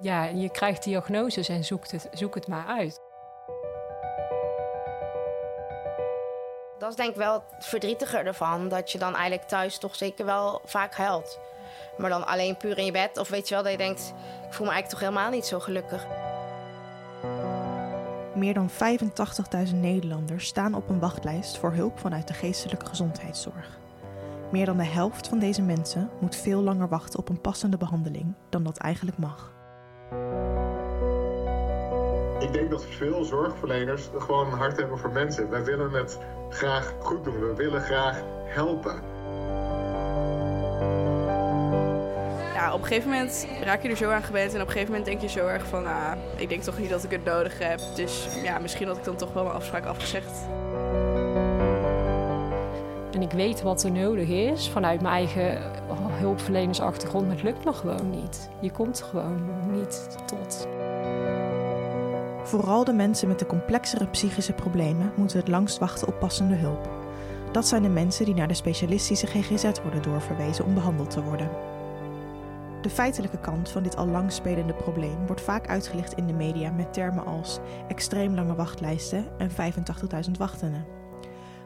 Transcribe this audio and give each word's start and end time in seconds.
Ja, 0.00 0.24
je 0.24 0.48
krijgt 0.50 0.82
diagnoses 0.82 1.48
en 1.48 1.64
zoekt 1.64 1.90
het, 1.90 2.08
zoek 2.12 2.34
het 2.34 2.46
maar 2.46 2.66
uit. 2.66 3.00
Dat 6.78 6.90
is 6.90 6.96
denk 6.96 7.10
ik 7.10 7.16
wel 7.16 7.44
het 7.50 7.66
verdrietige 7.66 8.16
ervan. 8.16 8.68
Dat 8.68 8.92
je 8.92 8.98
dan 8.98 9.14
eigenlijk 9.14 9.48
thuis 9.48 9.78
toch 9.78 9.96
zeker 9.96 10.24
wel 10.24 10.60
vaak 10.64 10.94
huilt. 10.94 11.38
Maar 11.96 12.10
dan 12.10 12.26
alleen 12.26 12.56
puur 12.56 12.78
in 12.78 12.84
je 12.84 12.92
bed. 12.92 13.18
Of 13.18 13.28
weet 13.28 13.48
je 13.48 13.54
wel, 13.54 13.62
dat 13.62 13.72
je 13.72 13.78
denkt... 13.78 14.14
ik 14.46 14.54
voel 14.54 14.66
me 14.66 14.72
eigenlijk 14.72 14.88
toch 14.88 15.00
helemaal 15.00 15.30
niet 15.30 15.46
zo 15.46 15.60
gelukkig. 15.60 16.06
Meer 18.34 18.54
dan 18.54 18.70
85.000 19.68 19.74
Nederlanders 19.74 20.46
staan 20.46 20.74
op 20.74 20.88
een 20.88 21.00
wachtlijst 21.00 21.58
voor 21.58 21.72
hulp 21.72 21.98
vanuit 21.98 22.28
de 22.28 22.34
geestelijke 22.34 22.86
gezondheidszorg. 22.86 23.78
Meer 24.50 24.66
dan 24.66 24.76
de 24.76 24.84
helft 24.84 25.28
van 25.28 25.38
deze 25.38 25.62
mensen 25.62 26.10
moet 26.20 26.36
veel 26.36 26.62
langer 26.62 26.88
wachten 26.88 27.18
op 27.18 27.28
een 27.28 27.40
passende 27.40 27.76
behandeling 27.76 28.34
dan 28.48 28.62
dat 28.62 28.76
eigenlijk 28.76 29.18
mag. 29.18 29.57
Ik 32.48 32.54
denk 32.54 32.70
dat 32.70 32.84
veel 32.84 33.24
zorgverleners 33.24 34.10
gewoon 34.18 34.46
een 34.46 34.58
hart 34.58 34.76
hebben 34.76 34.98
voor 34.98 35.10
mensen. 35.10 35.50
Wij 35.50 35.64
willen 35.64 35.92
het 35.92 36.18
graag 36.48 36.94
goed 36.98 37.24
doen. 37.24 37.40
We 37.40 37.54
willen 37.54 37.80
graag 37.80 38.22
helpen. 38.44 38.94
Ja, 42.54 42.72
op 42.72 42.80
een 42.80 42.86
gegeven 42.86 43.10
moment 43.10 43.46
raak 43.62 43.82
je 43.82 43.88
er 43.88 43.96
zo 43.96 44.10
aan 44.10 44.22
gewend. 44.22 44.54
En 44.54 44.60
op 44.60 44.66
een 44.66 44.72
gegeven 44.72 44.92
moment 44.92 45.10
denk 45.10 45.20
je 45.20 45.28
zo 45.28 45.46
erg 45.46 45.66
van... 45.66 45.86
Ah, 45.86 46.12
ik 46.36 46.48
denk 46.48 46.62
toch 46.62 46.78
niet 46.78 46.90
dat 46.90 47.04
ik 47.04 47.10
het 47.10 47.24
nodig 47.24 47.58
heb. 47.58 47.80
Dus 47.94 48.28
ja, 48.42 48.58
misschien 48.58 48.86
had 48.86 48.96
ik 48.96 49.04
dan 49.04 49.16
toch 49.16 49.32
wel 49.32 49.42
mijn 49.42 49.56
afspraak 49.56 49.84
afgezegd. 49.84 50.46
En 53.12 53.22
ik 53.22 53.32
weet 53.32 53.62
wat 53.62 53.82
er 53.82 53.92
nodig 53.92 54.28
is 54.28 54.68
vanuit 54.68 55.00
mijn 55.00 55.14
eigen 55.14 55.62
hulpverlenersachtergrond, 56.10 57.26
maar 57.26 57.34
het 57.34 57.44
lukt 57.44 57.64
me 57.64 57.72
gewoon 57.72 58.10
niet. 58.10 58.50
Je 58.60 58.70
komt 58.70 59.02
gewoon 59.10 59.70
niet 59.70 60.18
tot. 60.26 60.77
Vooral 62.48 62.84
de 62.84 62.92
mensen 62.92 63.28
met 63.28 63.38
de 63.38 63.46
complexere 63.46 64.06
psychische 64.06 64.52
problemen 64.52 65.12
moeten 65.16 65.38
het 65.38 65.48
langst 65.48 65.78
wachten 65.78 66.08
op 66.08 66.18
passende 66.18 66.54
hulp. 66.54 66.90
Dat 67.52 67.66
zijn 67.66 67.82
de 67.82 67.88
mensen 67.88 68.24
die 68.24 68.34
naar 68.34 68.48
de 68.48 68.54
specialistische 68.54 69.26
GGZ 69.26 69.80
worden 69.82 70.02
doorverwezen 70.02 70.64
om 70.64 70.74
behandeld 70.74 71.10
te 71.10 71.22
worden. 71.22 71.50
De 72.82 72.90
feitelijke 72.90 73.38
kant 73.38 73.70
van 73.70 73.82
dit 73.82 73.96
al 73.96 74.06
lang 74.06 74.32
spelende 74.32 74.74
probleem 74.74 75.26
wordt 75.26 75.40
vaak 75.40 75.68
uitgelicht 75.68 76.12
in 76.12 76.26
de 76.26 76.32
media 76.32 76.70
met 76.70 76.92
termen 76.92 77.26
als 77.26 77.58
extreem 77.88 78.34
lange 78.34 78.54
wachtlijsten 78.54 79.26
en 79.38 79.50
85.000 79.50 80.30
wachtenden. 80.38 80.86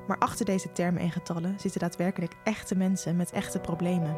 Maar 0.07 0.19
achter 0.19 0.45
deze 0.45 0.73
termen 0.73 1.03
en 1.03 1.11
getallen 1.11 1.55
zitten 1.61 1.81
daadwerkelijk 1.81 2.35
echte 2.45 2.77
mensen 2.77 3.17
met 3.17 3.33
echte 3.33 3.59
problemen. 3.59 4.17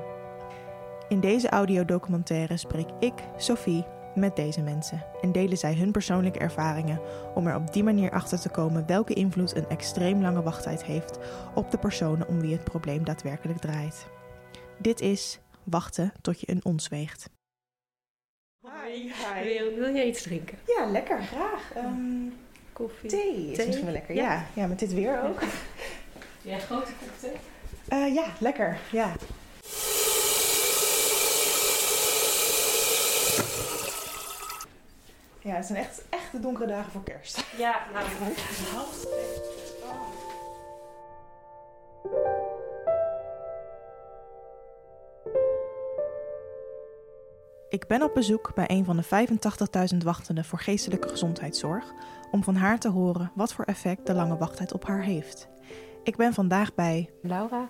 In 1.08 1.20
deze 1.20 1.48
audiodocumentaire 1.48 2.56
spreek 2.56 2.88
ik, 3.00 3.14
Sophie, 3.36 3.84
met 4.14 4.36
deze 4.36 4.62
mensen 4.62 5.04
en 5.22 5.32
delen 5.32 5.58
zij 5.58 5.74
hun 5.74 5.92
persoonlijke 5.92 6.38
ervaringen 6.38 7.00
om 7.34 7.46
er 7.46 7.56
op 7.56 7.72
die 7.72 7.84
manier 7.84 8.10
achter 8.10 8.40
te 8.40 8.48
komen 8.48 8.86
welke 8.86 9.14
invloed 9.14 9.56
een 9.56 9.68
extreem 9.68 10.22
lange 10.22 10.42
wachttijd 10.42 10.84
heeft 10.84 11.18
op 11.54 11.70
de 11.70 11.78
personen 11.78 12.28
om 12.28 12.40
wie 12.40 12.52
het 12.52 12.64
probleem 12.64 13.04
daadwerkelijk 13.04 13.58
draait. 13.58 14.06
Dit 14.78 15.00
is 15.00 15.38
Wachten 15.64 16.12
tot 16.20 16.40
je 16.40 16.50
een 16.50 16.64
ons 16.64 16.88
weegt. 16.88 17.30
Hi, 18.60 18.92
hi. 18.92 19.42
Wil, 19.42 19.74
wil 19.74 19.94
je 19.94 20.06
iets 20.06 20.22
drinken? 20.22 20.58
Ja, 20.66 20.86
lekker, 20.86 21.22
graag. 21.22 21.76
Um, 21.76 22.34
Koffie. 22.72 23.10
thee 23.10 23.50
is 23.50 23.56
misschien 23.56 23.84
wel 23.84 23.92
lekker. 23.92 24.14
Ja. 24.14 24.46
ja, 24.54 24.66
met 24.66 24.78
dit 24.78 24.92
weer 24.92 25.22
ook. 25.22 25.40
Ja, 26.42 26.58
grote 26.58 26.92
kop 26.98 27.18
thee. 27.20 27.98
Uh, 27.98 28.14
ja, 28.14 28.26
lekker. 28.40 28.78
Ja. 28.92 29.12
Ja, 35.44 35.54
het 35.54 35.66
zijn 35.66 35.78
echt, 35.78 36.04
echt 36.08 36.32
de 36.32 36.40
donkere 36.40 36.66
dagen 36.66 36.92
voor 36.92 37.02
kerst. 37.02 37.44
Ja, 37.58 37.86
nou, 37.92 38.06
Ik 47.68 47.86
ben 47.86 48.02
op 48.02 48.14
bezoek 48.14 48.54
bij 48.54 48.64
een 48.68 48.84
van 48.84 48.96
de 48.96 49.28
85.000 49.92 49.96
wachtenden 50.04 50.44
voor 50.44 50.58
geestelijke 50.58 51.08
gezondheidszorg 51.08 51.92
om 52.30 52.42
van 52.42 52.56
haar 52.56 52.78
te 52.78 52.88
horen 52.88 53.32
wat 53.34 53.52
voor 53.52 53.64
effect 53.64 54.06
de 54.06 54.14
lange 54.14 54.36
wachttijd 54.36 54.72
op 54.72 54.86
haar 54.86 55.02
heeft. 55.02 55.48
Ik 56.02 56.16
ben 56.16 56.34
vandaag 56.34 56.74
bij 56.74 57.10
Laura, 57.22 57.68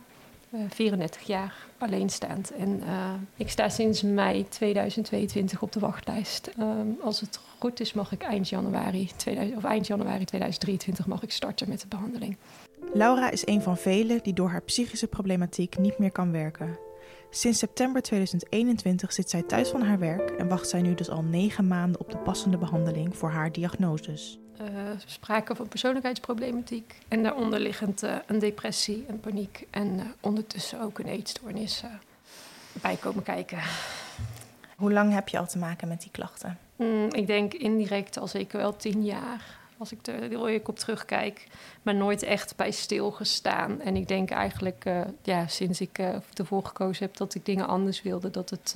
34 0.68 1.22
jaar, 1.22 1.66
alleenstaand. 1.78 2.52
En 2.52 2.82
eh, 2.86 3.10
ik 3.36 3.50
sta 3.50 3.68
sinds 3.68 4.02
mei 4.02 4.48
2022 4.48 5.62
op 5.62 5.72
de 5.72 5.80
wachtlijst. 5.80 6.46
Ehm, 6.46 6.86
als 7.02 7.20
het 7.20 7.40
goed 7.58 7.80
is, 7.80 7.92
mag 7.92 8.12
ik 8.12 8.22
eind 8.22 8.48
januari, 8.48 9.10
2000, 9.16 9.56
of 9.56 9.64
eind 9.64 9.86
januari 9.86 10.24
2023 10.24 11.06
mag 11.06 11.22
ik 11.22 11.32
starten 11.32 11.68
met 11.68 11.80
de 11.80 11.86
behandeling. 11.88 12.36
Laura 12.92 13.30
is 13.30 13.46
een 13.46 13.62
van 13.62 13.76
velen 13.76 14.22
die 14.22 14.32
door 14.32 14.50
haar 14.50 14.62
psychische 14.62 15.06
problematiek 15.06 15.78
niet 15.78 15.98
meer 15.98 16.12
kan 16.12 16.32
werken. 16.32 16.78
Sinds 17.30 17.58
september 17.58 18.02
2021 18.02 19.12
zit 19.12 19.30
zij 19.30 19.42
thuis 19.42 19.68
van 19.68 19.82
haar 19.82 19.98
werk 19.98 20.30
en 20.30 20.48
wacht 20.48 20.68
zij 20.68 20.82
nu 20.82 20.94
dus 20.94 21.10
al 21.10 21.22
negen 21.22 21.68
maanden 21.68 22.00
op 22.00 22.10
de 22.10 22.18
passende 22.18 22.58
behandeling 22.58 23.16
voor 23.16 23.30
haar 23.30 23.52
diagnoses. 23.52 24.38
Uh, 24.60 24.68
sprake 25.06 25.54
van 25.54 25.68
persoonlijkheidsproblematiek 25.68 26.98
en 27.08 27.22
daaronder 27.22 27.60
liggend 27.60 28.04
uh, 28.04 28.16
een 28.26 28.38
depressie, 28.38 29.04
een 29.08 29.20
paniek 29.20 29.66
en 29.70 29.94
uh, 29.94 30.02
ondertussen 30.20 30.80
ook 30.80 30.98
een 30.98 31.06
eetstoornis 31.06 31.82
bij 32.72 32.96
komen 32.96 33.22
kijken. 33.22 33.58
Hoe 34.76 34.92
lang 34.92 35.12
heb 35.12 35.28
je 35.28 35.38
al 35.38 35.46
te 35.46 35.58
maken 35.58 35.88
met 35.88 36.00
die 36.00 36.10
klachten? 36.10 36.58
Mm, 36.76 37.08
ik 37.10 37.26
denk 37.26 37.54
indirect 37.54 38.18
al 38.18 38.28
zeker 38.28 38.58
wel 38.58 38.76
tien 38.76 39.04
jaar. 39.04 39.58
Als 39.78 39.92
ik 39.92 40.06
er 40.06 40.22
heel 40.22 40.48
eerlijk 40.48 40.68
op 40.68 40.78
terugkijk, 40.78 41.46
maar 41.82 41.94
nooit 41.94 42.22
echt 42.22 42.56
bij 42.56 42.70
stilgestaan. 42.70 43.80
En 43.80 43.96
ik 43.96 44.08
denk 44.08 44.30
eigenlijk, 44.30 44.84
ja, 45.22 45.46
sinds 45.46 45.80
ik 45.80 45.98
ervoor 46.34 46.64
gekozen 46.64 47.04
heb 47.04 47.16
dat 47.16 47.34
ik 47.34 47.46
dingen 47.46 47.66
anders 47.66 48.02
wilde, 48.02 48.30
dat 48.30 48.50
het 48.50 48.74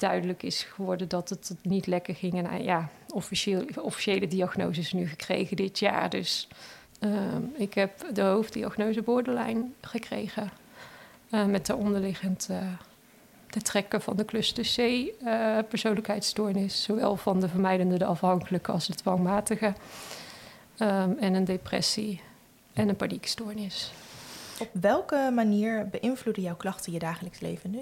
duidelijk 0.00 0.42
is 0.42 0.62
geworden 0.62 1.08
dat 1.08 1.28
het 1.28 1.54
niet 1.62 1.86
lekker 1.86 2.14
ging. 2.14 2.34
En 2.34 2.60
uh, 2.60 2.64
ja, 2.64 2.88
officieel, 3.08 3.64
officiële 3.80 4.28
diagnoses 4.28 4.92
nu 4.92 5.06
gekregen 5.06 5.56
dit 5.56 5.78
jaar. 5.78 6.10
Dus 6.10 6.48
uh, 7.00 7.12
ik 7.56 7.74
heb 7.74 8.14
de 8.14 8.22
hoofddiagnose 8.22 9.02
borderline 9.02 9.64
gekregen. 9.80 10.50
Uh, 11.30 11.44
met 11.44 11.66
de 11.66 11.76
onderliggend 11.76 12.48
de 13.50 13.62
trekken 13.62 14.02
van 14.02 14.16
de 14.16 14.24
cluster 14.24 14.64
C 14.64 15.10
persoonlijkheidsstoornis. 15.68 16.82
Zowel 16.82 17.16
van 17.16 17.40
de 17.40 17.48
vermijdende, 17.48 17.98
de 17.98 18.04
afhankelijke 18.04 18.72
als 18.72 18.86
de 18.86 18.94
dwangmatige. 18.94 19.74
Um, 20.78 21.16
en 21.18 21.34
een 21.34 21.44
depressie 21.44 22.20
en 22.72 22.88
een 22.88 22.96
paniekstoornis. 22.96 23.92
Op 24.58 24.68
welke 24.72 25.30
manier 25.34 25.88
beïnvloeden 25.88 26.42
jouw 26.42 26.56
klachten 26.56 26.92
je 26.92 26.98
dagelijks 26.98 27.40
leven 27.40 27.70
nu? 27.70 27.78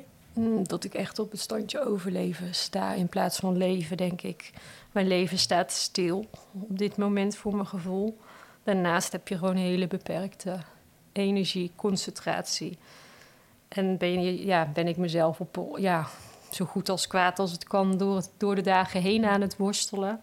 Dat 0.63 0.85
ik 0.85 0.95
echt 0.95 1.19
op 1.19 1.31
het 1.31 1.41
standje 1.41 1.87
overleven 1.87 2.55
sta 2.55 2.93
in 2.93 3.09
plaats 3.09 3.39
van 3.39 3.57
leven, 3.57 3.97
denk 3.97 4.23
ik. 4.23 4.51
Mijn 4.93 5.07
leven 5.07 5.39
staat 5.39 5.73
stil 5.73 6.27
op 6.53 6.79
dit 6.79 6.97
moment 6.97 7.37
voor 7.37 7.55
mijn 7.55 7.67
gevoel. 7.67 8.19
Daarnaast 8.65 9.13
heb 9.13 9.29
je 9.29 9.39
gewoon 9.39 9.57
een 9.57 9.63
hele 9.63 9.87
beperkte 9.87 10.59
energie, 11.13 11.73
concentratie. 11.77 12.79
En 13.69 13.97
ben, 13.97 14.23
je, 14.23 14.47
ja, 14.47 14.71
ben 14.75 14.89
ik 14.89 14.97
mezelf 14.97 15.41
op, 15.41 15.79
ja, 15.79 16.07
zo 16.51 16.65
goed 16.65 16.89
als 16.89 17.07
kwaad 17.07 17.39
als 17.39 17.53
het 17.53 17.65
kan 17.65 17.97
door, 17.97 18.23
door 18.37 18.55
de 18.55 18.61
dagen 18.61 19.01
heen 19.01 19.25
aan 19.25 19.41
het 19.41 19.57
worstelen. 19.57 20.21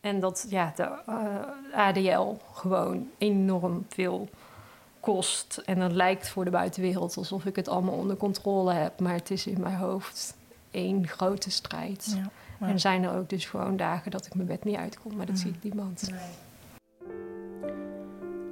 En 0.00 0.20
dat 0.20 0.46
ja, 0.48 0.72
de 0.76 1.02
uh, 1.08 1.78
ADL 1.78 2.36
gewoon 2.52 3.10
enorm 3.18 3.86
veel 3.88 4.28
kost. 5.00 5.62
En 5.64 5.78
dan 5.78 5.94
lijkt 5.94 6.28
voor 6.28 6.44
de 6.44 6.50
buitenwereld 6.50 7.16
alsof 7.16 7.44
ik 7.44 7.56
het 7.56 7.68
allemaal 7.68 7.94
onder 7.94 8.16
controle 8.16 8.72
heb. 8.72 9.00
Maar 9.00 9.14
het 9.14 9.30
is 9.30 9.46
in 9.46 9.60
mijn 9.60 9.76
hoofd 9.76 10.36
één 10.70 11.08
grote 11.08 11.50
strijd. 11.50 12.12
Ja, 12.16 12.30
maar... 12.58 12.68
En 12.68 12.80
zijn 12.80 13.04
er 13.04 13.16
ook 13.16 13.28
dus 13.28 13.44
gewoon 13.44 13.76
dagen 13.76 14.10
dat 14.10 14.26
ik 14.26 14.34
mijn 14.34 14.48
bed 14.48 14.64
niet 14.64 14.76
uitkom. 14.76 15.16
Maar 15.16 15.26
dat 15.26 15.34
mm. 15.34 15.40
ziet 15.40 15.62
niemand. 15.62 16.10
Nee. 16.10 16.20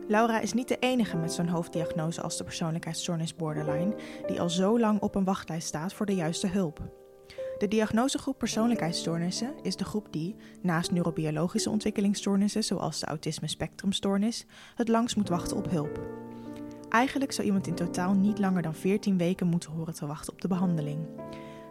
Laura 0.08 0.40
is 0.40 0.52
niet 0.52 0.68
de 0.68 0.78
enige 0.78 1.16
met 1.16 1.32
zo'n 1.32 1.48
hoofddiagnose 1.48 2.22
als 2.22 2.36
de 2.36 2.44
persoonlijkheidsstoornis 2.44 3.36
borderline... 3.36 3.94
die 4.26 4.40
al 4.40 4.50
zo 4.50 4.78
lang 4.78 5.00
op 5.00 5.14
een 5.14 5.24
wachtlijst 5.24 5.66
staat 5.66 5.92
voor 5.92 6.06
de 6.06 6.14
juiste 6.14 6.46
hulp. 6.46 6.80
De 7.58 7.68
diagnosegroep 7.68 8.38
persoonlijkheidsstoornissen 8.38 9.54
is 9.62 9.76
de 9.76 9.84
groep 9.84 10.06
die, 10.10 10.36
naast 10.62 10.90
neurobiologische 10.90 11.70
ontwikkelingsstoornissen 11.70 12.64
zoals 12.64 13.00
de 13.00 13.06
autisme 13.06 13.48
spectrumstoornis, 13.48 14.46
het 14.74 14.88
langst 14.88 15.16
moet 15.16 15.28
wachten 15.28 15.56
op 15.56 15.70
hulp. 15.70 16.00
Eigenlijk 16.88 17.32
zou 17.32 17.46
iemand 17.46 17.66
in 17.66 17.74
totaal 17.74 18.14
niet 18.14 18.38
langer 18.38 18.62
dan 18.62 18.74
14 18.74 19.18
weken 19.18 19.46
moeten 19.46 19.70
horen 19.70 19.94
te 19.94 20.06
wachten 20.06 20.32
op 20.32 20.40
de 20.40 20.48
behandeling. 20.48 20.98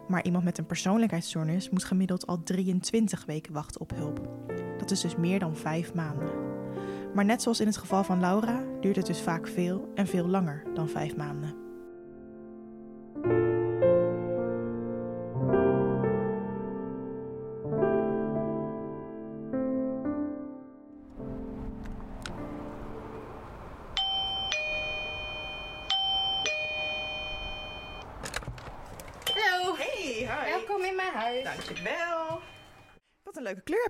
Maar 0.08 0.24
iemand 0.24 0.44
met 0.44 0.58
een 0.58 0.66
persoonlijkheidsstoornis 0.66 1.70
moet 1.70 1.84
gemiddeld 1.84 2.26
al 2.26 2.42
23 2.42 3.24
weken 3.24 3.52
wachten 3.52 3.80
op 3.80 3.90
hulp. 3.94 4.28
Dat 4.78 4.90
is 4.90 5.00
dus 5.00 5.16
meer 5.16 5.38
dan 5.38 5.56
5 5.56 5.94
maanden. 5.94 6.30
Maar 7.14 7.24
net 7.24 7.42
zoals 7.42 7.60
in 7.60 7.66
het 7.66 7.76
geval 7.76 8.04
van 8.04 8.20
Laura 8.20 8.64
duurt 8.80 8.96
het 8.96 9.06
dus 9.06 9.20
vaak 9.20 9.48
veel 9.48 9.92
en 9.94 10.06
veel 10.06 10.26
langer 10.26 10.62
dan 10.74 10.88
5 10.88 11.16
maanden. 11.16 11.54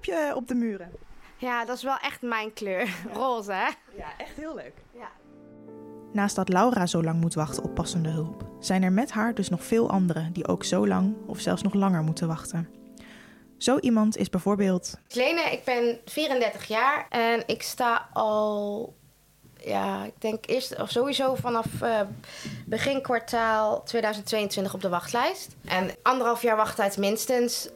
Je 0.08 0.32
op 0.34 0.48
de 0.48 0.54
muren. 0.54 0.90
Ja, 1.36 1.64
dat 1.64 1.76
is 1.76 1.82
wel 1.82 1.96
echt 1.96 2.22
mijn 2.22 2.52
kleur. 2.52 2.94
Roze, 3.12 3.52
hè? 3.52 3.68
Ja, 3.96 4.16
echt 4.18 4.36
heel 4.36 4.54
leuk. 4.54 4.74
Ja. 4.94 5.08
Naast 6.12 6.36
dat 6.36 6.48
Laura 6.48 6.86
zo 6.86 7.02
lang 7.02 7.20
moet 7.20 7.34
wachten 7.34 7.62
op 7.62 7.74
passende 7.74 8.08
hulp, 8.08 8.44
zijn 8.60 8.82
er 8.82 8.92
met 8.92 9.10
haar 9.10 9.34
dus 9.34 9.48
nog 9.48 9.64
veel 9.64 9.90
anderen 9.90 10.32
die 10.32 10.48
ook 10.48 10.64
zo 10.64 10.86
lang 10.86 11.16
of 11.26 11.40
zelfs 11.40 11.62
nog 11.62 11.74
langer 11.74 12.02
moeten 12.02 12.28
wachten. 12.28 12.68
Zo 13.58 13.78
iemand 13.78 14.16
is 14.16 14.30
bijvoorbeeld. 14.30 14.98
Lene, 15.08 15.40
ik 15.40 15.64
ben 15.64 15.98
34 16.04 16.64
jaar 16.64 17.06
en 17.08 17.42
ik 17.46 17.62
sta 17.62 18.08
al, 18.12 18.94
ja, 19.56 20.04
ik 20.04 20.20
denk 20.20 20.46
eerst 20.46 20.80
of 20.80 20.90
sowieso 20.90 21.34
vanaf 21.34 21.66
uh, 21.82 22.00
begin 22.66 23.02
kwartaal 23.02 23.82
2022 23.82 24.74
op 24.74 24.80
de 24.80 24.88
wachtlijst. 24.88 25.56
En 25.64 25.90
anderhalf 26.02 26.42
jaar 26.42 26.56
wachttijd 26.56 26.96
minstens. 26.96 27.68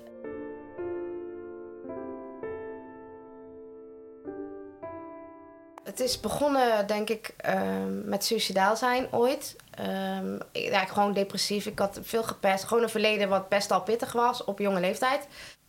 Het 5.92 6.00
is 6.00 6.20
begonnen, 6.20 6.86
denk 6.86 7.08
ik, 7.10 7.34
um, 7.46 8.02
met 8.04 8.24
suicidaal 8.24 8.76
zijn 8.76 9.06
ooit. 9.10 9.56
Um, 9.80 10.38
ja, 10.52 10.84
gewoon 10.84 11.12
depressief. 11.12 11.66
Ik 11.66 11.78
had 11.78 11.98
veel 12.02 12.22
gepest. 12.22 12.64
Gewoon 12.64 12.82
een 12.82 12.88
verleden 12.88 13.28
wat 13.28 13.48
best 13.48 13.70
al 13.70 13.82
pittig 13.82 14.12
was 14.12 14.44
op 14.44 14.58
jonge 14.58 14.80
leeftijd. 14.80 15.26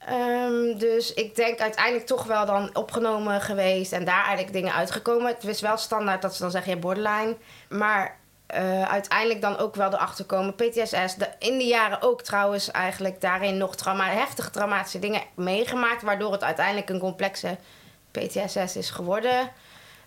Um, 0.09 0.77
dus 0.77 1.13
ik 1.13 1.35
denk 1.35 1.59
uiteindelijk 1.59 2.05
toch 2.05 2.23
wel 2.23 2.45
dan 2.45 2.75
opgenomen 2.75 3.41
geweest 3.41 3.91
en 3.91 4.05
daar 4.05 4.23
eigenlijk 4.23 4.53
dingen 4.53 4.73
uitgekomen. 4.73 5.27
Het 5.27 5.43
is 5.43 5.61
wel 5.61 5.77
standaard 5.77 6.21
dat 6.21 6.35
ze 6.35 6.41
dan 6.41 6.51
zeggen, 6.51 6.71
je 6.71 6.79
borderline. 6.79 7.35
Maar 7.69 8.17
uh, 8.55 8.83
uiteindelijk 8.83 9.41
dan 9.41 9.57
ook 9.57 9.75
wel 9.75 9.93
erachter 9.93 10.25
komen. 10.25 10.55
PTSS, 10.55 11.15
in 11.39 11.57
de 11.57 11.65
jaren 11.67 12.01
ook 12.01 12.21
trouwens 12.21 12.71
eigenlijk 12.71 13.21
daarin 13.21 13.57
nog 13.57 13.75
trauma, 13.75 14.09
heftige 14.09 14.49
traumatische 14.49 14.99
dingen 14.99 15.21
meegemaakt. 15.35 16.01
Waardoor 16.01 16.31
het 16.31 16.43
uiteindelijk 16.43 16.89
een 16.89 16.99
complexe 16.99 17.57
PTSS 18.11 18.75
is 18.75 18.89
geworden. 18.89 19.51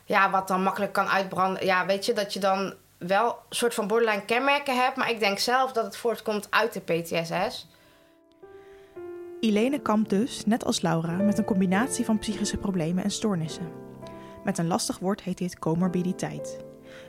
Ja, 0.06 0.30
wat 0.30 0.48
dan 0.48 0.62
makkelijk 0.62 0.92
kan 0.92 1.08
uitbranden. 1.08 1.64
Ja, 1.64 1.86
weet 1.86 2.06
je, 2.06 2.12
dat 2.12 2.32
je 2.32 2.40
dan 2.40 2.74
wel 2.98 3.28
een 3.28 3.56
soort 3.56 3.74
van 3.74 3.86
borderline 3.86 4.24
kenmerken 4.24 4.82
hebt. 4.82 4.96
Maar 4.96 5.10
ik 5.10 5.20
denk 5.20 5.38
zelf 5.38 5.72
dat 5.72 5.84
het 5.84 5.96
voortkomt 5.96 6.46
uit 6.50 6.72
de 6.72 6.80
PTSS. 6.80 7.68
Ilene 9.40 9.78
kampt 9.78 10.10
dus, 10.10 10.44
net 10.46 10.64
als 10.64 10.80
Laura, 10.80 11.12
met 11.12 11.38
een 11.38 11.44
combinatie 11.44 12.04
van 12.04 12.18
psychische 12.18 12.56
problemen 12.56 13.04
en 13.04 13.10
stoornissen. 13.10 13.72
Met 14.44 14.58
een 14.58 14.66
lastig 14.66 14.98
woord 14.98 15.22
heet 15.22 15.38
dit 15.38 15.58
comorbiditeit. 15.58 16.64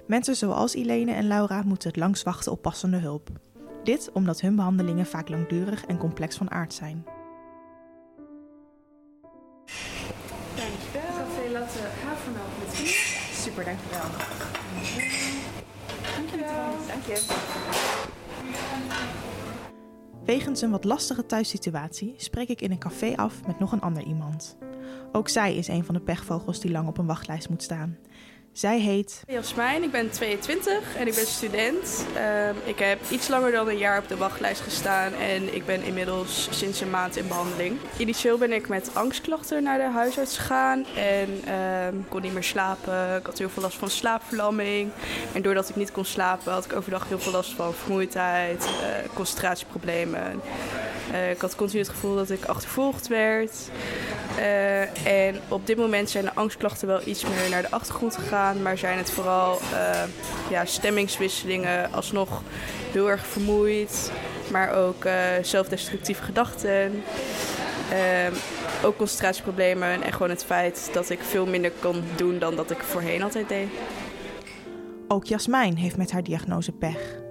Mensen 0.08 0.36
zoals 0.36 0.76
Ilene 0.76 1.12
en 1.12 1.28
Laura 1.28 1.62
moeten 1.66 1.88
het 1.88 1.98
langs 1.98 2.24
wachten 2.24 2.52
op 2.52 2.62
passende 2.62 2.98
hulp. 2.98 3.30
Dit 3.84 4.10
omdat 4.14 4.42
hun 4.42 4.56
behandelingen 4.56 5.06
vaak 5.06 5.30
langdurig 5.30 5.86
en 5.86 5.98
complex 5.98 6.38
van 6.38 6.52
aard 6.52 6.74
zijn. 6.74 7.06
Super, 13.58 13.76
dankjewel. 13.76 14.10
Dankjewel. 16.16 16.88
Dank 16.88 17.04
je. 17.06 17.26
Wegens 20.26 20.62
een 20.62 20.72
wat 20.72 20.84
lastige 20.84 21.26
thuissituatie 21.26 22.14
spreek 22.18 22.50
ik 22.50 22.62
in 22.62 22.72
een 22.72 22.78
café 22.80 23.16
af 23.16 23.48
met 23.48 23.60
nog 23.60 23.72
een 23.72 23.82
ander 23.82 24.04
iemand. 24.04 24.58
Ook 25.12 25.30
zij 25.30 25.56
is 25.56 25.68
een 25.68 25.86
van 25.86 25.96
de 25.96 26.02
pechvogels 26.02 26.60
die 26.60 26.72
lang 26.72 26.88
op 26.88 26.98
een 26.98 27.06
wachtlijst 27.06 27.50
moet 27.50 27.64
staan. 27.64 27.98
Zij 28.58 28.80
heet 28.80 29.24
Jasmijn, 29.28 29.84
ik 29.84 29.92
ben 29.92 30.10
22 30.10 30.96
en 30.96 31.08
ik 31.08 31.16
ben 31.16 31.28
student. 31.28 32.06
Um, 32.50 32.56
ik 32.66 32.80
heb 32.80 33.00
iets 33.10 33.28
langer 33.28 33.52
dan 33.52 33.68
een 33.68 33.78
jaar 33.78 34.00
op 34.00 34.08
de 34.08 34.18
wachtlijst 34.18 34.62
gestaan 34.62 35.14
en 35.14 35.56
ik 35.56 35.66
ben 35.66 35.84
inmiddels 35.84 36.48
sinds 36.52 36.82
een 36.82 36.90
maand 36.90 37.16
in 37.16 37.28
behandeling. 37.28 37.78
Initieel 37.98 38.38
ben 38.38 38.52
ik 38.52 38.68
met 38.68 38.90
angstklachten 38.94 39.64
naar 39.64 39.78
de 39.78 39.84
huisarts 39.84 40.38
gegaan 40.38 40.86
en 40.96 41.54
um, 41.54 42.06
kon 42.10 42.22
niet 42.22 42.34
meer 42.34 42.44
slapen. 42.44 43.16
Ik 43.16 43.26
had 43.26 43.38
heel 43.38 43.50
veel 43.50 43.64
last 43.64 43.78
van 43.78 43.90
slaapverlamming. 43.90 44.92
En 45.34 45.42
doordat 45.42 45.70
ik 45.70 45.76
niet 45.76 45.92
kon 45.92 46.06
slapen 46.06 46.52
had 46.52 46.66
ik 46.66 46.74
overdag 46.74 47.08
heel 47.08 47.20
veel 47.20 47.32
last 47.32 47.54
van 47.54 47.74
vermoeidheid, 47.74 48.64
uh, 48.64 49.14
concentratieproblemen. 49.14 50.42
Uh, 51.12 51.32
ik 51.32 51.42
had 51.42 51.56
continu 51.56 51.80
het 51.80 51.90
gevoel 51.90 52.16
dat 52.16 52.30
ik 52.30 52.46
achtervolgd 52.46 53.08
werd. 53.08 53.70
Uh, 54.38 55.28
en 55.28 55.40
op 55.48 55.68
dit 55.68 55.78
moment 55.78 56.10
zijn 56.10 56.24
de 56.24 56.34
angstklachten 56.34 56.88
wel 56.88 57.02
iets 57.06 57.24
meer 57.24 57.50
naar 57.50 57.62
de 57.62 57.72
achtergrond 57.72 58.16
gegaan. 58.16 58.62
Maar 58.62 58.78
zijn 58.78 58.98
het 58.98 59.12
vooral 59.12 59.60
uh, 59.74 60.04
ja, 60.50 60.66
stemmingswisselingen, 60.66 61.94
alsnog 61.94 62.42
heel 62.92 63.10
erg 63.10 63.26
vermoeid. 63.26 64.12
Maar 64.52 64.74
ook 64.74 65.08
zelfdestructieve 65.42 66.24
gedachten. 66.24 67.04
ook 68.84 68.98
concentratieproblemen 68.98 70.04
en 70.04 70.14
gewoon 70.14 70.30
het 70.30 70.46
feit 70.46 70.90
dat 70.94 71.10
ik 71.10 71.20
veel 71.22 71.46
minder 71.46 71.72
kon 71.82 72.04
doen 72.16 72.40
dan 72.40 72.56
dat 72.56 72.72
ik 72.72 72.80
voorheen 72.80 73.24
altijd 73.24 73.50
deed. 73.50 73.68
Ook 75.08 75.26
Jasmijn 75.26 75.78
heeft 75.78 75.98
met 75.98 76.12
haar 76.12 76.24
diagnose 76.24 76.72
pech 76.72 77.27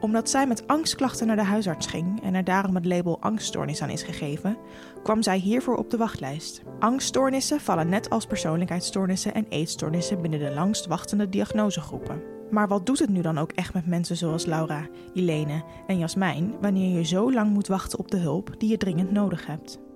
omdat 0.00 0.30
zij 0.30 0.46
met 0.46 0.66
angstklachten 0.66 1.26
naar 1.26 1.36
de 1.36 1.42
huisarts 1.42 1.86
ging 1.86 2.22
en 2.22 2.34
er 2.34 2.44
daarom 2.44 2.74
het 2.74 2.84
label 2.84 3.20
angststoornis 3.20 3.82
aan 3.82 3.90
is 3.90 4.02
gegeven, 4.02 4.56
kwam 5.02 5.22
zij 5.22 5.38
hiervoor 5.38 5.76
op 5.76 5.90
de 5.90 5.96
wachtlijst. 5.96 6.62
Angststoornissen 6.78 7.60
vallen 7.60 7.88
net 7.88 8.10
als 8.10 8.26
persoonlijkheidsstoornissen 8.26 9.34
en 9.34 9.46
eetstoornissen 9.48 10.22
binnen 10.22 10.40
de 10.40 10.50
langst 10.50 10.86
wachtende 10.86 11.28
diagnosegroepen. 11.28 12.22
Maar 12.50 12.68
wat 12.68 12.86
doet 12.86 12.98
het 12.98 13.10
nu 13.10 13.20
dan 13.20 13.38
ook 13.38 13.52
echt 13.52 13.74
met 13.74 13.86
mensen 13.86 14.16
zoals 14.16 14.46
Laura, 14.46 14.86
Ilene 15.14 15.64
en 15.86 15.98
Jasmijn 15.98 16.54
wanneer 16.60 16.96
je 16.96 17.04
zo 17.04 17.32
lang 17.32 17.50
moet 17.50 17.66
wachten 17.66 17.98
op 17.98 18.10
de 18.10 18.16
hulp 18.16 18.54
die 18.58 18.70
je 18.70 18.76
dringend 18.76 19.10
nodig 19.10 19.46
hebt? 19.46 19.87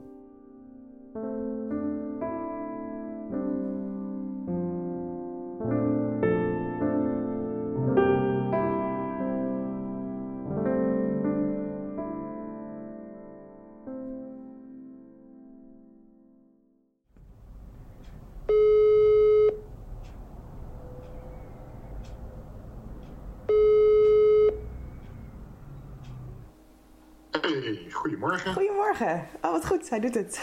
Goedemorgen. 28.97 29.29
Oh, 29.43 29.51
wat 29.51 29.67
goed, 29.67 29.91
hij 29.91 30.01
doet 30.01 30.15
het. 30.15 30.41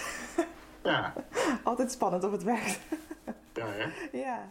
Ja. 0.83 1.13
Altijd 1.63 1.91
spannend 1.91 2.23
of 2.23 2.31
het 2.31 2.43
werkt. 2.43 2.79
Ja, 3.53 3.65
hè? 3.65 4.17
Ja. 4.17 4.49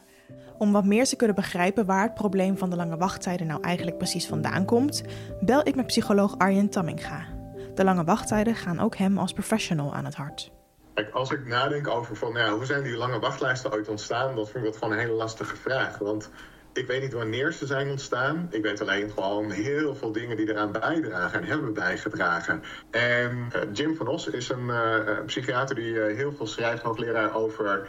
Om 0.59 0.73
wat 0.73 0.85
meer 0.85 1.05
te 1.05 1.17
kunnen 1.17 1.37
begrijpen 1.37 1.87
waar 1.87 2.03
het 2.03 2.15
probleem 2.15 2.59
van 2.59 2.71
de 2.71 2.77
lange 2.77 2.97
wachttijden 2.97 3.47
nou 3.47 3.63
eigenlijk 3.63 3.99
precies 3.99 4.27
vandaan 4.27 4.65
komt, 4.65 5.03
bel 5.41 5.67
ik 5.67 5.75
met 5.75 5.87
psycholoog 5.87 6.39
Arjen 6.39 6.69
Tamminga. 6.69 7.27
De 7.75 7.85
lange 7.85 8.05
wachttijden 8.05 8.55
gaan 8.55 8.81
ook 8.81 8.97
hem 8.97 9.19
als 9.19 9.33
professional 9.33 9.95
aan 9.95 10.05
het 10.05 10.15
hart. 10.15 10.51
Kijk, 10.95 11.15
als 11.15 11.31
ik 11.31 11.47
nadenk 11.47 11.89
over 11.89 12.17
van, 12.17 12.33
ja, 12.33 12.51
hoe 12.51 12.65
zijn 12.65 12.83
die 12.83 12.97
lange 12.97 13.19
wachtlijsten 13.19 13.73
ooit 13.73 13.89
ontstaan, 13.89 14.35
dan 14.35 14.45
vind 14.47 14.57
ik 14.57 14.71
dat 14.71 14.77
gewoon 14.77 14.93
een 14.93 15.01
hele 15.01 15.13
lastige 15.13 15.57
vraag. 15.57 15.99
Want 15.99 16.31
ik 16.79 16.87
weet 16.87 17.01
niet 17.01 17.13
wanneer 17.13 17.53
ze 17.53 17.67
zijn 17.67 17.91
ontstaan. 17.91 18.49
Ik 18.51 18.63
weet 18.63 18.81
alleen 18.81 19.11
gewoon 19.11 19.51
heel 19.51 19.95
veel 19.95 20.13
dingen 20.13 20.37
die 20.37 20.51
eraan 20.51 20.73
bijdragen 20.73 21.41
en 21.41 21.47
hebben 21.47 21.75
bijgedragen. 21.75 22.63
En 22.91 23.49
uh, 23.57 23.63
Jim 23.73 23.97
van 23.97 24.07
Os 24.09 24.27
is 24.27 24.49
een 24.49 24.67
uh, 24.67 25.25
psychiater 25.27 25.75
die 25.75 25.93
uh, 25.93 26.17
heel 26.17 26.33
veel 26.33 26.47
schrijft, 26.47 26.83
hoogleraar 26.83 27.35
over 27.35 27.89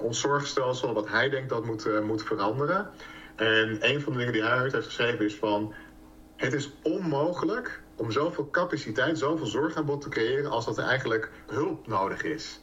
ons 0.00 0.20
zorgstelsel, 0.20 0.94
wat 0.94 1.08
hij 1.08 1.28
denkt 1.28 1.48
dat 1.48 1.64
moet, 1.64 2.02
moet 2.02 2.22
veranderen. 2.22 2.90
En 3.36 3.78
een 3.80 4.00
van 4.00 4.12
de 4.12 4.18
dingen 4.18 4.32
die 4.32 4.42
hij 4.42 4.50
uit 4.50 4.72
heeft 4.72 4.86
geschreven 4.86 5.24
is 5.24 5.34
van... 5.34 5.74
Het 6.36 6.52
is 6.52 6.72
onmogelijk 6.82 7.82
om 7.96 8.10
zoveel 8.10 8.50
capaciteit, 8.50 9.18
zoveel 9.18 9.46
zorgaanbod 9.46 10.00
te 10.00 10.08
creëren... 10.08 10.50
als 10.50 10.64
dat 10.64 10.78
er 10.78 10.84
eigenlijk 10.84 11.30
hulp 11.46 11.86
nodig 11.86 12.22
is. 12.22 12.60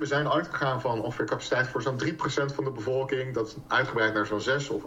We 0.00 0.06
zijn 0.06 0.30
uitgegaan 0.30 0.80
van 0.80 1.02
ongeveer 1.02 1.26
capaciteit 1.26 1.68
voor 1.68 1.82
zo'n 1.82 2.02
3% 2.04 2.14
van 2.54 2.64
de 2.64 2.70
bevolking. 2.70 3.34
Dat 3.34 3.46
is 3.46 3.56
uitgebreid 3.66 4.14
naar 4.14 4.26
zo'n 4.26 4.40
6 4.40 4.68
of 4.68 4.82
8% 4.82 4.86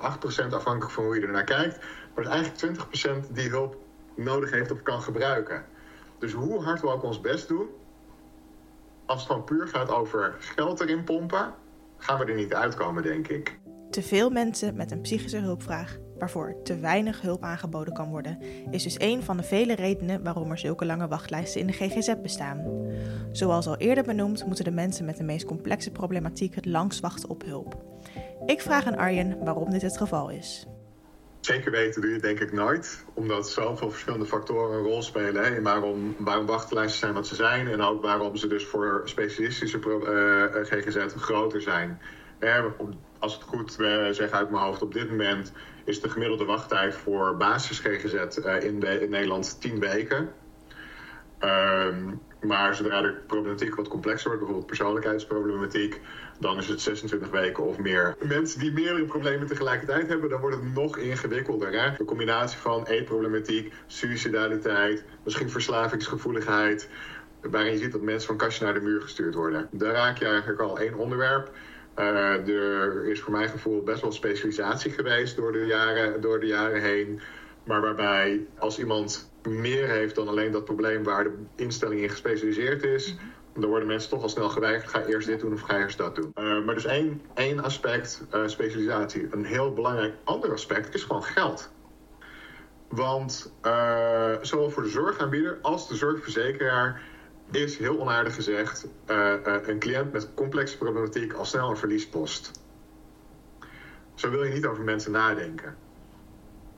afhankelijk 0.49 0.91
van 0.91 1.03
hoe 1.03 1.15
je 1.15 1.21
er 1.21 1.31
naar 1.31 1.43
kijkt. 1.43 1.77
Maar 2.13 2.25
het 2.25 2.33
is 2.33 2.61
eigenlijk 2.61 3.29
20% 3.29 3.31
die 3.31 3.49
hulp 3.49 3.77
nodig 4.15 4.51
heeft 4.51 4.71
of 4.71 4.81
kan 4.83 5.01
gebruiken. 5.01 5.65
Dus 6.19 6.31
hoe 6.31 6.63
hard 6.63 6.81
we 6.81 6.87
ook 6.87 7.03
ons 7.03 7.21
best 7.21 7.47
doen, 7.47 7.67
als 9.05 9.19
het 9.19 9.27
gewoon 9.27 9.43
puur 9.43 9.67
gaat 9.67 9.89
over 9.89 10.35
geld 10.39 10.79
erin 10.79 11.03
pompen, 11.03 11.53
gaan 11.97 12.19
we 12.19 12.25
er 12.25 12.35
niet 12.35 12.53
uitkomen, 12.53 13.03
denk 13.03 13.27
ik. 13.27 13.59
Te 13.89 14.01
veel 14.01 14.29
mensen 14.29 14.75
met 14.75 14.91
een 14.91 15.01
psychische 15.01 15.37
hulpvraag 15.37 15.97
waarvoor 16.23 16.55
te 16.63 16.79
weinig 16.79 17.21
hulp 17.21 17.43
aangeboden 17.43 17.93
kan 17.93 18.09
worden, 18.09 18.37
is 18.71 18.83
dus 18.83 18.95
een 18.97 19.23
van 19.23 19.37
de 19.37 19.43
vele 19.43 19.75
redenen 19.75 20.23
waarom 20.23 20.51
er 20.51 20.57
zulke 20.57 20.85
lange 20.85 21.07
wachtlijsten 21.07 21.61
in 21.61 21.67
de 21.67 21.73
GGZ 21.73 22.13
bestaan. 22.21 22.63
Zoals 23.31 23.67
al 23.67 23.77
eerder 23.77 24.03
benoemd, 24.03 24.45
moeten 24.45 24.63
de 24.63 24.71
mensen 24.71 25.05
met 25.05 25.17
de 25.17 25.23
meest 25.23 25.45
complexe 25.45 25.91
problematiek 25.91 26.55
het 26.55 26.65
langst 26.65 26.99
wachten 26.99 27.29
op 27.29 27.43
hulp. 27.45 27.83
Ik 28.45 28.61
vraag 28.61 28.85
aan 28.85 28.97
Arjen 28.97 29.43
waarom 29.43 29.69
dit 29.69 29.81
het 29.81 29.97
geval 29.97 30.29
is. 30.29 30.67
Zeker 31.39 31.71
weten 31.71 32.01
doe 32.01 32.11
je 32.11 32.19
denk 32.19 32.39
ik 32.39 32.53
nooit, 32.53 33.05
omdat 33.13 33.49
zoveel 33.49 33.89
verschillende 33.89 34.25
factoren 34.25 34.77
een 34.77 34.83
rol 34.83 35.01
spelen 35.01 35.43
hè, 35.43 35.55
in 35.55 35.63
waarom, 35.63 36.15
waarom 36.19 36.45
wachtlijsten 36.45 36.99
zijn 36.99 37.13
wat 37.13 37.27
ze 37.27 37.35
zijn 37.35 37.67
en 37.67 37.81
ook 37.81 38.01
waarom 38.01 38.35
ze 38.35 38.47
dus 38.47 38.65
voor 38.65 39.01
specialistische 39.05 39.77
uh, 39.77 40.63
GGZ 40.65 41.15
groter 41.15 41.61
zijn. 41.61 42.01
als 43.19 43.33
het 43.33 43.43
goed 43.43 43.79
uh, 43.79 44.07
zeg 44.09 44.31
uit 44.31 44.49
mijn 44.49 44.63
hoofd, 44.63 44.81
op 44.81 44.93
dit 44.93 45.09
moment 45.09 45.51
is 45.83 46.01
de 46.01 46.09
gemiddelde 46.09 46.45
wachttijd 46.45 46.95
voor 46.95 47.37
basis 47.37 47.79
GGZ 47.79 48.13
uh, 48.13 48.63
in, 48.63 48.81
in, 49.01 49.09
Nederland 49.09 49.61
10 49.61 49.79
weken. 49.79 50.33
Ehm, 51.39 52.11
maar 52.41 52.75
zodra 52.75 53.01
de 53.01 53.13
problematiek 53.27 53.75
wat 53.75 53.87
complexer 53.87 54.25
wordt, 54.27 54.39
bijvoorbeeld 54.39 54.67
persoonlijkheidsproblematiek, 54.67 56.01
dan 56.39 56.57
is 56.57 56.67
het 56.67 56.81
26 56.81 57.29
weken 57.29 57.63
of 57.63 57.77
meer. 57.77 58.15
Mensen 58.21 58.59
die 58.59 58.71
meerdere 58.71 59.05
problemen 59.05 59.47
tegelijkertijd 59.47 60.07
hebben, 60.07 60.29
dan 60.29 60.39
wordt 60.39 60.55
het 60.55 60.73
nog 60.73 60.97
ingewikkelder. 60.97 61.81
Hè? 61.81 61.95
De 61.97 62.05
combinatie 62.05 62.57
van 62.57 62.85
eetproblematiek, 62.85 63.73
suicidaliteit, 63.87 65.03
misschien 65.23 65.49
verslavingsgevoeligheid, 65.49 66.89
waarin 67.41 67.71
je 67.71 67.77
ziet 67.77 67.91
dat 67.91 68.01
mensen 68.01 68.27
van 68.27 68.37
kastje 68.37 68.65
naar 68.65 68.73
de 68.73 68.81
muur 68.81 69.01
gestuurd 69.01 69.35
worden. 69.35 69.67
Daar 69.71 69.93
raak 69.93 70.17
je 70.17 70.25
eigenlijk 70.25 70.59
al 70.59 70.79
één 70.79 70.93
onderwerp. 70.93 71.51
Uh, 71.99 72.47
er 72.47 73.05
is 73.05 73.21
voor 73.21 73.31
mijn 73.31 73.49
gevoel 73.49 73.83
best 73.83 74.01
wel 74.01 74.11
specialisatie 74.11 74.91
geweest 74.91 75.35
door 75.35 75.51
de 75.51 75.65
jaren, 75.65 76.21
door 76.21 76.39
de 76.39 76.45
jaren 76.45 76.81
heen. 76.81 77.21
Maar 77.63 77.81
waarbij 77.81 78.47
als 78.57 78.79
iemand 78.79 79.31
meer 79.47 79.87
heeft 79.87 80.15
dan 80.15 80.27
alleen 80.27 80.51
dat 80.51 80.65
probleem 80.65 81.03
waar 81.03 81.23
de 81.23 81.35
instelling 81.55 82.01
in 82.01 82.09
gespecialiseerd 82.09 82.83
is, 82.83 83.15
dan 83.53 83.69
worden 83.69 83.87
mensen 83.87 84.09
toch 84.09 84.21
al 84.21 84.29
snel 84.29 84.49
geweigerd. 84.49 84.89
Ga 84.89 85.05
eerst 85.05 85.27
dit 85.27 85.39
doen 85.39 85.53
of 85.53 85.61
ga 85.61 85.77
eerst 85.77 85.97
dat 85.97 86.15
doen. 86.15 86.31
Uh, 86.39 86.65
maar 86.65 86.75
dus 86.75 86.85
één, 86.85 87.21
één 87.33 87.59
aspect, 87.59 88.23
uh, 88.33 88.41
specialisatie. 88.45 89.27
Een 89.31 89.45
heel 89.45 89.73
belangrijk 89.73 90.13
ander 90.23 90.51
aspect 90.51 90.95
is 90.95 91.03
gewoon 91.03 91.23
geld. 91.23 91.71
Want 92.87 93.53
zowel 94.41 94.69
voor 94.69 94.83
de 94.83 94.89
zorgaanbieder 94.89 95.57
als 95.61 95.87
de 95.87 95.95
zorgverzekeraar 95.95 97.01
is 97.55 97.77
heel 97.77 97.99
onaardig 97.99 98.35
gezegd 98.35 98.87
een 99.05 99.79
cliënt 99.79 100.11
met 100.11 100.33
complexe 100.33 100.77
problematiek 100.77 101.33
al 101.33 101.45
snel 101.45 101.69
een 101.69 101.77
verliespost. 101.77 102.51
Zo 104.15 104.29
wil 104.29 104.43
je 104.43 104.53
niet 104.53 104.65
over 104.65 104.83
mensen 104.83 105.11
nadenken. 105.11 105.75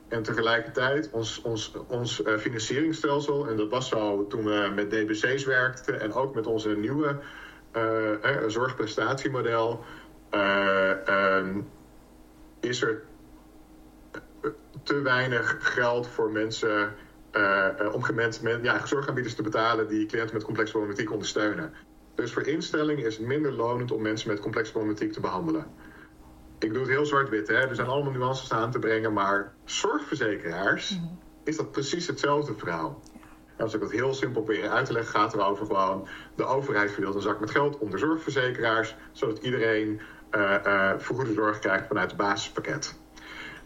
En 0.08 0.22
tegelijkertijd 0.22 1.10
ons, 1.10 1.42
ons, 1.42 1.72
ons 1.86 2.20
uh, 2.20 2.36
financieringsstelsel, 2.36 3.48
en 3.48 3.56
dat 3.56 3.70
was 3.70 3.88
zo 3.88 4.26
toen 4.26 4.44
we 4.44 4.72
met 4.74 4.90
DBC's 4.90 5.44
werkten 5.44 6.00
en 6.00 6.12
ook 6.12 6.34
met 6.34 6.46
onze 6.46 6.68
nieuwe 6.68 7.18
uh, 7.76 8.36
zorgprestatiemodel, 8.46 9.84
ehm, 10.30 11.60
is 12.60 12.82
er 12.82 13.02
te 14.82 15.00
weinig 15.00 15.56
geld 15.60 16.06
voor 16.06 16.30
mensen 16.30 16.94
om 17.92 18.14
mensen, 18.14 18.62
ja, 18.62 18.86
zorgaanbieders 18.86 19.34
te 19.34 19.42
betalen 19.42 19.88
die 19.88 20.06
cliënten 20.06 20.34
met 20.34 20.44
complexe 20.44 20.72
problematiek 20.72 21.12
ondersteunen. 21.12 21.72
Dus 22.14 22.32
voor 22.32 22.46
instellingen 22.46 23.04
is 23.04 23.16
het 23.16 23.26
minder 23.26 23.52
lonend 23.52 23.92
om 23.92 24.02
mensen 24.02 24.28
met 24.28 24.40
complexe 24.40 24.72
problematiek 24.72 25.12
te 25.12 25.20
behandelen 25.20 25.66
ik 26.58 26.72
doe 26.72 26.82
het 26.82 26.90
heel 26.90 27.06
zwart-wit, 27.06 27.48
hè. 27.48 27.54
Er 27.54 27.74
zijn 27.74 27.88
allemaal 27.88 28.12
nuances 28.12 28.52
aan 28.52 28.70
te 28.70 28.78
brengen, 28.78 29.12
maar 29.12 29.52
zorgverzekeraars 29.64 30.90
mhm. 30.90 31.06
is 31.44 31.56
dat 31.56 31.72
precies 31.72 32.06
hetzelfde 32.06 32.54
verhaal. 32.54 33.02
En 33.56 33.64
als 33.64 33.74
ik 33.74 33.80
het 33.80 33.90
heel 33.90 34.14
simpel 34.14 34.42
proberen 34.42 34.70
uit 34.70 34.86
te 34.86 34.92
leggen, 34.92 35.20
gaat 35.20 35.32
het 35.32 35.40
erover 35.40 35.66
gewoon 35.66 36.08
de 36.34 36.44
overheid 36.44 36.90
verdeelt 36.90 37.14
een 37.14 37.20
zak 37.20 37.40
met 37.40 37.50
geld 37.50 37.78
onder 37.78 37.98
zorgverzekeraars, 37.98 38.96
zodat 39.12 39.38
iedereen 39.38 40.00
uh, 40.30 40.54
uh, 40.66 40.92
vergoede 40.96 41.32
zorg 41.32 41.58
krijgt 41.58 41.86
vanuit 41.86 42.10
het 42.10 42.20
basispakket. 42.20 42.98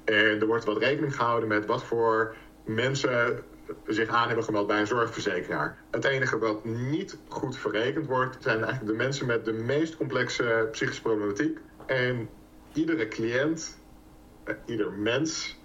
En 0.05 0.41
er 0.41 0.47
wordt 0.47 0.65
wat 0.65 0.79
rekening 0.79 1.17
gehouden 1.17 1.49
met 1.49 1.67
wat 1.67 1.85
voor 1.85 2.35
mensen 2.65 3.43
zich 3.87 4.09
aan 4.09 4.27
hebben 4.27 4.45
gemeld 4.45 4.67
bij 4.67 4.81
een 4.81 4.87
zorgverzekeraar. 4.87 5.79
Het 5.91 6.05
enige 6.05 6.39
wat 6.39 6.65
niet 6.65 7.19
goed 7.29 7.57
verrekend 7.57 8.07
wordt, 8.07 8.43
zijn 8.43 8.65
eigenlijk 8.65 8.87
de 8.87 9.05
mensen 9.05 9.27
met 9.27 9.45
de 9.45 9.53
meest 9.53 9.97
complexe 9.97 10.69
psychische 10.71 11.03
problematiek. 11.03 11.59
En 11.87 12.29
iedere 12.73 13.09
cliënt, 13.09 13.79
uh, 14.45 14.55
ieder 14.65 14.93
mens, 14.93 15.59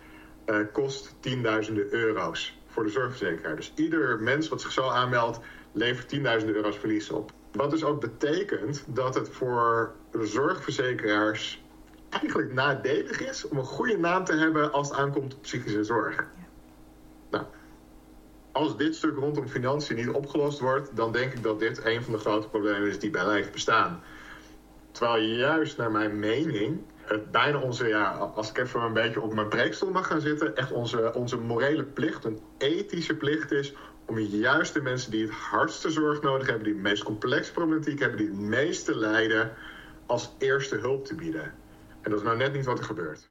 uh, 0.46 0.58
kost 0.72 1.16
tienduizenden 1.20 1.94
euro's 1.94 2.60
voor 2.68 2.84
de 2.84 2.90
zorgverzekeraar. 2.90 3.56
Dus 3.56 3.72
ieder 3.76 4.20
mens 4.20 4.48
wat 4.48 4.62
zich 4.62 4.72
zo 4.72 4.90
aanmeldt, 4.90 5.40
levert 5.72 6.10
tienduizenden 6.10 6.56
euro's 6.56 6.78
verlies 6.78 7.10
op. 7.10 7.32
Wat 7.52 7.72
dus 7.72 7.84
ook 7.84 8.02
betekent 8.02 8.84
dat 8.88 9.16
het 9.16 9.30
voor 9.30 9.94
zorgverzekeraars 10.22 11.64
eigenlijk 12.10 12.54
nadelig 12.54 13.22
is 13.22 13.48
om 13.48 13.58
een 13.58 13.64
goede 13.64 13.98
naam 13.98 14.24
te 14.24 14.34
hebben 14.34 14.72
als 14.72 14.90
het 14.90 14.98
aankomt 14.98 15.34
op 15.34 15.42
psychische 15.42 15.84
zorg. 15.84 16.26
Als 18.56 18.78
dit 18.78 18.96
stuk 18.96 19.16
rondom 19.16 19.48
financiën 19.48 19.96
niet 19.96 20.10
opgelost 20.10 20.60
wordt, 20.60 20.96
dan 20.96 21.12
denk 21.12 21.34
ik 21.34 21.44
dat 21.44 21.60
dit 21.60 21.86
een 21.86 22.04
van 22.04 22.14
de 22.14 22.20
grote 22.20 22.48
problemen 22.48 22.88
is 22.88 23.00
die 23.00 23.10
bij 23.10 23.26
lijf 23.26 23.52
bestaan. 23.52 24.04
Terwijl 24.92 25.24
juist 25.24 25.78
naar 25.78 25.92
mijn 25.92 26.20
mening 26.20 26.82
het 27.02 27.32
bijna 27.32 27.60
onze, 27.60 27.88
ja, 27.88 28.12
als 28.12 28.50
ik 28.50 28.58
even 28.58 28.82
een 28.82 28.94
beetje 28.94 29.22
op 29.22 29.34
mijn 29.34 29.48
preekstoel 29.48 29.92
mag 29.92 30.08
gaan 30.08 30.22
zitten, 30.22 30.56
echt 30.56 30.72
onze, 30.72 31.14
onze 31.14 31.38
morele 31.38 31.84
plicht, 31.84 32.26
een 32.26 32.40
ethische 32.58 33.16
plicht 33.16 33.52
is 33.52 33.74
om 34.06 34.20
juist 34.20 34.74
de 34.74 34.82
mensen 34.82 35.12
die 35.12 35.22
het 35.22 35.34
hardste 35.34 35.90
zorg 35.90 36.22
nodig 36.22 36.48
hebben, 36.48 36.66
die 36.66 36.74
de 36.74 36.82
meest 36.82 37.04
complexe 37.04 37.52
problematiek 37.52 38.00
hebben, 38.00 38.18
die 38.18 38.28
het 38.28 38.40
meeste 38.40 38.98
lijden, 38.98 39.52
als 40.06 40.36
eerste 40.38 40.76
hulp 40.76 41.06
te 41.06 41.16
bieden. 41.16 41.54
En 42.02 42.12
dat 42.12 42.20
is 42.20 42.26
nou 42.26 42.38
net 42.38 42.54
niet 42.54 42.66
wat 42.66 42.80
er 42.80 42.86
gebeurt. 42.86 43.30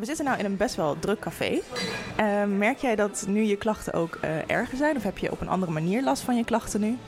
We 0.00 0.06
zitten 0.06 0.24
nou 0.24 0.38
in 0.38 0.44
een 0.44 0.56
best 0.56 0.74
wel 0.74 0.98
druk 0.98 1.18
café. 1.18 1.60
Uh, 2.20 2.44
merk 2.44 2.78
jij 2.78 2.96
dat 2.96 3.24
nu 3.28 3.42
je 3.42 3.56
klachten 3.56 3.92
ook 3.92 4.18
uh, 4.24 4.30
erger 4.46 4.76
zijn? 4.76 4.96
Of 4.96 5.02
heb 5.02 5.18
je 5.18 5.30
op 5.30 5.40
een 5.40 5.48
andere 5.48 5.72
manier 5.72 6.02
last 6.02 6.22
van 6.22 6.36
je 6.36 6.44
klachten 6.44 6.80
nu? 6.80 6.98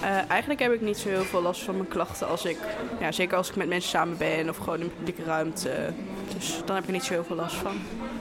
Uh, 0.00 0.30
eigenlijk 0.30 0.60
heb 0.60 0.72
ik 0.72 0.80
niet 0.80 0.98
zo 0.98 1.08
heel 1.08 1.24
veel 1.24 1.42
last 1.42 1.62
van 1.62 1.76
mijn 1.76 1.88
klachten 1.88 2.28
als 2.28 2.44
ik, 2.44 2.58
ja, 3.00 3.12
zeker 3.12 3.36
als 3.36 3.48
ik 3.48 3.56
met 3.56 3.68
mensen 3.68 3.90
samen 3.90 4.16
ben 4.16 4.48
of 4.48 4.56
gewoon 4.56 4.80
in 4.80 4.92
publieke 4.96 5.24
ruimte. 5.24 5.92
Dus 6.34 6.60
dan 6.64 6.74
heb 6.74 6.84
ik 6.84 6.90
er 6.90 6.94
niet 6.94 7.04
zo 7.04 7.12
heel 7.12 7.24
veel 7.24 7.36
last 7.36 7.56
van. 7.56 7.76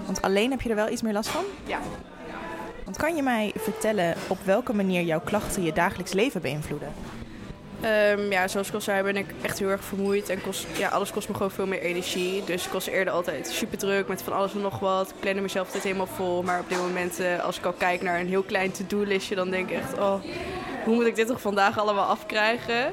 Want 0.06 0.22
alleen 0.22 0.52
heb 0.52 0.62
je 0.62 0.70
er 0.70 0.76
wel 0.76 0.90
iets 0.90 1.02
meer 1.02 1.14
last 1.14 1.30
van? 1.30 1.44
Ja. 1.66 1.80
Want 2.84 2.98
kan 2.98 3.16
je 3.16 3.24
mij 3.24 3.54
vertellen 3.56 4.16
op 4.28 4.38
welke 4.44 4.74
manier 4.74 5.02
jouw 5.02 5.22
klachten 5.22 5.64
je 5.64 5.74
dagelijks 5.74 6.14
leven 6.14 6.42
beïnvloeden? 6.42 6.94
Um, 7.84 8.32
ja, 8.32 8.48
zoals 8.48 8.68
ik 8.68 8.74
al 8.74 8.82
zei, 8.82 9.04
ben 9.04 9.18
ik 9.18 9.26
echt 9.42 9.60
heel 9.60 9.70
erg 9.70 9.84
vermoeid 9.84 10.30
en 10.30 10.40
ja, 10.78 10.90
alles 10.90 11.12
kost 11.12 11.28
me 11.28 11.34
gewoon 11.34 11.52
veel 11.52 11.68
meer 11.68 11.82
energie. 11.82 12.44
Dus 12.44 12.66
ik 12.66 12.72
was 12.72 12.88
eerder 12.88 13.14
altijd 13.14 13.48
super 13.48 13.78
druk 13.78 14.08
met 14.08 14.22
van 14.22 14.34
alles 14.34 14.54
en 14.54 14.62
nog 14.62 14.80
wat. 14.80 15.10
Ik 15.10 15.20
plande 15.20 15.42
mezelf 15.42 15.66
altijd 15.66 15.84
helemaal 15.84 16.08
vol. 16.08 16.44
Maar 16.44 16.60
op 16.60 16.70
dit 16.70 16.78
moment, 16.78 17.20
uh, 17.20 17.44
als 17.44 17.58
ik 17.58 17.66
al 17.66 17.74
kijk 17.74 18.02
naar 18.02 18.20
een 18.20 18.28
heel 18.28 18.44
klein 18.44 18.72
to-do-listje, 18.72 19.36
dan 19.36 19.50
denk 19.50 19.70
ik 19.70 19.78
echt, 19.78 19.98
oh, 19.98 20.14
hoe 20.84 20.96
moet 20.96 21.06
ik 21.06 21.16
dit 21.16 21.28
toch 21.28 21.42
vandaag 21.42 21.80
allemaal 21.80 22.06
afkrijgen? 22.06 22.86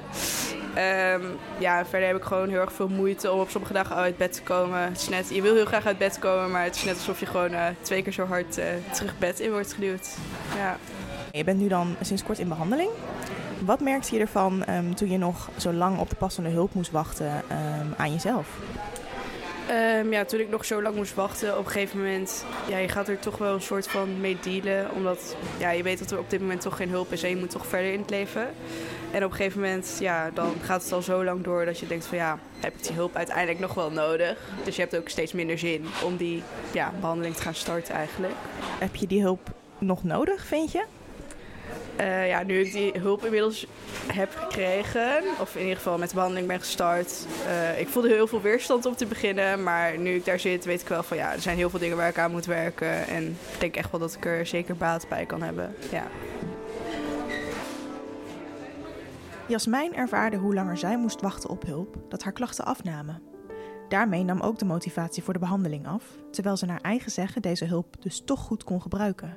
Um, 1.13 1.39
ja, 1.59 1.87
verder 1.87 2.09
heb 2.09 2.17
ik 2.17 2.25
gewoon 2.25 2.49
heel 2.49 2.61
erg 2.61 2.73
veel 2.73 2.89
moeite 2.89 3.33
om 3.33 3.41
op 3.41 3.51
sommige 3.51 3.73
dagen 3.73 3.97
uit 3.97 4.17
bed 4.17 4.33
te 4.33 4.43
komen. 4.43 4.81
Het 4.83 5.01
is 5.01 5.09
net, 5.09 5.29
je 5.31 5.43
wil 5.43 5.55
heel 5.55 5.65
graag 5.65 5.87
uit 5.87 5.99
bed 5.99 6.19
komen, 6.19 6.51
maar 6.51 6.65
het 6.65 6.75
is 6.75 6.85
net 6.85 6.95
alsof 6.95 7.21
je 7.21 7.27
gewoon 7.27 7.53
uh, 7.53 7.67
twee 7.81 8.03
keer 8.03 8.13
zo 8.13 8.25
hard 8.25 8.59
uh, 8.59 8.65
terug 8.93 9.19
bed 9.19 9.41
in 9.41 9.51
wordt 9.51 9.73
geduwd. 9.73 10.09
Ja. 10.57 10.79
Je 11.31 11.45
bent 11.45 11.61
nu 11.61 11.69
dan 11.69 11.97
sinds 12.01 12.23
kort 12.23 12.39
in 12.39 12.49
behandeling. 12.49 12.91
Wat 13.65 13.81
merkte 13.81 14.15
je 14.15 14.21
ervan 14.21 14.65
um, 14.69 14.95
toen 14.95 15.11
je 15.11 15.19
nog 15.19 15.51
zo 15.57 15.73
lang 15.73 15.99
op 15.99 16.11
de 16.11 16.17
passende 16.17 16.49
hulp 16.49 16.75
moest 16.75 16.91
wachten 16.91 17.27
um, 17.27 17.95
aan 17.97 18.13
jezelf? 18.13 18.49
Um, 20.01 20.13
ja, 20.13 20.25
toen 20.25 20.41
ik 20.41 20.51
nog 20.51 20.65
zo 20.65 20.83
lang 20.83 20.97
moest 20.97 21.15
wachten, 21.15 21.59
op 21.59 21.65
een 21.65 21.71
gegeven 21.71 21.99
moment, 21.99 22.45
ja, 22.69 22.79
je 22.79 22.89
gaat 22.89 23.09
er 23.09 23.19
toch 23.19 23.39
wel 23.39 23.55
een 23.55 23.63
soort 23.63 23.89
van 23.89 24.21
mee 24.21 24.37
dealen. 24.43 24.91
Omdat 24.95 25.37
ja, 25.59 25.71
je 25.71 25.83
weet 25.83 25.99
dat 25.99 26.11
er 26.11 26.19
op 26.19 26.31
dit 26.31 26.41
moment 26.41 26.61
toch 26.61 26.77
geen 26.77 26.89
hulp 26.89 27.13
is 27.13 27.23
en 27.23 27.29
je 27.29 27.37
moet 27.37 27.51
toch 27.51 27.67
verder 27.67 27.93
in 27.93 28.01
het 28.01 28.11
leven. 28.11 28.49
En 29.11 29.25
op 29.25 29.31
een 29.31 29.37
gegeven 29.37 29.61
moment, 29.61 29.97
ja, 30.01 30.31
dan 30.35 30.53
gaat 30.61 30.83
het 30.83 30.93
al 30.93 31.03
zo 31.03 31.25
lang 31.25 31.45
door 31.45 31.65
dat 31.65 31.79
je 31.79 31.87
denkt 31.87 32.07
van 32.07 32.19
ja, 32.19 32.39
heb 32.61 32.75
ik 32.75 32.83
die 32.83 32.97
hulp 32.97 33.17
uiteindelijk 33.17 33.59
nog 33.59 33.75
wel 33.75 33.91
nodig? 33.91 34.39
Dus 34.65 34.77
je 34.77 34.83
hebt 34.83 34.97
ook 34.97 35.09
steeds 35.09 35.33
minder 35.33 35.59
zin 35.59 35.87
om 36.05 36.17
die 36.17 36.43
ja, 36.73 36.93
behandeling 37.01 37.35
te 37.35 37.43
gaan 37.43 37.55
starten 37.55 37.95
eigenlijk. 37.95 38.35
Heb 38.79 38.97
je 38.97 39.07
die 39.07 39.23
hulp 39.23 39.51
nog 39.79 40.05
nodig, 40.05 40.45
vind 40.45 40.73
je? 40.73 40.85
Uh, 42.01 42.29
ja, 42.29 42.43
nu 42.43 42.61
ik 42.61 42.73
die 42.73 42.93
hulp 42.99 43.25
inmiddels 43.25 43.67
heb 44.13 44.35
gekregen, 44.35 45.23
of 45.41 45.55
in 45.55 45.61
ieder 45.61 45.77
geval 45.77 45.99
met 45.99 46.09
de 46.09 46.15
behandeling 46.15 46.49
ben 46.49 46.59
gestart. 46.59 47.27
Uh, 47.47 47.81
ik 47.81 47.89
voelde 47.89 48.09
heel 48.09 48.27
veel 48.27 48.41
weerstand 48.41 48.87
om 48.87 48.95
te 48.97 49.07
beginnen, 49.07 49.63
maar 49.63 49.99
nu 49.99 50.15
ik 50.15 50.25
daar 50.25 50.41
zit, 50.41 50.65
weet 50.65 50.81
ik 50.81 50.89
wel 50.89 51.03
van 51.03 51.17
ja, 51.17 51.33
er 51.33 51.41
zijn 51.41 51.57
heel 51.57 51.71
veel 51.71 51.79
dingen 51.79 51.97
waar 51.97 52.09
ik 52.09 52.19
aan 52.19 52.31
moet 52.31 52.47
werken. 52.47 53.07
En 53.07 53.25
ik 53.53 53.61
denk 53.61 53.77
echt 53.77 53.91
wel 53.91 54.01
dat 54.01 54.15
ik 54.15 54.25
er 54.25 54.47
zeker 54.47 54.77
baat 54.77 55.09
bij 55.09 55.27
kan 55.27 55.43
hebben. 55.43 55.75
Ja. 55.91 56.07
Jasmijn 59.47 59.95
ervaarde 59.95 60.37
hoe 60.37 60.55
langer 60.55 60.77
zij 60.77 60.99
moest 60.99 61.21
wachten 61.21 61.51
op 61.51 61.67
hulp, 61.67 61.97
dat 62.09 62.23
haar 62.23 62.33
klachten 62.33 62.65
afnamen. 62.65 63.23
Daarmee 63.89 64.25
nam 64.25 64.41
ook 64.41 64.59
de 64.59 64.65
motivatie 64.65 65.23
voor 65.23 65.33
de 65.33 65.39
behandeling 65.39 65.87
af, 65.87 66.05
terwijl 66.31 66.57
ze 66.57 66.67
naar 66.67 66.81
eigen 66.81 67.11
zeggen 67.11 67.43
deze 67.43 67.65
hulp 67.65 68.03
dus 68.03 68.23
toch 68.25 68.41
goed 68.41 68.65
kon 68.65 68.83
gebruiken. 68.83 69.37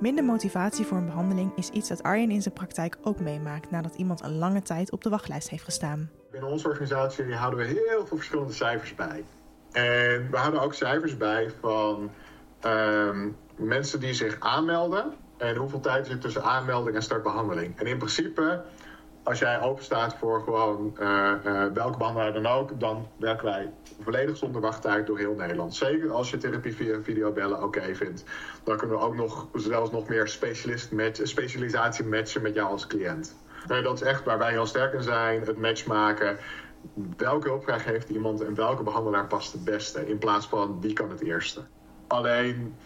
Minder 0.00 0.24
motivatie 0.24 0.86
voor 0.86 0.96
een 0.96 1.04
behandeling 1.04 1.52
is 1.56 1.68
iets 1.70 1.88
dat 1.88 2.02
Arjen 2.02 2.30
in 2.30 2.42
zijn 2.42 2.54
praktijk 2.54 2.98
ook 3.02 3.20
meemaakt 3.20 3.70
nadat 3.70 3.94
iemand 3.94 4.22
een 4.22 4.38
lange 4.38 4.62
tijd 4.62 4.90
op 4.90 5.02
de 5.02 5.08
wachtlijst 5.08 5.50
heeft 5.50 5.64
gestaan. 5.64 6.10
Binnen 6.30 6.50
onze 6.50 6.68
organisatie 6.68 7.34
houden 7.34 7.58
we 7.58 7.66
heel 7.66 8.06
veel 8.06 8.16
verschillende 8.16 8.52
cijfers 8.52 8.94
bij. 8.94 9.24
En 9.72 10.30
we 10.30 10.36
houden 10.36 10.60
ook 10.60 10.74
cijfers 10.74 11.16
bij 11.16 11.50
van 11.60 12.10
ehm, 12.60 13.28
mensen 13.56 14.00
die 14.00 14.12
zich 14.12 14.40
aanmelden 14.40 15.12
en 15.36 15.56
hoeveel 15.56 15.80
tijd 15.80 16.06
zit 16.06 16.20
tussen 16.20 16.42
aanmelding 16.42 16.96
en 16.96 17.02
startbehandeling. 17.02 17.78
En 17.78 17.86
in 17.86 17.98
principe 17.98 18.62
als 19.22 19.38
jij 19.38 19.60
open 19.60 19.84
staat 19.84 20.14
voor 20.14 20.42
gewoon 20.42 20.96
uh, 21.00 21.32
welke 21.74 21.98
behandelaar 21.98 22.32
dan 22.32 22.46
ook, 22.46 22.80
dan 22.80 23.08
werken 23.16 23.44
wij 23.44 23.72
volledig 24.00 24.36
zonder 24.36 24.60
wachttijd 24.60 25.06
door 25.06 25.18
heel 25.18 25.34
Nederland. 25.34 25.74
Zeker 25.74 26.10
als 26.10 26.30
je 26.30 26.36
therapie 26.36 26.74
via 26.74 27.02
videobellen 27.02 27.62
oké 27.62 27.94
vindt. 27.94 28.24
Dan 28.64 28.76
kunnen 28.76 28.96
we 28.96 29.02
ook 29.02 29.14
nog 29.14 29.48
zelfs 29.54 29.90
nog 29.90 30.08
meer 30.08 30.28
specialist 30.28 30.92
match, 30.92 31.20
specialisatie 31.22 32.04
matchen 32.04 32.42
met 32.42 32.54
jou 32.54 32.70
als 32.70 32.86
cliënt. 32.86 33.36
Dat 33.66 33.94
is 33.94 34.06
echt 34.06 34.24
waar 34.24 34.38
wij 34.38 34.50
heel 34.50 34.66
sterk 34.66 34.92
in 34.92 35.02
zijn, 35.02 35.40
het 35.40 35.58
match 35.58 35.86
maken. 35.86 36.36
Welke 37.16 37.48
hulpvraag 37.48 37.84
heeft 37.84 38.08
iemand 38.08 38.40
en 38.40 38.54
welke 38.54 38.82
behandelaar 38.82 39.26
past 39.26 39.52
het 39.52 39.64
beste? 39.64 40.08
In 40.08 40.18
plaats 40.18 40.46
van 40.46 40.80
wie 40.80 40.92
kan 40.92 41.10
het 41.10 41.20
eerste. 41.20 41.60
Alleen, 42.06 42.76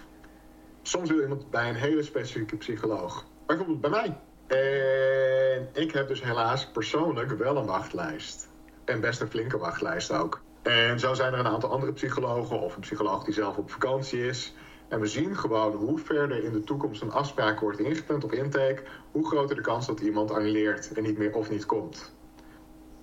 soms 0.82 1.10
wil 1.10 1.20
iemand 1.20 1.50
bij 1.50 1.68
een 1.68 1.74
hele 1.74 2.02
specifieke 2.02 2.56
psycholoog. 2.56 3.24
Bijvoorbeeld 3.46 3.80
bij 3.80 3.90
mij. 3.90 4.16
En 4.46 5.68
ik 5.72 5.92
heb 5.92 6.08
dus 6.08 6.22
helaas 6.22 6.66
persoonlijk 6.66 7.30
wel 7.30 7.56
een 7.56 7.66
wachtlijst. 7.66 8.48
En 8.84 9.00
best 9.00 9.20
een 9.20 9.30
flinke 9.30 9.58
wachtlijst 9.58 10.12
ook. 10.12 10.40
En 10.62 11.00
zo 11.00 11.14
zijn 11.14 11.32
er 11.32 11.38
een 11.38 11.46
aantal 11.46 11.70
andere 11.70 11.92
psychologen 11.92 12.60
of 12.60 12.74
een 12.74 12.80
psycholoog 12.80 13.24
die 13.24 13.34
zelf 13.34 13.56
op 13.56 13.70
vakantie 13.70 14.26
is. 14.26 14.54
En 14.88 15.00
we 15.00 15.06
zien 15.06 15.36
gewoon 15.36 15.74
hoe 15.74 15.98
verder 15.98 16.44
in 16.44 16.52
de 16.52 16.64
toekomst 16.64 17.02
een 17.02 17.12
afspraak 17.12 17.60
wordt 17.60 17.78
ingepland 17.78 18.24
op 18.24 18.32
intake, 18.32 18.82
hoe 19.10 19.26
groter 19.26 19.56
de 19.56 19.62
kans 19.62 19.86
dat 19.86 20.00
iemand 20.00 20.30
annuleert 20.30 20.92
en 20.92 21.02
niet 21.02 21.18
meer 21.18 21.34
of 21.34 21.50
niet 21.50 21.66
komt. 21.66 22.12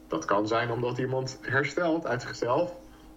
Dat 0.07 0.25
kan 0.25 0.47
zijn 0.47 0.71
omdat 0.71 0.97
iemand 0.97 1.39
herstelt 1.41 2.05
uit 2.05 2.21
zichzelf, 2.21 2.73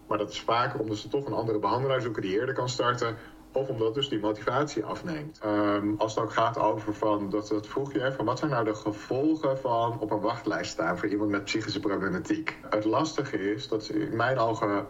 maar 0.07 0.19
dat 0.19 0.31
is 0.31 0.41
vaker 0.41 0.81
omdat 0.81 0.97
ze 0.97 1.09
toch 1.09 1.26
een 1.26 1.33
andere 1.33 1.59
behandelaar 1.59 2.00
zoeken 2.00 2.23
die 2.23 2.38
eerder 2.38 2.55
kan 2.55 2.69
starten 2.69 3.17
of 3.52 3.68
omdat 3.68 3.94
dus 3.94 4.09
die 4.09 4.21
motivatie 4.21 4.85
afneemt. 4.85 5.40
Um, 5.44 5.94
als 5.99 6.14
het 6.14 6.25
ook 6.25 6.32
gaat 6.32 6.59
over 6.59 6.94
van, 6.94 7.30
dat, 7.30 7.49
dat 7.49 7.66
vroeg 7.66 7.92
je, 7.92 8.12
van 8.12 8.25
wat 8.25 8.38
zijn 8.38 8.50
nou 8.50 8.64
de 8.64 8.75
gevolgen 8.75 9.59
van 9.59 10.00
op 10.00 10.11
een 10.11 10.21
wachtlijst 10.21 10.71
staan 10.71 10.99
voor 10.99 11.09
iemand 11.09 11.30
met 11.30 11.44
psychische 11.44 11.80
problematiek? 11.80 12.59
Het 12.71 12.85
lastige 12.85 13.52
is 13.52 13.68
dat 13.68 13.85
ze 13.85 13.92
in 13.92 14.16
mijn 14.16 14.38
ogen 14.38 14.87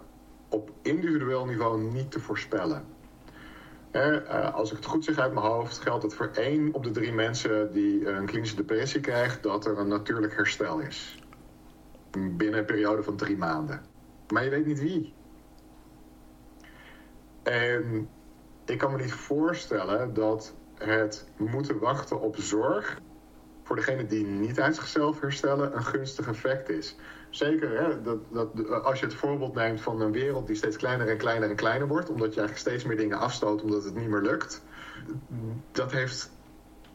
op 0.48 0.70
individueel 0.82 1.44
niveau 1.44 1.82
niet 1.82 2.10
te 2.10 2.20
voorspellen. 2.20 2.84
uh, 3.92 4.54
als 4.54 4.70
ik 4.70 4.76
het 4.76 4.86
goed 4.86 5.04
zeg 5.04 5.18
uit 5.18 5.32
mijn 5.32 5.46
hoofd, 5.46 5.78
geldt 5.78 6.02
het 6.02 6.14
voor 6.14 6.30
één 6.34 6.74
op 6.74 6.84
de 6.84 6.90
drie 6.90 7.12
mensen 7.12 7.72
die 7.72 8.08
een 8.08 8.26
klinische 8.26 8.56
depressie 8.56 9.00
krijgt, 9.00 9.42
dat 9.42 9.66
er 9.66 9.78
een 9.78 9.88
natuurlijk 9.88 10.34
herstel 10.34 10.78
is. 10.78 11.18
Binnen 12.10 12.58
een 12.58 12.64
periode 12.64 13.02
van 13.02 13.16
drie 13.16 13.36
maanden. 13.36 13.80
Maar 14.28 14.44
je 14.44 14.50
weet 14.50 14.66
niet 14.66 14.80
wie. 14.80 15.14
En 17.42 18.08
ik 18.64 18.78
kan 18.78 18.92
me 18.92 19.02
niet 19.02 19.12
voorstellen 19.12 20.14
dat 20.14 20.54
het 20.74 21.28
moeten 21.36 21.78
wachten 21.78 22.20
op 22.20 22.36
zorg 22.36 23.00
voor 23.62 23.76
degene 23.76 24.06
die 24.06 24.26
niet 24.26 24.60
uit 24.60 24.74
zichzelf 24.74 25.20
herstellen 25.20 25.76
een 25.76 25.84
gunstig 25.84 26.28
effect 26.28 26.68
is. 26.68 26.96
Zeker 27.30 27.82
hè, 27.82 28.02
dat, 28.02 28.18
dat, 28.32 28.82
als 28.84 29.00
je 29.00 29.06
het 29.06 29.14
voorbeeld 29.14 29.54
neemt 29.54 29.80
van 29.80 30.00
een 30.00 30.12
wereld 30.12 30.46
die 30.46 30.56
steeds 30.56 30.76
kleiner 30.76 31.08
en 31.08 31.16
kleiner 31.16 31.50
en 31.50 31.56
kleiner 31.56 31.88
wordt, 31.88 32.10
omdat 32.10 32.34
je 32.34 32.40
eigenlijk 32.40 32.68
steeds 32.68 32.84
meer 32.84 32.96
dingen 32.96 33.18
afstoot 33.18 33.62
omdat 33.62 33.84
het 33.84 33.94
niet 33.94 34.08
meer 34.08 34.20
lukt. 34.20 34.62
Dat 35.72 35.92
heeft 35.92 36.30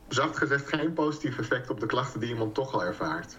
zacht 0.08 0.38
gezegd 0.38 0.68
geen 0.68 0.94
positief 0.94 1.40
effect 1.40 1.70
op 1.70 1.80
de 1.80 1.86
klachten 1.86 2.20
die 2.20 2.30
iemand 2.30 2.54
toch 2.54 2.74
al 2.74 2.84
ervaart. 2.84 3.38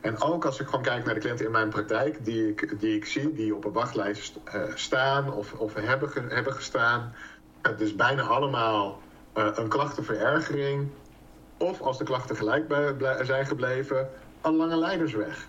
En 0.00 0.20
ook 0.20 0.44
als 0.44 0.60
ik 0.60 0.66
gewoon 0.66 0.82
kijk 0.82 1.04
naar 1.04 1.14
de 1.14 1.20
cliënten 1.20 1.46
in 1.46 1.52
mijn 1.52 1.68
praktijk, 1.68 2.24
die 2.24 2.48
ik, 2.48 2.80
die 2.80 2.96
ik 2.96 3.06
zie, 3.06 3.32
die 3.32 3.54
op 3.54 3.64
een 3.64 3.72
wachtlijst 3.72 4.38
uh, 4.54 4.62
staan 4.74 5.32
of, 5.32 5.52
of 5.52 5.74
hebben, 5.74 6.28
hebben 6.28 6.52
gestaan, 6.52 7.14
het 7.62 7.80
is 7.80 7.94
bijna 7.94 8.22
allemaal 8.22 9.00
uh, 9.36 9.46
een 9.54 9.68
klachtenverergering. 9.68 10.88
Of 11.56 11.80
als 11.80 11.98
de 11.98 12.04
klachten 12.04 12.36
gelijk 12.36 12.94
zijn 13.22 13.46
gebleven, 13.46 14.08
een 14.40 14.56
lange 14.56 14.76
leidersweg. 14.76 15.48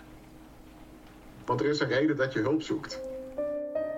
Want 1.44 1.60
er 1.60 1.66
is 1.66 1.80
een 1.80 1.88
reden 1.88 2.16
dat 2.16 2.32
je 2.32 2.40
hulp 2.40 2.62
zoekt. 2.62 3.00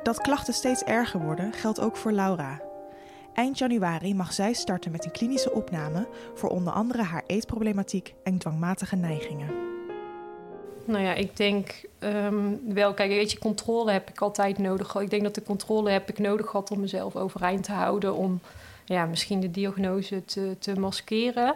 Dat 0.02 0.20
klachten 0.20 0.54
steeds 0.54 0.82
erger 0.82 1.20
worden 1.20 1.52
geldt 1.52 1.80
ook 1.80 1.96
voor 1.96 2.12
Laura. 2.12 2.60
Eind 3.34 3.58
januari 3.58 4.14
mag 4.14 4.32
zij 4.32 4.52
starten 4.52 4.92
met 4.92 5.04
een 5.04 5.10
klinische 5.10 5.52
opname 5.52 6.08
voor 6.34 6.48
onder 6.48 6.72
andere 6.72 7.02
haar 7.02 7.24
eetproblematiek 7.26 8.14
en 8.22 8.38
dwangmatige 8.38 8.96
neigingen. 8.96 9.65
Nou 10.86 11.04
ja, 11.04 11.14
ik 11.14 11.36
denk 11.36 11.84
um, 12.00 12.60
wel, 12.74 12.94
kijk, 12.94 13.10
weet 13.10 13.30
je, 13.30 13.38
controle 13.38 13.92
heb 13.92 14.10
ik 14.10 14.20
altijd 14.20 14.58
nodig. 14.58 14.94
Ik 14.94 15.10
denk 15.10 15.22
dat 15.22 15.34
de 15.34 15.42
controle 15.42 15.90
heb 15.90 16.08
ik 16.08 16.18
nodig 16.18 16.46
gehad 16.46 16.70
om 16.70 16.80
mezelf 16.80 17.16
overeind 17.16 17.64
te 17.64 17.72
houden, 17.72 18.14
om 18.14 18.40
ja, 18.84 19.04
misschien 19.06 19.40
de 19.40 19.50
diagnose 19.50 20.24
te, 20.24 20.56
te 20.58 20.78
maskeren. 20.78 21.54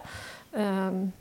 Um, 0.56 1.12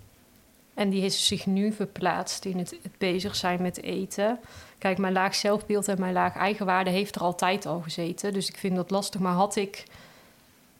en 0.74 0.90
die 0.90 1.02
heeft 1.02 1.16
zich 1.16 1.46
nu 1.46 1.72
verplaatst 1.72 2.46
in 2.46 2.58
het, 2.58 2.70
het, 2.82 2.98
bezig 2.98 3.36
zijn 3.36 3.62
met 3.62 3.84
eten. 3.84 4.40
Kijk, 4.78 4.98
mijn 4.98 5.14
laag 5.14 5.36
zelfbeeld 5.36 5.88
en 5.88 6.00
mijn 6.00 6.14
laag 6.14 6.36
eigenwaarde 6.36 6.90
heeft 6.90 7.16
er 7.16 7.22
altijd 7.22 7.66
al 7.66 7.80
gezeten. 7.80 8.34
Dus 8.34 8.50
ik 8.50 8.58
vind 8.58 8.76
dat 8.76 8.90
lastig. 8.90 9.20
Maar 9.20 9.34
had 9.34 9.56
ik 9.56 9.84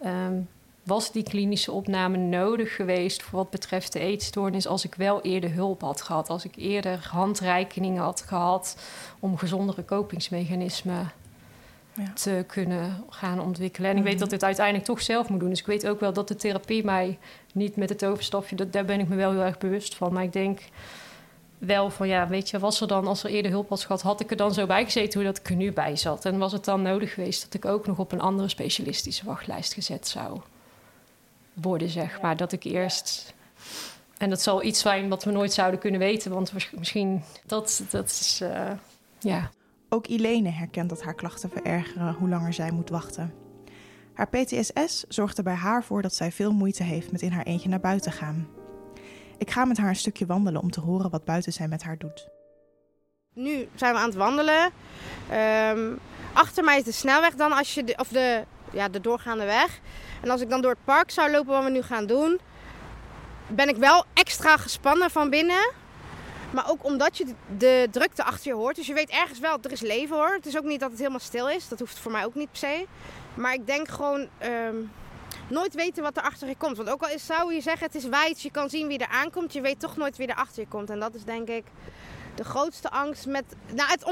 um, 0.06 0.48
was 0.90 1.12
die 1.12 1.24
klinische 1.24 1.72
opname 1.72 2.18
nodig 2.18 2.76
geweest 2.76 3.24
voor 3.24 3.40
wat 3.40 3.50
betreft 3.50 3.94
de 3.94 4.00
eetstoornis 4.00 4.68
als 4.68 4.86
ik 4.86 4.96
wel 4.96 5.22
eerder 5.22 5.54
hulp 5.54 5.82
had 5.82 6.02
gehad, 6.02 6.30
als 6.30 6.46
ik 6.46 6.56
eerder 6.56 7.08
handreikeningen 7.12 8.02
had 8.02 8.22
gehad 8.28 8.78
om 9.20 9.38
gezondere 9.38 9.84
kopingsmechanismen 9.84 11.12
ja. 11.94 12.14
te 12.14 12.44
kunnen 12.48 13.04
gaan 13.10 13.40
ontwikkelen. 13.40 13.90
En 13.90 13.98
ik 13.98 14.04
weet 14.04 14.12
mhm. 14.12 14.22
dat 14.22 14.30
dit 14.30 14.44
uiteindelijk 14.44 14.86
toch 14.86 15.02
zelf 15.02 15.30
moet 15.30 15.40
doen. 15.40 15.50
Dus 15.50 15.60
ik 15.60 15.66
weet 15.66 15.88
ook 15.88 16.00
wel 16.00 16.14
dat 16.14 16.28
de 16.28 16.36
therapie 16.36 16.84
mij 16.84 17.18
niet 17.54 17.76
met 17.76 17.90
het 17.90 18.06
overstapje, 18.06 18.56
dat, 18.56 18.74
daar 18.74 18.86
ben 18.86 19.00
ik 19.00 19.08
me 19.08 19.16
wel 19.16 19.32
heel 19.32 19.42
erg 19.42 19.58
bewust 19.58 19.96
van. 19.96 20.14
Maar 20.14 20.24
ik 20.24 20.34
denk 20.34 20.60
wel 21.58 21.90
van 21.90 22.08
ja, 22.08 22.28
weet 22.28 22.50
je, 22.50 22.60
was 22.60 22.82
er 22.82 22.88
dan, 22.88 23.08
als 23.08 23.24
er 23.24 23.30
eerder 23.30 23.52
hulp 23.52 23.70
was 23.70 23.86
gehad, 23.86 24.02
had 24.02 24.20
ik 24.20 24.32
er 24.32 24.38
dan 24.38 24.54
zo 24.54 24.66
bij 24.66 24.84
gezeten 24.84 25.20
hoe 25.20 25.30
dat 25.30 25.40
ik 25.40 25.50
er 25.50 25.56
nu 25.56 25.72
bij 25.72 25.96
zat. 25.96 26.26
En 26.26 26.38
was 26.38 26.52
het 26.52 26.66
dan 26.66 26.82
nodig 26.82 27.14
geweest 27.14 27.44
dat 27.44 27.54
ik 27.54 27.66
ook 27.66 27.88
nog 27.88 28.00
op 28.00 28.12
een 28.12 28.22
andere 28.22 28.50
specialistische 28.50 29.26
wachtlijst 29.26 29.74
gezet 29.74 30.08
zou 30.08 30.40
worden, 31.62 31.90
zeg 31.90 32.22
maar. 32.22 32.38
Dat 32.38 32.52
ik 32.52 32.64
eerst. 32.64 33.34
En 34.18 34.30
dat 34.30 34.42
zal 34.42 34.64
iets 34.64 34.80
zijn 34.80 35.10
wat 35.10 35.24
we 35.24 35.32
nooit 35.32 35.54
zouden 35.54 35.80
kunnen 35.80 36.00
weten, 36.00 36.32
want 36.32 36.54
misschien 36.78 37.24
dat, 37.46 37.84
dat 37.90 38.06
is. 38.06 38.40
Uh, 38.44 38.72
ja. 39.20 39.50
Ook 39.90 40.08
Ilene 40.08 40.50
herkent 40.50 40.90
dat 40.90 41.04
haar 41.04 41.14
klachten 41.14 41.50
verergeren 41.50 42.14
hoe 42.14 42.30
langer 42.30 42.54
zij 42.54 42.72
moet 42.72 42.90
wachten. 42.90 43.34
Haar 44.14 44.30
PTSS 44.30 45.06
zorgt 45.08 45.38
er 45.38 45.44
bij 45.44 45.54
haar 45.54 45.84
voor 45.84 46.02
dat 46.02 46.16
zij 46.16 46.32
veel 46.32 46.52
moeite 46.52 46.84
heeft 46.84 47.12
met 47.12 47.22
in 47.22 47.32
haar 47.32 47.46
eentje 47.46 47.70
naar 47.70 47.80
buiten 47.80 48.12
gaan. 48.12 48.48
Ik 49.38 49.52
ga 49.52 49.66
met 49.66 49.78
haar 49.78 49.90
een 49.90 49.96
stukje 49.96 50.26
wandelen 50.26 50.62
om 50.62 50.72
te 50.72 50.80
horen 50.82 51.10
wat 51.10 51.26
buiten 51.26 51.54
zij 51.54 51.68
met 51.68 51.84
haar 51.84 51.98
doet. 51.98 52.28
Nu 53.34 53.68
zijn 53.76 53.94
we 53.94 54.00
aan 54.00 54.06
het 54.06 54.16
wandelen. 54.16 54.72
Um, 55.76 56.00
achter 56.34 56.64
mij 56.64 56.78
is 56.78 56.84
de 56.84 56.92
snelweg 56.92 57.36
dan, 57.36 57.52
als 57.52 57.74
je 57.74 57.84
de, 57.84 57.96
of 57.98 58.08
de, 58.08 58.44
ja, 58.72 58.90
de 58.90 59.02
doorgaande 59.02 59.46
weg. 59.46 59.80
En 60.22 60.30
als 60.30 60.42
ik 60.42 60.50
dan 60.50 60.62
door 60.62 60.72
het 60.72 60.84
park 60.84 61.12
zou 61.12 61.32
lopen 61.32 61.54
wat 61.54 61.64
we 61.64 61.70
nu 61.70 61.82
gaan 61.82 62.06
doen, 62.06 62.40
ben 63.48 63.70
ik 63.70 63.76
wel 63.76 64.06
extra 64.14 64.58
gespannen 64.58 65.12
van 65.12 65.30
binnen. 65.30 65.72
Maar 66.52 66.70
ook 66.70 66.84
omdat 66.84 67.18
je 67.18 67.26
de 67.58 67.88
drukte 67.92 68.24
achter 68.24 68.48
je 68.48 68.58
hoort. 68.58 68.76
Dus 68.76 68.88
je 68.88 68.94
weet 68.94 69.10
ergens 69.10 69.40
wel, 69.40 69.58
er 69.62 69.72
is 69.72 69.82
leven 69.82 70.16
hoor. 70.16 70.34
Het 70.34 70.46
is 70.46 70.58
ook 70.58 70.64
niet 70.64 70.80
dat 70.80 70.90
het 70.90 71.00
helemaal 71.00 71.20
stil 71.20 71.50
is. 71.50 71.68
Dat 71.68 71.80
hoeft 71.80 72.00
voor 72.00 72.12
mij 72.12 72.26
ook 72.26 72.36
niet 72.36 72.50
per 72.52 72.60
se. 72.60 72.86
Maar 73.34 73.54
ik 73.54 73.68
denk 73.68 73.88
gewoon 73.88 74.28
um, 74.44 74.92
nooit 75.48 75.74
weten 75.74 76.04
wat 76.04 76.18
er 76.18 76.24
achter 76.24 76.48
je 76.48 76.56
komt. 76.56 76.78
Want 76.78 76.90
ook 76.90 77.02
al 77.02 77.20
zou 77.20 77.54
je 77.54 77.62
zeggen 77.62 77.86
het 77.86 77.96
is 77.96 78.06
wijd, 78.06 78.42
je 78.42 78.52
kan 78.52 78.70
zien 78.70 78.88
wie 78.88 78.98
er 78.98 79.08
aankomt. 79.08 79.54
Je 79.54 79.62
weet 79.62 79.80
toch 79.80 79.98
nooit 79.98 80.18
wie 80.18 80.28
er 80.28 80.36
achter 80.36 80.62
je 80.62 80.68
komt. 80.68 80.90
En 80.90 81.00
dat 81.00 81.14
is 81.14 81.24
denk 81.24 81.48
ik 81.48 81.64
de 82.36 82.44
grootste 82.44 82.90
angst 82.90 83.26
met 83.26 83.44
nou, 83.74 83.90
het, 83.90 84.06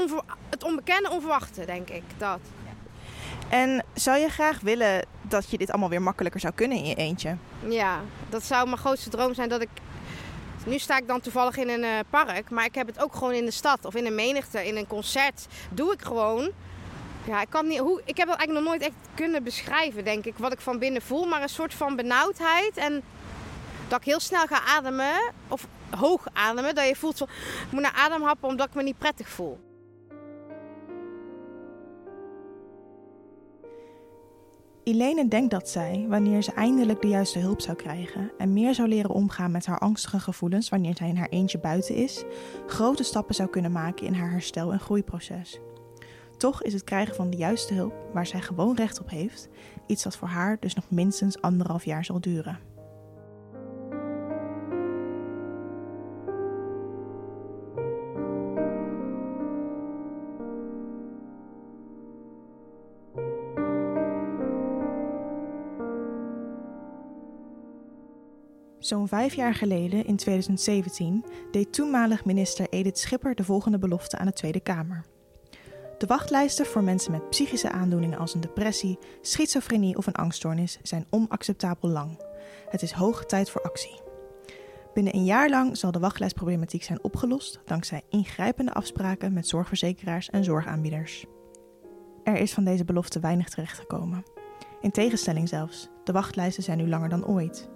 het 0.50 0.64
onbekende 0.64 1.10
onverwachte, 1.10 1.64
denk 1.64 1.88
ik. 1.88 2.02
Dat. 2.18 2.40
En 3.48 3.84
zou 3.94 4.18
je 4.18 4.28
graag 4.28 4.60
willen 4.60 5.06
dat 5.22 5.50
je 5.50 5.58
dit 5.58 5.70
allemaal 5.70 5.88
weer 5.88 6.02
makkelijker 6.02 6.40
zou 6.40 6.54
kunnen 6.54 6.78
in 6.78 6.86
je 6.86 6.94
eentje? 6.94 7.36
Ja, 7.68 8.00
dat 8.28 8.44
zou 8.44 8.64
mijn 8.66 8.78
grootste 8.78 9.10
droom 9.10 9.34
zijn 9.34 9.48
dat 9.48 9.60
ik. 9.60 9.68
Nu 10.66 10.78
sta 10.78 10.98
ik 10.98 11.06
dan 11.06 11.20
toevallig 11.20 11.56
in 11.56 11.68
een 11.68 11.82
uh, 11.82 11.98
park, 12.10 12.50
maar 12.50 12.64
ik 12.64 12.74
heb 12.74 12.86
het 12.86 13.02
ook 13.02 13.14
gewoon 13.14 13.32
in 13.32 13.44
de 13.44 13.50
stad 13.50 13.84
of 13.84 13.94
in 13.94 14.06
een 14.06 14.14
menigte, 14.14 14.66
in 14.66 14.76
een 14.76 14.86
concert. 14.86 15.46
Doe 15.70 15.92
ik 15.92 16.02
gewoon. 16.02 16.50
Ja, 17.24 17.40
ik, 17.40 17.50
kan 17.50 17.66
niet, 17.66 17.78
hoe, 17.78 18.00
ik 18.04 18.16
heb 18.16 18.28
dat 18.28 18.36
eigenlijk 18.36 18.52
nog 18.52 18.62
nooit 18.64 18.82
echt 18.82 19.08
kunnen 19.14 19.42
beschrijven, 19.42 20.04
denk 20.04 20.24
ik, 20.24 20.34
wat 20.36 20.52
ik 20.52 20.60
van 20.60 20.78
binnen 20.78 21.02
voel. 21.02 21.24
Maar 21.24 21.42
een 21.42 21.48
soort 21.48 21.74
van 21.74 21.96
benauwdheid 21.96 22.76
en 22.76 23.02
dat 23.88 23.98
ik 23.98 24.04
heel 24.04 24.20
snel 24.20 24.46
ga 24.46 24.60
ademen, 24.64 25.32
of 25.48 25.66
hoog 25.90 26.26
ademen, 26.32 26.74
dat 26.74 26.88
je 26.88 26.96
voelt 26.96 27.18
van, 27.18 27.28
ik 27.66 27.72
moet 27.72 27.82
naar 27.82 27.96
adem 27.96 28.22
happen 28.22 28.48
omdat 28.48 28.68
ik 28.68 28.74
me 28.74 28.82
niet 28.82 28.98
prettig 28.98 29.28
voel. 29.28 29.67
Elene 34.88 35.28
denkt 35.28 35.50
dat 35.50 35.68
zij, 35.68 36.06
wanneer 36.08 36.42
ze 36.42 36.52
eindelijk 36.52 37.02
de 37.02 37.08
juiste 37.08 37.38
hulp 37.38 37.60
zou 37.60 37.76
krijgen 37.76 38.30
en 38.38 38.52
meer 38.52 38.74
zou 38.74 38.88
leren 38.88 39.10
omgaan 39.10 39.50
met 39.50 39.66
haar 39.66 39.78
angstige 39.78 40.20
gevoelens 40.20 40.68
wanneer 40.68 40.96
zij 40.96 41.08
in 41.08 41.16
haar 41.16 41.28
eentje 41.28 41.58
buiten 41.58 41.94
is, 41.94 42.24
grote 42.66 43.02
stappen 43.02 43.34
zou 43.34 43.48
kunnen 43.48 43.72
maken 43.72 44.06
in 44.06 44.14
haar 44.14 44.30
herstel- 44.30 44.72
en 44.72 44.80
groeiproces. 44.80 45.60
Toch 46.36 46.62
is 46.62 46.72
het 46.72 46.84
krijgen 46.84 47.14
van 47.14 47.30
de 47.30 47.36
juiste 47.36 47.74
hulp, 47.74 47.94
waar 48.12 48.26
zij 48.26 48.40
gewoon 48.40 48.76
recht 48.76 49.00
op 49.00 49.10
heeft, 49.10 49.48
iets 49.86 50.02
dat 50.02 50.16
voor 50.16 50.28
haar 50.28 50.56
dus 50.60 50.74
nog 50.74 50.90
minstens 50.90 51.40
anderhalf 51.40 51.84
jaar 51.84 52.04
zal 52.04 52.20
duren. 52.20 52.67
Zo'n 68.88 69.08
vijf 69.08 69.34
jaar 69.34 69.54
geleden, 69.54 70.06
in 70.06 70.16
2017, 70.16 71.24
deed 71.50 71.72
toenmalig 71.72 72.24
minister 72.24 72.66
Edith 72.68 72.98
Schipper 72.98 73.34
de 73.34 73.44
volgende 73.44 73.78
belofte 73.78 74.18
aan 74.18 74.26
de 74.26 74.32
Tweede 74.32 74.60
Kamer. 74.60 75.04
De 75.98 76.06
wachtlijsten 76.06 76.66
voor 76.66 76.82
mensen 76.82 77.12
met 77.12 77.30
psychische 77.30 77.70
aandoeningen 77.70 78.18
als 78.18 78.34
een 78.34 78.40
depressie, 78.40 78.98
schizofrenie 79.20 79.96
of 79.96 80.06
een 80.06 80.14
angststoornis 80.14 80.78
zijn 80.82 81.06
onacceptabel 81.10 81.88
lang. 81.88 82.20
Het 82.68 82.82
is 82.82 82.92
hoog 82.92 83.24
tijd 83.24 83.50
voor 83.50 83.62
actie. 83.62 84.00
Binnen 84.94 85.14
een 85.14 85.24
jaar 85.24 85.50
lang 85.50 85.76
zal 85.76 85.90
de 85.90 85.98
wachtlijstproblematiek 85.98 86.82
zijn 86.82 87.04
opgelost 87.04 87.60
dankzij 87.64 88.02
ingrijpende 88.08 88.72
afspraken 88.72 89.32
met 89.32 89.48
zorgverzekeraars 89.48 90.30
en 90.30 90.44
zorgaanbieders. 90.44 91.26
Er 92.24 92.36
is 92.36 92.52
van 92.52 92.64
deze 92.64 92.84
belofte 92.84 93.20
weinig 93.20 93.48
terechtgekomen. 93.48 94.24
In 94.80 94.90
tegenstelling 94.90 95.48
zelfs, 95.48 95.88
de 96.04 96.12
wachtlijsten 96.12 96.62
zijn 96.62 96.78
nu 96.78 96.88
langer 96.88 97.08
dan 97.08 97.26
ooit. 97.26 97.68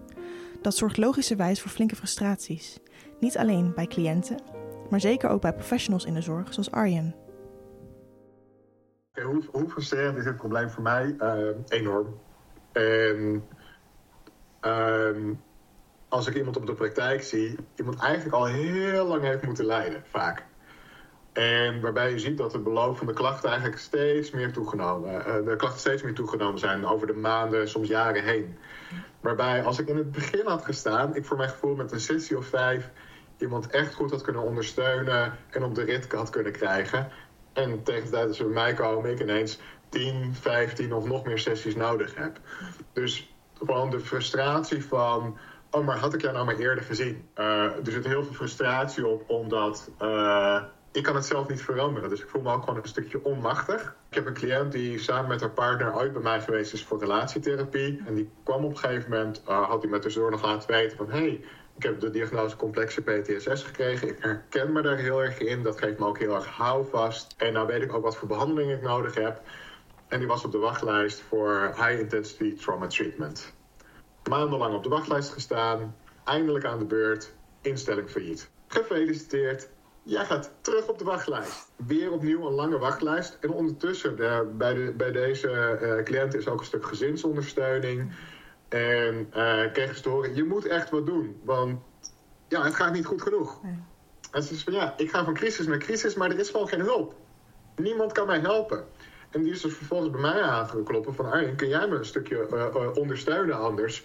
Dat 0.62 0.77
zorgt 0.77 0.96
logischerwijs 0.96 1.61
voor 1.61 1.70
flinke 1.70 1.96
frustraties. 1.96 2.81
Niet 3.20 3.38
alleen 3.38 3.72
bij 3.75 3.87
cliënten, 3.87 4.40
maar 4.90 5.01
zeker 5.01 5.29
ook 5.29 5.40
bij 5.40 5.53
professionals 5.53 6.05
in 6.05 6.14
de 6.14 6.20
zorg, 6.20 6.53
zoals 6.53 6.70
Arjen. 6.70 7.14
Hoe, 9.12 9.42
hoe 9.51 9.68
frustrerend 9.68 10.18
is 10.18 10.25
dit 10.25 10.37
probleem 10.37 10.70
voor 10.70 10.83
mij? 10.83 11.16
Uh, 11.18 11.48
enorm. 11.68 12.20
En 12.72 13.44
ehm, 14.61 15.35
als 16.09 16.27
ik 16.27 16.35
iemand 16.35 16.57
op 16.57 16.66
de 16.66 16.75
praktijk 16.75 17.22
zie, 17.22 17.57
iemand 17.77 18.01
eigenlijk 18.01 18.35
al 18.35 18.46
heel 18.46 19.07
lang 19.07 19.22
heeft 19.22 19.42
moeten 19.42 19.64
lijden, 19.64 20.03
vaak. 20.07 20.46
En 21.33 21.81
waarbij 21.81 22.11
je 22.11 22.18
ziet 22.18 22.38
dat 22.38 22.53
het 22.53 22.62
beloop 22.62 22.97
van 22.97 23.07
de 23.07 23.12
klachten 23.12 23.49
eigenlijk 23.49 23.81
steeds 23.81 24.31
meer 24.31 24.53
toegenomen, 24.53 25.14
uh, 25.14 25.47
de 25.47 25.57
klachten 25.57 25.81
steeds 25.81 26.03
meer 26.03 26.14
toegenomen 26.14 26.59
zijn 26.59 26.87
over 26.87 27.07
de 27.07 27.12
maanden, 27.12 27.68
soms 27.68 27.88
jaren 27.88 28.25
heen. 28.25 28.59
Waarbij 29.21 29.62
als 29.62 29.79
ik 29.79 29.88
in 29.88 29.97
het 29.97 30.12
begin 30.12 30.47
had 30.47 30.64
gestaan, 30.64 31.16
ik 31.16 31.25
voor 31.25 31.37
mijn 31.37 31.49
gevoel 31.49 31.75
met 31.75 31.92
een 31.92 32.01
sessie 32.01 32.37
of 32.37 32.47
vijf 32.47 32.90
iemand 33.38 33.66
echt 33.66 33.95
goed 33.95 34.11
had 34.11 34.23
kunnen 34.23 34.42
ondersteunen 34.42 35.38
en 35.51 35.64
op 35.64 35.75
de 35.75 35.83
rit 35.83 36.12
had 36.12 36.31
kunnen 36.31 36.53
krijgen. 36.53 37.11
En 37.53 37.83
tegen 37.83 38.05
de 38.05 38.11
tijd 38.11 38.27
dat 38.27 38.37
ze 38.37 38.45
bij 38.45 38.53
mij 38.53 38.75
komen, 38.75 39.11
ik 39.11 39.21
ineens 39.21 39.59
10, 39.88 40.35
15 40.35 40.92
of 40.92 41.05
nog 41.05 41.25
meer 41.25 41.38
sessies 41.38 41.75
nodig 41.75 42.14
heb. 42.14 42.38
Dus 42.92 43.35
gewoon 43.59 43.90
de 43.90 44.01
frustratie 44.01 44.85
van, 44.85 45.38
oh 45.71 45.87
maar 45.87 45.99
had 45.99 46.14
ik 46.14 46.21
jou 46.21 46.33
nou 46.33 46.47
maar 46.47 46.57
eerder 46.57 46.85
gezien? 46.85 47.29
Uh, 47.38 47.45
er 47.64 47.92
zit 47.92 48.07
heel 48.07 48.25
veel 48.25 48.35
frustratie 48.35 49.07
op, 49.07 49.31
omdat 49.31 49.90
uh, 50.03 50.62
ik 50.92 51.02
kan 51.02 51.14
het 51.14 51.26
zelf 51.26 51.48
niet 51.48 51.62
veranderen. 51.62 52.09
Dus 52.09 52.20
ik 52.22 52.28
voel 52.28 52.42
me 52.42 52.52
ook 52.52 52.64
gewoon 52.64 52.78
een 52.83 52.88
stukje 52.88 53.24
onmachtig. 53.24 53.96
Ik 54.09 54.14
heb 54.14 54.26
een 54.26 54.35
cliënt 54.35 54.72
die 54.72 54.98
samen 54.98 55.28
met 55.28 55.40
haar 55.40 55.50
partner 55.50 55.94
ooit 55.94 56.12
bij 56.12 56.22
mij 56.22 56.40
geweest 56.40 56.72
is 56.72 56.85
voor 56.85 56.98
relatietherapie. 56.98 58.02
En 58.07 58.14
die 58.14 58.31
kwam 58.44 58.64
op 58.64 58.70
een 58.70 58.78
gegeven 58.78 59.11
moment, 59.11 59.42
uh, 59.48 59.68
had 59.68 59.83
hij 59.83 59.90
me 59.90 59.98
tussendoor 59.98 60.31
nog 60.31 60.42
laten 60.42 60.70
weten 60.70 60.96
van... 60.96 61.11
hey, 61.11 61.44
ik 61.76 61.83
heb 61.83 62.00
de 62.00 62.11
diagnose 62.11 62.57
complexe 62.57 63.02
PTSS 63.02 63.62
gekregen. 63.62 64.09
Ik 64.09 64.16
herken 64.18 64.72
me 64.72 64.83
daar 64.83 64.96
heel 64.96 65.22
erg 65.22 65.38
in. 65.38 65.62
Dat 65.62 65.78
geeft 65.78 65.98
me 65.98 66.07
ook 66.07 66.18
heel 66.18 66.35
erg 66.35 66.46
houvast. 66.46 67.35
En 67.37 67.52
nou 67.52 67.66
weet 67.66 67.83
ik 67.83 67.94
ook 67.94 68.02
wat 68.02 68.16
voor 68.16 68.28
behandeling 68.28 68.72
ik 68.72 68.83
nodig 68.83 69.14
heb. 69.14 69.40
En 70.09 70.18
die 70.18 70.28
was 70.28 70.44
op 70.44 70.52
de 70.52 70.59
wachtlijst 70.59 71.20
voor 71.20 71.72
High 71.76 71.98
Intensity 71.98 72.57
Trauma 72.57 72.87
Treatment. 72.87 73.52
Maandenlang 74.28 74.74
op 74.74 74.83
de 74.83 74.88
wachtlijst 74.88 75.33
gestaan. 75.33 75.96
Eindelijk 76.24 76.64
aan 76.64 76.78
de 76.78 76.85
beurt. 76.85 77.33
Instelling 77.61 78.11
failliet. 78.11 78.50
Gefeliciteerd. 78.66 79.68
Jij 80.05 80.25
gaat 80.25 80.51
terug 80.61 80.88
op 80.88 80.99
de 80.99 81.05
wachtlijst. 81.05 81.71
Weer 81.87 82.12
opnieuw 82.12 82.47
een 82.47 82.55
lange 82.55 82.79
wachtlijst. 82.79 83.38
En 83.41 83.51
ondertussen, 83.51 84.17
de, 84.17 84.53
bij, 84.57 84.75
de, 84.75 84.93
bij 84.97 85.12
deze 85.12 85.79
uh, 85.83 86.05
cliënt 86.05 86.35
is 86.35 86.49
ook 86.49 86.59
een 86.59 86.67
stuk 86.67 86.87
gezinsondersteuning. 86.87 88.12
En 88.69 89.31
uh, 89.37 89.73
kregen 89.73 89.97
ze 89.97 90.03
te 90.03 90.09
horen, 90.09 90.35
je 90.35 90.45
moet 90.45 90.67
echt 90.67 90.91
wat 90.91 91.07
doen. 91.07 91.41
Want 91.45 91.81
ja, 92.49 92.62
het 92.62 92.75
gaat 92.75 92.93
niet 92.93 93.07
goed 93.07 93.23
genoeg. 93.23 93.62
Nee. 93.62 93.79
En 94.31 94.43
ze 94.43 94.55
zei 94.55 94.65
van, 94.65 94.73
ja, 94.73 94.95
ik 94.97 95.11
ga 95.11 95.25
van 95.25 95.35
crisis 95.35 95.67
naar 95.67 95.79
crisis, 95.79 96.15
maar 96.15 96.31
er 96.31 96.38
is 96.38 96.51
gewoon 96.51 96.69
geen 96.69 96.81
hulp. 96.81 97.15
Niemand 97.77 98.12
kan 98.12 98.27
mij 98.27 98.41
helpen. 98.41 98.85
En 99.31 99.43
die 99.43 99.53
is 99.53 99.61
dus 99.61 99.75
vervolgens 99.75 100.11
bij 100.11 100.21
mij 100.21 100.43
aangekloppen 100.43 101.15
van... 101.15 101.31
Arjen, 101.31 101.57
kun 101.57 101.69
jij 101.69 101.88
me 101.88 101.97
een 101.97 102.05
stukje 102.05 102.47
uh, 102.53 102.97
ondersteunen 102.97 103.59
anders? 103.59 104.05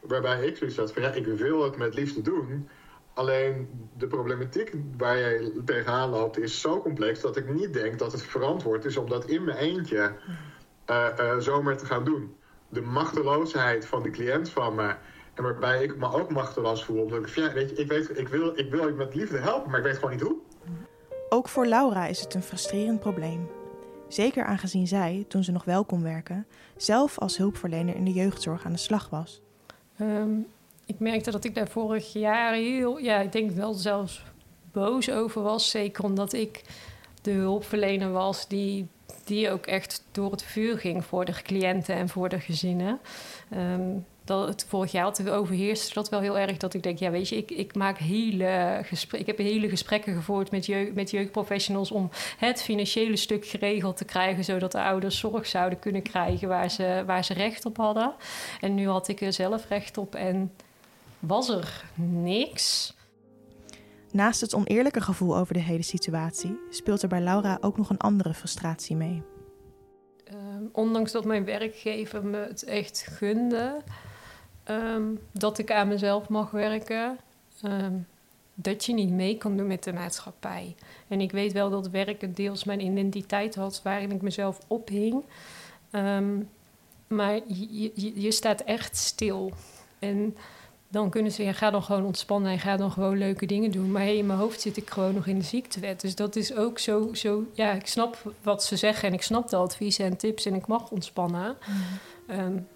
Waarbij 0.00 0.46
ik 0.46 0.56
zoiets 0.56 0.76
had 0.76 0.92
van, 0.92 1.02
ja, 1.02 1.10
ik 1.10 1.26
wil 1.26 1.62
het 1.62 1.76
met 1.76 1.94
liefde 1.94 2.22
doen... 2.22 2.68
Alleen 3.14 3.68
de 3.96 4.06
problematiek 4.06 4.74
waar 4.96 5.18
jij 5.18 5.52
tegenaan 5.64 6.10
loopt 6.10 6.38
is 6.38 6.60
zo 6.60 6.80
complex 6.80 7.20
dat 7.20 7.36
ik 7.36 7.54
niet 7.54 7.72
denk 7.72 7.98
dat 7.98 8.12
het 8.12 8.22
verantwoord 8.22 8.84
is 8.84 8.96
om 8.96 9.08
dat 9.08 9.24
in 9.24 9.44
mijn 9.44 9.56
eentje 9.56 10.14
uh, 10.90 11.06
uh, 11.18 11.38
zomaar 11.38 11.76
te 11.76 11.86
gaan 11.86 12.04
doen. 12.04 12.36
De 12.68 12.80
machteloosheid 12.80 13.86
van 13.86 14.02
de 14.02 14.10
cliënt 14.10 14.50
van 14.50 14.74
me. 14.74 14.94
En 15.34 15.42
waarbij 15.42 15.82
ik 15.82 15.96
me 15.96 16.12
ook 16.12 16.30
machteloos 16.30 16.84
voel. 16.84 17.02
Omdat 17.02 17.18
ik, 17.18 17.28
ja, 17.28 17.52
weet 17.52 17.70
je, 17.70 17.76
ik, 17.76 17.88
weet, 17.88 18.18
ik, 18.18 18.28
wil, 18.28 18.58
ik 18.58 18.70
wil 18.70 18.86
je 18.86 18.94
met 18.94 19.14
liefde 19.14 19.38
helpen, 19.38 19.70
maar 19.70 19.78
ik 19.78 19.84
weet 19.84 19.94
gewoon 19.94 20.10
niet 20.10 20.20
hoe. 20.20 20.36
Ook 21.28 21.48
voor 21.48 21.66
Laura 21.66 22.06
is 22.06 22.20
het 22.20 22.34
een 22.34 22.42
frustrerend 22.42 23.00
probleem. 23.00 23.48
Zeker 24.08 24.44
aangezien 24.44 24.86
zij, 24.86 25.24
toen 25.28 25.44
ze 25.44 25.52
nog 25.52 25.64
wel 25.64 25.84
kon 25.84 26.02
werken, 26.02 26.46
zelf 26.76 27.18
als 27.18 27.36
hulpverlener 27.36 27.94
in 27.94 28.04
de 28.04 28.12
jeugdzorg 28.12 28.64
aan 28.64 28.72
de 28.72 28.78
slag 28.78 29.08
was. 29.10 29.42
Um, 30.00 30.46
ik 30.86 30.98
merkte 30.98 31.30
dat 31.30 31.44
ik 31.44 31.54
daar 31.54 31.68
vorig 31.68 32.12
jaar 32.12 32.52
heel, 32.52 32.98
ja, 32.98 33.20
ik 33.20 33.32
denk 33.32 33.50
wel 33.50 33.72
zelfs 33.72 34.22
boos 34.72 35.10
over 35.10 35.42
was. 35.42 35.70
Zeker 35.70 36.04
omdat 36.04 36.32
ik 36.32 36.62
de 37.22 37.30
hulpverlener 37.30 38.12
was 38.12 38.48
die, 38.48 38.86
die 39.24 39.50
ook 39.50 39.66
echt 39.66 40.04
door 40.12 40.30
het 40.30 40.42
vuur 40.42 40.78
ging 40.78 41.04
voor 41.04 41.24
de 41.24 41.42
cliënten 41.42 41.94
en 41.94 42.08
voor 42.08 42.28
de 42.28 42.40
gezinnen. 42.40 43.00
Um, 43.56 44.04
dat 44.24 44.48
het 44.48 44.66
vorig 44.68 44.92
jaar 44.92 45.04
had 45.04 45.28
overheerst 45.28 45.94
dat 45.94 46.08
wel 46.08 46.20
heel 46.20 46.38
erg. 46.38 46.56
Dat 46.56 46.74
ik 46.74 46.82
denk, 46.82 46.98
ja, 46.98 47.10
weet 47.10 47.28
je, 47.28 47.36
ik, 47.36 47.50
ik 47.50 47.74
maak 47.74 47.98
hele 47.98 48.80
gesprekken. 48.82 49.20
Ik 49.20 49.38
heb 49.38 49.46
hele 49.46 49.68
gesprekken 49.68 50.14
gevoerd 50.14 50.50
met, 50.50 50.66
jeugd, 50.66 50.94
met 50.94 51.10
jeugdprofessionals 51.10 51.90
om 51.90 52.10
het 52.38 52.62
financiële 52.62 53.16
stuk 53.16 53.46
geregeld 53.46 53.96
te 53.96 54.04
krijgen, 54.04 54.44
zodat 54.44 54.72
de 54.72 54.82
ouders 54.82 55.18
zorg 55.18 55.46
zouden 55.46 55.78
kunnen 55.78 56.02
krijgen 56.02 56.48
waar 56.48 56.70
ze, 56.70 57.02
waar 57.06 57.24
ze 57.24 57.34
recht 57.34 57.64
op 57.64 57.76
hadden. 57.76 58.14
En 58.60 58.74
nu 58.74 58.88
had 58.88 59.08
ik 59.08 59.20
er 59.20 59.32
zelf 59.32 59.68
recht 59.68 59.98
op 59.98 60.14
en 60.14 60.52
was 61.22 61.48
er 61.48 61.84
niks. 61.94 62.94
Naast 64.12 64.40
het 64.40 64.54
oneerlijke 64.54 65.00
gevoel 65.00 65.36
over 65.36 65.54
de 65.54 65.60
hele 65.60 65.82
situatie 65.82 66.60
speelt 66.70 67.02
er 67.02 67.08
bij 67.08 67.20
Laura 67.20 67.58
ook 67.60 67.76
nog 67.76 67.90
een 67.90 67.98
andere 67.98 68.34
frustratie 68.34 68.96
mee. 68.96 69.22
Um, 70.32 70.68
ondanks 70.72 71.12
dat 71.12 71.24
mijn 71.24 71.44
werkgever 71.44 72.24
me 72.24 72.38
het 72.38 72.64
echt 72.64 73.06
gunde, 73.10 73.82
um, 74.70 75.20
dat 75.32 75.58
ik 75.58 75.70
aan 75.70 75.88
mezelf 75.88 76.28
mag 76.28 76.50
werken, 76.50 77.18
um, 77.64 78.06
dat 78.54 78.84
je 78.84 78.94
niet 78.94 79.10
mee 79.10 79.36
kan 79.36 79.56
doen 79.56 79.66
met 79.66 79.84
de 79.84 79.92
maatschappij. 79.92 80.74
En 81.08 81.20
ik 81.20 81.32
weet 81.32 81.52
wel 81.52 81.70
dat 81.70 81.88
werken 81.88 82.34
deels 82.34 82.64
mijn 82.64 82.80
identiteit 82.80 83.54
had 83.54 83.80
waarin 83.82 84.10
ik 84.10 84.22
mezelf 84.22 84.58
ophing. 84.66 85.24
maar 87.06 87.34
je, 87.46 87.90
je, 87.94 88.20
je 88.20 88.30
staat 88.30 88.60
echt 88.60 88.96
stil. 88.96 89.52
En 89.98 90.36
dan 90.92 91.10
kunnen 91.10 91.32
ze, 91.32 91.42
ja, 91.42 91.52
ga 91.52 91.70
dan 91.70 91.82
gewoon 91.82 92.04
ontspannen 92.04 92.52
en 92.52 92.58
ga 92.58 92.76
dan 92.76 92.90
gewoon 92.90 93.18
leuke 93.18 93.46
dingen 93.46 93.70
doen. 93.70 93.90
Maar 93.90 94.06
in 94.06 94.26
mijn 94.26 94.38
hoofd 94.38 94.60
zit 94.60 94.76
ik 94.76 94.90
gewoon 94.90 95.14
nog 95.14 95.26
in 95.26 95.38
de 95.38 95.44
ziektewet. 95.44 96.00
Dus 96.00 96.14
dat 96.14 96.36
is 96.36 96.54
ook 96.54 96.78
zo, 96.78 97.14
zo 97.14 97.44
ja, 97.52 97.72
ik 97.72 97.86
snap 97.86 98.32
wat 98.42 98.64
ze 98.64 98.76
zeggen 98.76 99.08
en 99.08 99.14
ik 99.14 99.22
snap 99.22 99.48
de 99.48 99.56
adviezen 99.56 100.04
en 100.04 100.16
tips 100.16 100.46
en 100.46 100.54
ik 100.54 100.66
mag 100.66 100.90
ontspannen. 100.90 101.56
Mm. 102.28 102.38
Um, 102.38 102.66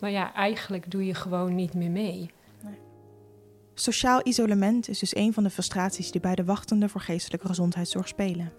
maar 0.00 0.10
ja, 0.10 0.34
eigenlijk 0.34 0.90
doe 0.90 1.06
je 1.06 1.14
gewoon 1.14 1.54
niet 1.54 1.74
meer 1.74 1.90
mee. 1.90 2.30
Nee. 2.62 2.78
Sociaal 3.74 4.20
isolement 4.26 4.88
is 4.88 4.98
dus 4.98 5.16
een 5.16 5.32
van 5.32 5.42
de 5.42 5.50
frustraties 5.50 6.10
die 6.10 6.20
bij 6.20 6.34
de 6.34 6.44
wachtenden 6.44 6.90
voor 6.90 7.00
geestelijke 7.00 7.46
gezondheidszorg 7.46 8.08
spelen. 8.08 8.52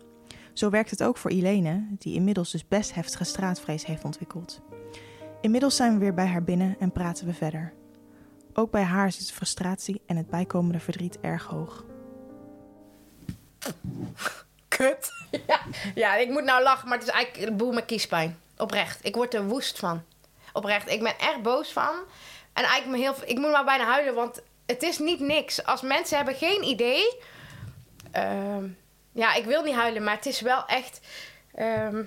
Zo 0.54 0.70
werkt 0.70 0.90
het 0.92 1.04
ook 1.04 1.18
voor 1.18 1.32
Ilene, 1.32 1.88
die 1.98 2.16
inmiddels 2.16 2.52
dus 2.52 2.68
best 2.68 2.94
heftige 2.94 3.24
straatvrees 3.24 3.86
heeft 3.86 4.04
ontwikkeld. 4.04 4.62
Inmiddels 5.42 5.76
zijn 5.76 5.94
we 5.94 6.00
weer 6.00 6.14
bij 6.14 6.28
haar 6.28 6.44
binnen 6.44 6.76
en 6.80 6.92
praten 6.92 7.26
we 7.26 7.34
verder. 7.34 7.74
Ook 8.54 8.72
bij 8.72 8.84
haar 8.84 9.12
zit 9.12 9.28
de 9.28 9.34
frustratie 9.34 10.02
en 10.06 10.16
het 10.18 10.30
bijkomende 10.30 10.80
verdriet 10.80 11.20
erg 11.20 11.44
hoog. 11.46 11.84
Kut. 14.68 15.12
Ja, 15.48 15.60
ja, 15.96 16.16
ik 16.16 16.30
moet 16.30 16.44
nou 16.44 16.64
lachen, 16.64 16.88
maar 16.90 16.98
het 16.98 17.08
is 17.08 17.14
eigenlijk 17.14 17.58
boel 17.58 17.72
met 17.72 17.86
kiespijn. 17.86 18.40
Oprecht. 18.58 19.06
Ik 19.06 19.16
word 19.16 19.34
er 19.34 19.48
woest 19.48 19.80
van. 19.80 20.04
Oprecht. 20.54 20.90
Ik 20.90 21.04
ben 21.04 21.18
echt 21.20 21.42
boos 21.42 21.72
van. 21.72 21.94
En 22.54 22.64
eigenlijk 22.64 22.88
me 22.88 22.98
heel, 22.98 23.16
ik 23.26 23.38
moet 23.38 23.52
maar 23.52 23.66
bijna 23.66 23.86
huilen, 23.86 24.14
want 24.14 24.42
het 24.66 24.84
is 24.84 24.98
niet 24.98 25.20
niks. 25.20 25.64
Als 25.66 25.82
mensen 25.82 26.16
hebben 26.18 26.36
geen 26.36 26.64
idee. 26.64 27.18
Ehm, 28.12 28.68
ja, 29.12 29.34
ik 29.34 29.46
wil 29.46 29.64
niet 29.64 29.76
huilen, 29.76 30.04
maar 30.04 30.16
het 30.16 30.26
is 30.26 30.42
wel 30.42 30.66
echt. 30.66 31.00
ehm, 31.56 32.04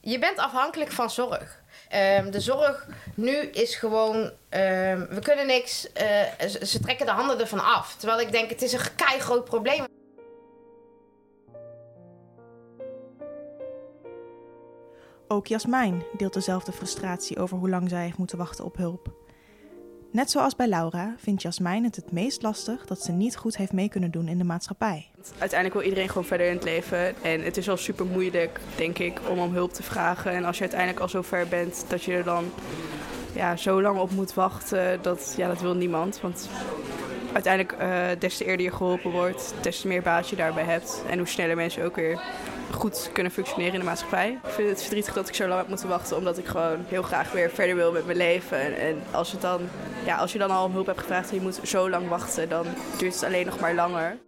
je 0.00 0.18
bent 0.18 0.38
afhankelijk 0.38 0.92
van 0.92 1.10
zorg. 1.10 1.60
Ehm, 1.88 2.30
de 2.30 2.40
zorg 2.40 2.86
nu 3.14 3.36
is 3.36 3.74
gewoon. 3.74 4.30
ehm, 4.48 5.06
we 5.08 5.20
kunnen 5.22 5.46
niks. 5.46 5.92
eh, 5.92 6.46
ze, 6.48 6.80
trekken 6.80 7.06
de 7.06 7.12
handen 7.12 7.40
ervan 7.40 7.64
af. 7.64 7.96
Terwijl 7.98 8.20
ik 8.20 8.32
denk, 8.32 8.50
het 8.50 8.62
is 8.62 8.72
een 8.72 8.94
kei 8.96 9.20
groot 9.20 9.44
probleem. 9.44 9.84
Ook 15.28 15.46
Jasmijn 15.46 16.04
deelt 16.16 16.34
dezelfde 16.34 16.72
frustratie 16.72 17.38
over 17.38 17.58
hoe 17.58 17.68
lang 17.68 17.88
zij 17.88 18.02
heeft 18.02 18.18
moeten 18.18 18.38
wachten 18.38 18.64
op 18.64 18.76
hulp. 18.76 19.25
Net 20.16 20.30
zoals 20.30 20.56
bij 20.56 20.66
Laura 20.68 21.14
vindt 21.18 21.42
Jasmijn 21.42 21.84
het 21.84 21.96
het 21.96 22.12
meest 22.12 22.42
lastig 22.42 22.86
dat 22.86 23.02
ze 23.02 23.12
niet 23.12 23.36
goed 23.36 23.56
heeft 23.56 23.72
mee 23.72 23.88
kunnen 23.88 24.10
doen 24.10 24.28
in 24.28 24.38
de 24.38 24.44
maatschappij. 24.44 25.06
Uiteindelijk 25.38 25.80
wil 25.80 25.88
iedereen 25.88 26.08
gewoon 26.08 26.24
verder 26.24 26.46
in 26.46 26.54
het 26.54 26.64
leven. 26.64 27.22
En 27.22 27.42
het 27.42 27.56
is 27.56 27.66
wel 27.66 27.76
super 27.76 28.06
moeilijk, 28.06 28.60
denk 28.76 28.98
ik, 28.98 29.20
om 29.30 29.38
om 29.38 29.52
hulp 29.52 29.72
te 29.72 29.82
vragen. 29.82 30.30
En 30.32 30.44
als 30.44 30.56
je 30.56 30.62
uiteindelijk 30.62 31.00
al 31.00 31.08
zo 31.08 31.22
ver 31.22 31.48
bent 31.48 31.84
dat 31.88 32.02
je 32.02 32.12
er 32.12 32.24
dan 32.24 32.44
ja, 33.32 33.56
zo 33.56 33.82
lang 33.82 33.98
op 33.98 34.10
moet 34.10 34.34
wachten, 34.34 35.02
dat, 35.02 35.34
ja, 35.36 35.48
dat 35.48 35.60
wil 35.60 35.74
niemand. 35.74 36.20
Want 36.20 36.48
uiteindelijk, 37.32 37.72
eh, 37.80 38.06
des 38.18 38.36
te 38.36 38.44
eerder 38.44 38.66
je 38.66 38.72
geholpen 38.72 39.10
wordt, 39.10 39.54
des 39.60 39.80
te 39.80 39.86
meer 39.86 40.02
baat 40.02 40.28
je 40.28 40.36
daarbij 40.36 40.64
hebt. 40.64 41.02
En 41.08 41.18
hoe 41.18 41.28
sneller 41.28 41.56
mensen 41.56 41.84
ook 41.84 41.96
weer 41.96 42.20
goed 42.70 43.10
kunnen 43.12 43.32
functioneren 43.32 43.72
in 43.72 43.78
de 43.78 43.84
maatschappij. 43.84 44.38
Ik 44.44 44.50
vind 44.50 44.68
het 44.68 44.80
verdrietig 44.80 45.14
dat 45.14 45.28
ik 45.28 45.34
zo 45.34 45.46
lang 45.46 45.58
heb 45.60 45.68
moeten 45.68 45.88
wachten, 45.88 46.16
omdat 46.16 46.38
ik 46.38 46.46
gewoon 46.46 46.84
heel 46.88 47.02
graag 47.02 47.32
weer 47.32 47.50
verder 47.50 47.76
wil 47.76 47.92
met 47.92 48.06
mijn 48.06 48.18
leven. 48.18 48.60
En, 48.60 48.78
en 48.78 49.02
als, 49.10 49.32
het 49.32 49.40
dan, 49.40 49.60
ja, 50.06 50.16
als 50.16 50.32
je 50.32 50.38
dan 50.38 50.50
al 50.50 50.64
om 50.64 50.72
hulp 50.72 50.86
hebt 50.86 50.98
gevraagd 50.98 51.28
en 51.28 51.34
je 51.34 51.40
moet 51.40 51.60
zo 51.62 51.90
lang 51.90 52.08
wachten, 52.08 52.48
dan 52.48 52.66
duurt 52.98 53.14
het 53.14 53.24
alleen 53.24 53.46
nog 53.46 53.60
maar 53.60 53.74
langer. 53.74 54.18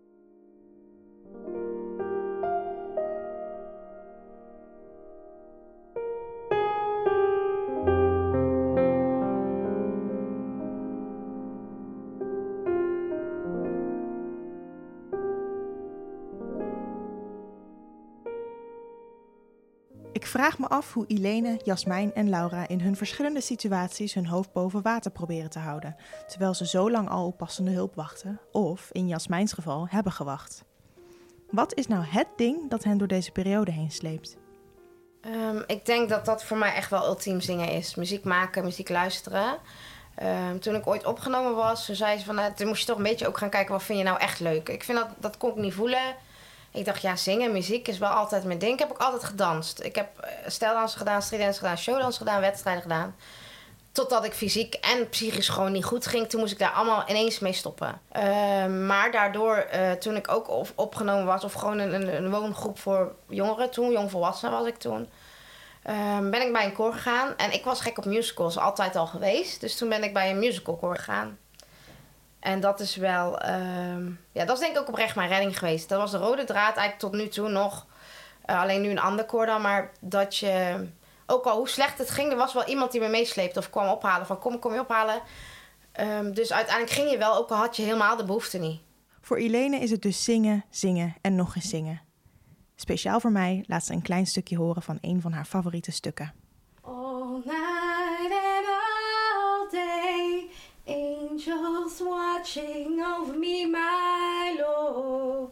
Vraag 20.38 20.58
me 20.58 20.68
af 20.68 20.92
hoe 20.92 21.06
Ilene, 21.06 21.60
Jasmijn 21.64 22.14
en 22.14 22.28
Laura 22.28 22.68
in 22.68 22.80
hun 22.80 22.96
verschillende 22.96 23.40
situaties 23.40 24.14
hun 24.14 24.26
hoofd 24.26 24.52
boven 24.52 24.82
water 24.82 25.10
proberen 25.10 25.50
te 25.50 25.58
houden, 25.58 25.96
terwijl 26.26 26.54
ze 26.54 26.66
zo 26.66 26.90
lang 26.90 27.08
al 27.08 27.26
op 27.26 27.36
passende 27.36 27.70
hulp 27.70 27.94
wachten, 27.94 28.40
of 28.52 28.88
in 28.92 29.08
Jasmijns 29.08 29.52
geval 29.52 29.88
hebben 29.88 30.12
gewacht. 30.12 30.64
Wat 31.50 31.74
is 31.74 31.86
nou 31.86 32.04
het 32.04 32.26
ding 32.36 32.70
dat 32.70 32.84
hen 32.84 32.98
door 32.98 33.06
deze 33.06 33.30
periode 33.30 33.70
heen 33.70 33.90
sleept? 33.90 34.36
Ehm, 35.20 35.62
ik 35.66 35.86
denk 35.86 36.08
dat 36.08 36.24
dat 36.24 36.44
voor 36.44 36.56
mij 36.56 36.74
echt 36.74 36.90
wel 36.90 37.06
ultiem 37.06 37.40
zingen 37.40 37.68
is. 37.68 37.94
Muziek 37.94 38.24
maken, 38.24 38.64
muziek 38.64 38.88
luisteren. 38.88 39.58
Ehm, 40.14 40.58
toen 40.58 40.74
ik 40.74 40.86
ooit 40.86 41.06
opgenomen 41.06 41.54
was, 41.54 41.88
zei 41.88 42.18
ze 42.18 42.24
van... 42.24 42.54
toen 42.54 42.66
moest 42.66 42.80
je 42.80 42.86
toch 42.86 42.96
een 42.96 43.02
beetje 43.02 43.26
ook 43.26 43.38
gaan 43.38 43.50
kijken... 43.50 43.72
wat 43.72 43.82
vind 43.82 43.98
je 43.98 44.04
nou 44.04 44.18
echt 44.18 44.40
leuk? 44.40 44.68
Ik 44.68 44.84
vind 44.84 44.98
dat, 44.98 45.08
dat 45.18 45.36
kon 45.36 45.50
ik 45.50 45.56
niet 45.56 45.74
voelen. 45.74 46.16
Ik 46.72 46.84
dacht, 46.84 47.02
ja, 47.02 47.16
zingen, 47.16 47.52
muziek 47.52 47.88
is 47.88 47.98
wel 47.98 48.08
altijd 48.08 48.44
mijn 48.44 48.58
ding. 48.58 48.72
Ik 48.72 48.78
heb 48.78 48.90
ook 48.90 48.98
altijd 48.98 49.24
gedanst. 49.24 49.80
Ik 49.80 49.94
heb 49.94 50.08
uh, 50.24 50.30
stijldansen 50.46 50.98
gedaan, 50.98 51.22
streetdance 51.22 51.58
gedaan, 51.58 51.78
showdans 51.78 52.16
gedaan... 52.16 52.40
wedstrijden 52.40 52.82
gedaan. 52.82 53.16
Totdat 53.92 54.24
ik 54.24 54.32
fysiek 54.32 54.74
en 54.74 55.08
psychisch 55.08 55.48
gewoon 55.48 55.72
niet 55.72 55.84
goed 55.84 56.06
ging. 56.06 56.28
Toen 56.28 56.40
moest 56.40 56.52
ik 56.52 56.58
daar 56.58 56.70
allemaal 56.70 57.04
ineens 57.08 57.38
mee 57.38 57.52
stoppen. 57.52 58.00
Ehm, 58.12 58.86
maar 58.86 59.10
daardoor, 59.12 59.56
eh, 59.56 59.92
toen 59.92 60.16
ik 60.16 60.30
ook 60.30 60.48
op- 60.48 60.72
opgenomen 60.74 61.24
was... 61.24 61.44
of 61.44 61.52
gewoon 61.52 61.78
een, 61.78 61.94
een, 61.94 62.16
een 62.16 62.30
woongroep 62.30 62.78
voor 62.78 63.14
jongeren 63.28 63.70
toen... 63.70 63.92
jongvolwassenen 63.92 64.58
was 64.58 64.66
ik 64.66 64.76
toen... 64.76 65.08
Ehm, 65.82 66.30
ben 66.30 66.42
ik 66.42 66.52
bij 66.52 66.64
een 66.64 66.72
koor 66.72 66.92
gegaan. 66.92 67.36
En 67.36 67.52
ik 67.52 67.64
was 67.64 67.80
gek 67.80 67.98
op 67.98 68.04
musicals, 68.04 68.58
altijd 68.58 68.96
al 68.96 69.06
geweest. 69.06 69.60
Dus 69.60 69.76
toen 69.76 69.88
ben 69.88 70.02
ik 70.02 70.12
bij 70.12 70.30
een 70.30 70.38
musicalkoor 70.38 70.96
gegaan. 70.96 71.38
En 72.40 72.60
dat 72.60 72.80
is 72.80 72.96
wel... 72.96 73.38
ehm, 73.38 74.10
ja, 74.32 74.44
dat 74.44 74.54
is 74.56 74.60
denk 74.60 74.74
ik 74.74 74.80
ook 74.80 74.88
oprecht 74.88 75.16
mijn 75.16 75.28
redding 75.28 75.58
geweest. 75.58 75.88
Dat 75.88 76.00
was 76.00 76.10
de 76.10 76.18
rode 76.18 76.44
draad 76.44 76.76
eigenlijk 76.76 76.98
tot 76.98 77.12
nu 77.12 77.28
toe 77.28 77.48
nog. 77.48 77.86
Eh, 78.44 78.60
alleen 78.60 78.80
nu 78.80 78.90
een 78.90 79.00
ander 79.00 79.24
koor 79.24 79.46
dan. 79.46 79.62
Maar 79.62 79.90
dat 80.00 80.36
je... 80.36 80.86
Ook 81.30 81.44
al 81.44 81.56
hoe 81.56 81.68
slecht 81.68 81.98
het 81.98 82.10
ging, 82.10 82.30
er 82.30 82.36
was 82.36 82.52
wel 82.52 82.64
iemand 82.64 82.92
die 82.92 83.00
me 83.00 83.08
meesleepte 83.08 83.58
of 83.58 83.70
kwam 83.70 83.88
ophalen. 83.88 84.26
Van 84.26 84.38
kom, 84.38 84.58
kom 84.58 84.72
je 84.72 84.80
ophalen. 84.80 85.22
Ehm, 85.92 86.32
dus 86.32 86.52
uiteindelijk 86.52 86.96
ging 86.96 87.10
je 87.10 87.18
wel, 87.18 87.36
ook 87.36 87.50
al 87.50 87.56
had 87.56 87.76
je 87.76 87.82
helemaal 87.82 88.16
de 88.16 88.24
behoefte 88.24 88.58
niet. 88.58 88.80
Voor 89.20 89.38
Ilene 89.38 89.78
is 89.78 89.90
het 89.90 90.02
dus 90.02 90.24
zingen, 90.24 90.64
zingen 90.70 91.14
en 91.20 91.34
nog 91.34 91.54
eens 91.54 91.68
zingen. 91.68 92.00
Speciaal 92.76 93.20
voor 93.20 93.32
mij 93.32 93.64
laat 93.66 93.84
ze 93.84 93.92
een 93.92 94.02
klein 94.02 94.26
stukje 94.26 94.56
horen 94.56 94.82
van 94.82 94.98
een 95.00 95.20
van 95.20 95.32
haar 95.32 95.44
favoriete 95.44 95.92
stukken. 95.92 96.32
All 96.82 97.42
night 97.44 97.97
angels 101.38 102.00
watching 102.00 103.00
over 103.00 103.32
me, 103.32 103.64
my 103.64 104.56
Lord. 104.58 105.50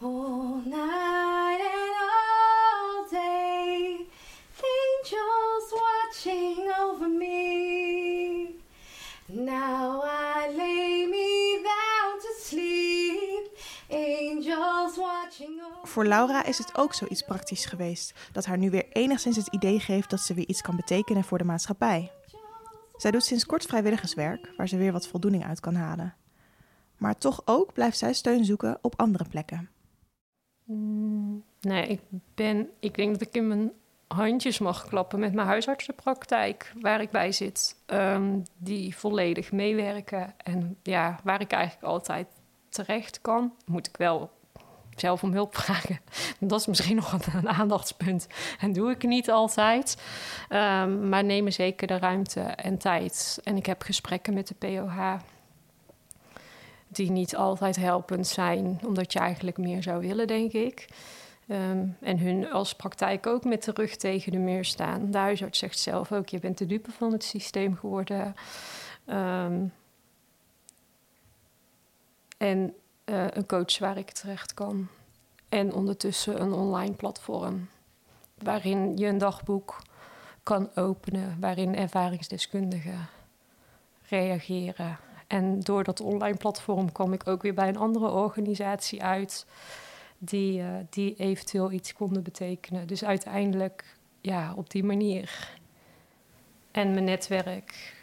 All 0.00 0.62
night 0.64 1.60
and 1.60 1.94
all 2.14 3.08
day, 3.10 4.06
angels 4.62 5.72
watching 5.72 6.70
over 6.78 7.08
me. 7.08 8.54
Now 9.28 10.02
I 10.04 10.52
lay 10.56 11.06
me 11.06 11.62
down 11.64 12.20
to 12.20 12.32
sleep, 12.40 13.58
angels 13.90 14.96
watching 14.96 15.60
over 15.60 15.88
Voor 15.88 16.06
Laura 16.06 16.44
is 16.44 16.58
het 16.58 16.76
ook 16.76 16.94
zoiets 16.94 17.22
praktisch 17.22 17.64
geweest, 17.64 18.14
dat 18.32 18.44
haar 18.44 18.58
nu 18.58 18.70
weer 18.70 18.86
enigszins 18.92 19.36
het 19.36 19.48
idee 19.54 19.80
geeft 19.80 20.10
dat 20.10 20.20
ze 20.20 20.34
weer 20.34 20.48
iets 20.48 20.62
kan 20.62 20.76
betekenen 20.76 21.24
voor 21.24 21.38
de 21.38 21.44
maatschappij. 21.44 22.15
Zij 22.96 23.10
doet 23.10 23.24
sinds 23.24 23.46
kort 23.46 23.64
vrijwilligerswerk, 23.64 24.52
waar 24.56 24.68
ze 24.68 24.76
weer 24.76 24.92
wat 24.92 25.08
voldoening 25.08 25.44
uit 25.44 25.60
kan 25.60 25.74
halen. 25.74 26.14
Maar 26.96 27.18
toch 27.18 27.42
ook 27.44 27.72
blijft 27.72 27.98
zij 27.98 28.12
steun 28.12 28.44
zoeken 28.44 28.78
op 28.80 29.00
andere 29.00 29.24
plekken. 29.28 29.70
Mm, 30.64 31.44
nee, 31.60 31.86
ik 31.86 32.00
ben. 32.34 32.68
Ik 32.80 32.96
denk 32.96 33.12
dat 33.12 33.28
ik 33.28 33.34
in 33.34 33.48
mijn 33.48 33.72
handjes 34.06 34.58
mag 34.58 34.86
klappen 34.88 35.18
met 35.18 35.34
mijn 35.34 35.46
huisartsenpraktijk, 35.46 36.72
waar 36.80 37.00
ik 37.00 37.10
bij 37.10 37.32
zit. 37.32 37.76
Ehm, 37.86 38.38
die 38.56 38.96
volledig 38.96 39.52
meewerken. 39.52 40.34
En 40.36 40.76
ja, 40.82 41.20
waar 41.24 41.40
ik 41.40 41.52
eigenlijk 41.52 41.86
altijd 41.86 42.26
terecht 42.68 43.20
kan, 43.20 43.54
moet 43.64 43.86
ik 43.86 43.96
wel 43.96 44.30
zelf 45.00 45.22
om 45.22 45.32
hulp 45.32 45.56
vragen. 45.62 46.00
Dat 46.38 46.60
is 46.60 46.66
misschien 46.66 46.96
nog 46.96 47.12
een, 47.12 47.48
aandachtspunt. 47.48 48.26
En 48.60 48.72
doe 48.72 48.90
ik 48.90 49.02
niet 49.02 49.30
altijd. 49.30 50.02
Ehm, 50.48 51.08
maar 51.08 51.24
nemen 51.24 51.52
zeker 51.52 51.86
de 51.86 51.98
ruimte 51.98 52.40
en 52.40 52.78
tijd. 52.78 53.40
En 53.44 53.56
ik 53.56 53.66
heb 53.66 53.82
gesprekken 53.82 54.34
met 54.34 54.48
de 54.48 54.54
POH 54.54 55.16
die 56.88 57.10
niet 57.10 57.36
altijd 57.36 57.76
helpend 57.76 58.26
zijn, 58.26 58.80
omdat 58.86 59.12
je 59.12 59.18
eigenlijk 59.18 59.58
meer 59.58 59.82
zou 59.82 60.00
willen, 60.00 60.26
denk 60.26 60.52
ik. 60.52 60.88
Ehm, 61.48 61.86
en 62.00 62.18
hun 62.18 62.50
als 62.50 62.74
praktijk 62.74 63.26
ook 63.26 63.44
met 63.44 63.64
de 63.64 63.72
rug 63.74 63.96
tegen 63.96 64.32
de 64.32 64.38
muur 64.38 64.64
staan. 64.64 65.10
De 65.10 65.48
zegt 65.50 65.78
zelf 65.78 66.12
ook, 66.12 66.28
je 66.28 66.38
bent 66.38 66.58
de 66.58 66.66
dupe 66.66 66.90
van 66.90 67.12
het 67.12 67.24
systeem 67.24 67.76
geworden. 67.76 68.34
Ehm, 69.04 69.64
en 72.38 72.74
eh, 73.06 73.24
een 73.30 73.46
coach 73.46 73.78
waar 73.78 73.96
ik 73.96 74.10
terecht 74.10 74.54
kan. 74.54 74.88
En 75.48 75.72
ondertussen 75.72 76.40
een 76.40 76.52
online 76.52 76.94
platform 76.94 77.68
waarin 78.38 78.96
je 78.96 79.06
een 79.06 79.18
dagboek 79.18 79.82
kan 80.42 80.70
openen, 80.74 81.36
waarin 81.40 81.76
ervaringsdeskundigen 81.76 83.08
reageren. 84.08 84.98
En 85.26 85.60
door 85.60 85.84
dat 85.84 86.00
online 86.00 86.36
platform 86.36 86.92
kwam 86.92 87.12
ik 87.12 87.28
ook 87.28 87.42
weer 87.42 87.54
bij 87.54 87.68
een 87.68 87.76
andere 87.76 88.10
organisatie 88.10 89.02
uit 89.02 89.46
die, 90.18 90.60
eh, 90.60 90.68
die 90.90 91.14
eventueel 91.16 91.72
iets 91.72 91.92
konden 91.92 92.22
betekenen. 92.22 92.86
Dus 92.86 93.04
uiteindelijk, 93.04 93.96
ja, 94.20 94.52
op 94.56 94.70
die 94.70 94.84
manier. 94.84 95.58
En 96.70 96.90
mijn 96.90 97.04
netwerk. 97.04 97.95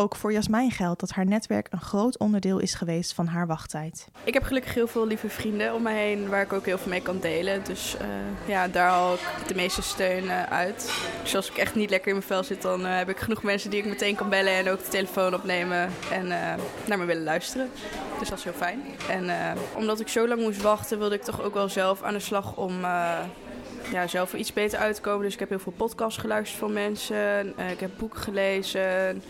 Ook 0.00 0.16
voor 0.16 0.32
Jasmijn 0.32 0.70
geldt 0.70 1.00
dat 1.00 1.10
haar 1.10 1.26
netwerk 1.26 1.66
een 1.70 1.80
groot 1.80 2.18
onderdeel 2.18 2.58
is 2.58 2.74
geweest 2.74 3.12
van 3.12 3.26
haar 3.26 3.46
wachttijd. 3.46 4.08
Ik 4.24 4.34
heb 4.34 4.42
gelukkig 4.42 4.74
heel 4.74 4.86
veel 4.86 5.06
lieve 5.06 5.28
vrienden 5.28 5.74
om 5.74 5.82
me 5.82 5.90
heen 5.90 6.28
waar 6.28 6.42
ik 6.42 6.52
ook 6.52 6.66
heel 6.66 6.78
veel 6.78 6.90
mee 6.90 7.02
kan 7.02 7.18
delen. 7.18 7.64
Dus 7.64 7.96
uh, 8.00 8.06
ja, 8.48 8.68
daar 8.68 8.88
haal 8.88 9.14
ik 9.14 9.48
de 9.48 9.54
meeste 9.54 9.82
steun 9.82 10.24
uh, 10.24 10.42
uit. 10.42 10.92
Dus 11.22 11.36
als 11.36 11.50
ik 11.50 11.56
echt 11.56 11.74
niet 11.74 11.90
lekker 11.90 12.08
in 12.08 12.14
mijn 12.14 12.26
vel 12.26 12.44
zit, 12.44 12.62
dan 12.62 12.80
uh, 12.80 12.96
heb 12.96 13.08
ik 13.08 13.18
genoeg 13.18 13.42
mensen 13.42 13.70
die 13.70 13.78
ik 13.78 13.86
meteen 13.86 14.14
kan 14.14 14.28
bellen 14.28 14.52
en 14.52 14.68
ook 14.68 14.84
de 14.84 14.90
telefoon 14.90 15.34
opnemen 15.34 15.90
en 16.10 16.26
naar 16.86 16.98
me 16.98 17.04
willen 17.04 17.24
luisteren. 17.24 17.70
Dus 18.18 18.28
dat 18.28 18.38
is 18.38 18.44
heel 18.44 18.52
fijn. 18.52 18.80
En 19.08 19.56
omdat 19.76 20.00
ik 20.00 20.08
zo 20.08 20.28
lang 20.28 20.40
moest 20.40 20.62
wachten, 20.62 20.98
wilde 20.98 21.14
ik 21.14 21.22
toch 21.22 21.42
ook 21.42 21.54
wel 21.54 21.68
zelf 21.68 22.02
aan 22.02 22.14
de 22.14 22.20
slag 22.20 22.56
om 22.56 22.80
ja, 23.90 24.06
zelf 24.06 24.34
iets 24.34 24.52
beter 24.52 24.78
uit 24.78 24.94
te 24.94 25.00
komen. 25.00 25.22
Dus 25.22 25.32
ik 25.32 25.40
heb 25.40 25.48
heel 25.48 25.58
veel 25.58 25.72
podcasts 25.76 26.20
geluisterd 26.20 26.60
van 26.60 26.72
mensen. 26.72 27.48
ik 27.70 27.80
heb 27.80 27.90
boeken 27.98 28.20
gelezen. 28.20 29.22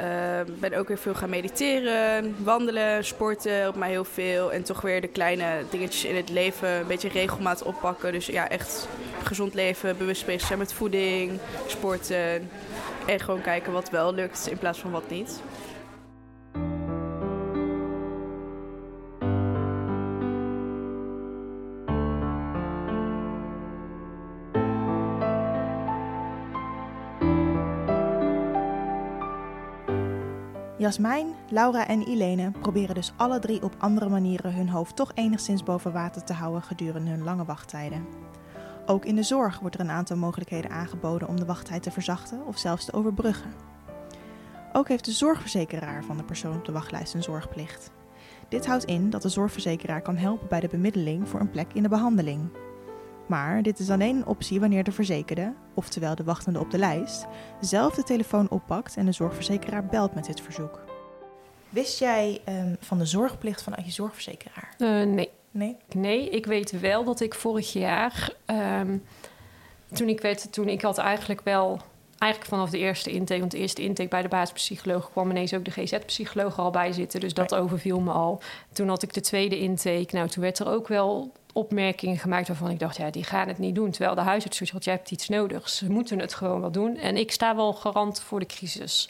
Uh, 0.00 0.54
ben 0.58 0.74
ook 0.74 0.88
weer 0.88 0.98
veel 0.98 1.14
gaan 1.14 1.30
mediteren, 1.30 2.36
wandelen, 2.38 3.04
sporten 3.04 3.60
helpt 3.60 3.78
mij 3.78 3.90
heel 3.90 4.04
veel. 4.04 4.52
En 4.52 4.62
toch 4.62 4.80
weer 4.80 5.00
de 5.00 5.08
kleine 5.08 5.46
dingetjes 5.70 6.04
in 6.04 6.16
het 6.16 6.30
leven 6.30 6.68
een 6.68 6.86
beetje 6.86 7.08
regelmaat 7.08 7.62
oppakken. 7.62 8.12
Dus 8.12 8.26
ja, 8.26 8.48
echt 8.48 8.88
gezond 9.22 9.54
leven, 9.54 9.96
bewust 9.96 10.26
bezig 10.26 10.46
zijn 10.46 10.58
met 10.58 10.72
voeding, 10.72 11.38
sporten. 11.66 12.50
En 13.06 13.20
gewoon 13.20 13.40
kijken 13.40 13.72
wat 13.72 13.90
wel 13.90 14.14
lukt 14.14 14.48
in 14.50 14.58
plaats 14.58 14.78
van 14.78 14.90
wat 14.90 15.10
niet. 15.10 15.40
Jasmijn, 30.84 31.34
Laura 31.50 31.86
en 31.86 32.08
Ilene 32.08 32.50
proberen 32.50 32.94
dus 32.94 33.12
alle 33.16 33.38
drie 33.38 33.62
op 33.62 33.74
andere 33.78 34.08
manieren 34.08 34.54
hun 34.54 34.68
hoofd 34.68 34.96
toch 34.96 35.10
enigszins 35.14 35.62
boven 35.62 35.92
water 35.92 36.24
te 36.24 36.32
houden 36.32 36.62
gedurende 36.62 37.10
hun 37.10 37.22
lange 37.22 37.44
wachttijden. 37.44 38.06
Ook 38.86 39.04
in 39.04 39.14
de 39.14 39.22
zorg 39.22 39.60
wordt 39.60 39.74
er 39.74 39.80
een 39.80 39.90
aantal 39.90 40.16
mogelijkheden 40.16 40.70
aangeboden 40.70 41.28
om 41.28 41.36
de 41.36 41.44
wachttijd 41.44 41.82
te 41.82 41.90
verzachten 41.90 42.46
of 42.46 42.58
zelfs 42.58 42.84
te 42.84 42.92
overbruggen. 42.92 43.52
Ook 44.72 44.88
heeft 44.88 45.04
de 45.04 45.12
zorgverzekeraar 45.12 46.04
van 46.04 46.16
de 46.16 46.24
persoon 46.24 46.56
op 46.56 46.64
de 46.64 46.72
wachtlijst 46.72 47.14
een 47.14 47.22
zorgplicht. 47.22 47.90
Dit 48.48 48.66
houdt 48.66 48.84
in 48.84 49.10
dat 49.10 49.22
de 49.22 49.28
zorgverzekeraar 49.28 50.02
kan 50.02 50.16
helpen 50.16 50.48
bij 50.48 50.60
de 50.60 50.68
bemiddeling 50.68 51.28
voor 51.28 51.40
een 51.40 51.50
plek 51.50 51.72
in 51.72 51.82
de 51.82 51.88
behandeling. 51.88 52.48
Maar 53.26 53.62
dit 53.62 53.78
is 53.78 53.90
alleen 53.90 54.16
een 54.16 54.26
optie 54.26 54.60
wanneer 54.60 54.84
de 54.84 54.92
verzekerde, 54.92 55.52
oftewel 55.74 56.14
de 56.14 56.24
wachtende 56.24 56.58
op 56.58 56.70
de 56.70 56.78
lijst, 56.78 57.26
zelf 57.60 57.94
de 57.94 58.02
telefoon 58.02 58.50
oppakt 58.50 58.96
en 58.96 59.06
de 59.06 59.12
zorgverzekeraar 59.12 59.86
belt 59.86 60.14
met 60.14 60.24
dit 60.24 60.40
verzoek. 60.40 60.84
Wist 61.68 61.98
jij 61.98 62.40
um, 62.48 62.76
van 62.80 62.98
de 62.98 63.06
zorgplicht 63.06 63.62
vanuit 63.62 63.84
je 63.84 63.92
zorgverzekeraar? 63.92 64.74
Uh, 64.78 64.88
nee. 64.88 65.30
Nee? 65.50 65.76
Nee, 65.94 66.30
ik 66.30 66.46
weet 66.46 66.80
wel 66.80 67.04
dat 67.04 67.20
ik 67.20 67.34
vorig 67.34 67.72
jaar, 67.72 68.32
um, 68.80 69.02
toen 69.92 70.08
ik 70.08 70.20
werd, 70.20 70.52
toen 70.52 70.68
ik 70.68 70.82
had 70.82 70.98
eigenlijk 70.98 71.40
wel 71.44 71.80
eigenlijk 72.18 72.52
vanaf 72.54 72.70
de 72.70 72.78
eerste 72.78 73.10
intake, 73.10 73.40
want 73.40 73.50
de 73.50 73.58
eerste 73.58 73.82
intake 73.82 74.08
bij 74.08 74.22
de 74.22 74.28
basispsycholoog 74.28 75.10
kwam 75.10 75.30
ineens 75.30 75.54
ook 75.54 75.64
de 75.64 75.70
GZ-psycholoog 75.70 76.58
al 76.58 76.70
bij 76.70 76.92
zitten. 76.92 77.20
Dus 77.20 77.34
dat 77.34 77.54
overviel 77.54 78.00
me 78.00 78.12
al. 78.12 78.40
Toen 78.72 78.88
had 78.88 79.02
ik 79.02 79.12
de 79.12 79.20
tweede 79.20 79.58
intake. 79.58 80.08
Nou, 80.10 80.28
toen 80.28 80.42
werd 80.42 80.58
er 80.58 80.68
ook 80.68 80.88
wel 80.88 81.32
opmerkingen 81.54 82.18
gemaakt 82.18 82.48
waarvan 82.48 82.70
ik 82.70 82.78
dacht, 82.78 82.96
ja, 82.96 83.10
die 83.10 83.24
gaan 83.24 83.48
het 83.48 83.58
niet 83.58 83.74
doen. 83.74 83.90
Terwijl 83.90 84.14
de 84.14 84.20
huisarts 84.20 84.70
had, 84.70 84.84
je 84.84 84.90
hebt 84.90 85.10
iets 85.10 85.28
nodig. 85.28 85.68
Ze 85.68 85.90
moeten 85.90 86.18
het 86.18 86.34
gewoon 86.34 86.60
wel 86.60 86.70
doen. 86.70 86.96
En 86.96 87.16
ik 87.16 87.32
sta 87.32 87.56
wel 87.56 87.72
garant 87.72 88.20
voor 88.20 88.40
de 88.40 88.46
crisis. 88.46 89.08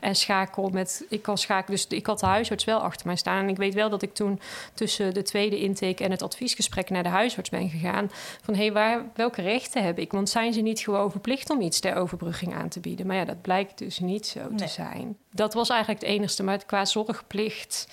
En 0.00 0.14
schakel 0.16 0.68
met, 0.68 1.06
ik 1.08 1.22
kan 1.22 1.38
schakelen. 1.38 1.78
Dus 1.78 1.98
ik 1.98 2.06
had 2.06 2.20
de 2.20 2.26
huisarts 2.26 2.64
wel 2.64 2.78
achter 2.78 3.06
mij 3.06 3.16
staan. 3.16 3.42
En 3.42 3.48
ik 3.48 3.56
weet 3.56 3.74
wel 3.74 3.90
dat 3.90 4.02
ik 4.02 4.14
toen 4.14 4.40
tussen 4.74 5.14
de 5.14 5.22
tweede 5.22 5.60
intake 5.60 6.04
en 6.04 6.10
het 6.10 6.22
adviesgesprek 6.22 6.90
naar 6.90 7.02
de 7.02 7.08
huisarts 7.08 7.50
ben 7.50 7.68
gegaan. 7.68 8.10
Van, 8.42 8.54
hé, 8.54 8.66
hey, 8.72 9.02
welke 9.14 9.42
rechten 9.42 9.84
heb 9.84 9.98
ik? 9.98 10.12
Want 10.12 10.28
zijn 10.28 10.52
ze 10.52 10.60
niet 10.60 10.80
gewoon 10.80 11.10
verplicht 11.10 11.50
om 11.50 11.60
iets 11.60 11.80
ter 11.80 11.94
overbrugging 11.94 12.54
aan 12.54 12.68
te 12.68 12.80
bieden? 12.80 13.06
Maar 13.06 13.16
ja, 13.16 13.24
dat 13.24 13.42
blijkt 13.42 13.78
dus 13.78 13.98
niet 13.98 14.26
zo 14.26 14.40
te 14.56 14.68
zijn. 14.68 15.16
Dat 15.30 15.54
was 15.54 15.68
eigenlijk 15.68 16.00
het 16.00 16.10
enigste. 16.10 16.42
Maar 16.42 16.64
qua 16.64 16.84
zorgplicht 16.84 17.86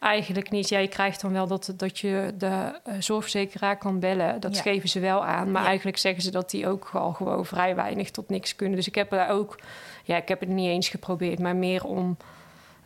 Eigenlijk 0.00 0.50
niet. 0.50 0.68
Jij 0.68 0.88
krijgt 0.88 1.20
dan 1.20 1.32
wel 1.32 1.46
dat, 1.46 1.72
dat 1.76 1.98
je 1.98 2.34
de 2.38 2.80
uh, 2.88 2.94
zorgverzekeraar 2.98 3.78
kan 3.78 4.00
bellen. 4.00 4.40
Dat 4.40 4.58
geven 4.58 4.88
ze 4.88 5.00
wel 5.00 5.24
aan. 5.24 5.50
Maar 5.50 5.64
eigenlijk 5.64 5.96
zeggen 5.96 6.22
ze 6.22 6.30
dat 6.30 6.50
die 6.50 6.68
ook 6.68 6.90
al 6.92 7.12
gewoon 7.12 7.46
vrij 7.46 7.74
weinig 7.74 8.10
tot 8.10 8.28
niks 8.28 8.56
kunnen. 8.56 8.76
Dus 8.76 8.86
ik 8.86 8.94
heb 8.94 9.10
daar 9.10 9.30
ook... 9.30 9.58
Ja, 10.04 10.16
ik 10.16 10.28
heb 10.28 10.40
het 10.40 10.48
niet 10.48 10.68
eens 10.68 10.88
geprobeerd. 10.88 11.38
Maar 11.38 11.56
meer 11.56 11.84
om... 11.84 12.16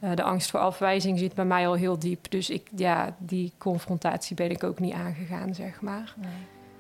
Uh, 0.00 0.14
de 0.14 0.22
angst 0.22 0.50
voor 0.50 0.60
afwijzing 0.60 1.18
zit 1.18 1.34
bij 1.34 1.44
mij 1.44 1.66
al 1.66 1.74
heel 1.74 1.98
diep. 1.98 2.30
Dus 2.30 2.50
ik, 2.50 2.68
ja, 2.76 3.16
die 3.18 3.52
confrontatie 3.58 4.36
ben 4.36 4.50
ik 4.50 4.64
ook 4.64 4.78
niet 4.78 4.94
aangegaan, 4.94 5.54
zeg 5.54 5.80
maar. 5.80 6.14
Nee, 6.16 6.30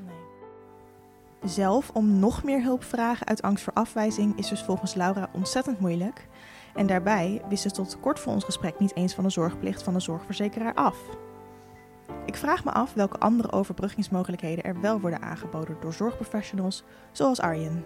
nee. 0.06 1.50
Zelf 1.50 1.90
om 1.92 2.18
nog 2.18 2.42
meer 2.42 2.62
hulp 2.62 2.84
vragen 2.84 3.26
uit 3.26 3.42
angst 3.42 3.64
voor 3.64 3.72
afwijzing 3.72 4.38
is 4.38 4.48
dus 4.48 4.62
volgens 4.62 4.94
Laura 4.94 5.28
ontzettend 5.32 5.80
moeilijk. 5.80 6.26
En 6.78 6.86
daarbij 6.86 7.42
wist 7.48 7.62
ze 7.62 7.70
tot 7.70 8.00
kort 8.00 8.20
voor 8.20 8.32
ons 8.32 8.44
gesprek 8.44 8.78
niet 8.78 8.96
eens 8.96 9.14
van 9.14 9.24
de 9.24 9.30
zorgplicht 9.30 9.82
van 9.82 9.92
de 9.94 10.00
zorgverzekeraar 10.00 10.74
af. 10.74 10.96
Ik 12.26 12.36
vraag 12.36 12.64
me 12.64 12.70
af 12.70 12.94
welke 12.94 13.18
andere 13.18 13.52
overbruggingsmogelijkheden 13.52 14.64
er 14.64 14.80
wel 14.80 15.00
worden 15.00 15.22
aangeboden 15.22 15.76
door 15.80 15.92
zorgprofessionals 15.92 16.84
zoals 17.12 17.40
Arjen. 17.40 17.84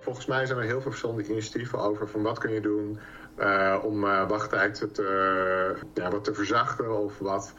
Volgens 0.00 0.26
mij 0.26 0.46
zijn 0.46 0.58
er 0.58 0.64
heel 0.64 0.80
veel 0.80 0.90
verschillende 0.90 1.28
initiatieven 1.28 1.78
over 1.78 2.08
van 2.08 2.22
wat 2.22 2.38
kun 2.38 2.52
je 2.52 2.60
doen 2.60 2.98
uh, 3.38 3.76
om 3.82 4.04
uh, 4.04 4.28
wachttijd 4.28 4.94
te, 4.94 5.76
ja, 5.94 6.10
wat 6.10 6.24
te 6.24 6.34
verzachten 6.34 6.98
of 6.98 7.18
wat 7.18 7.54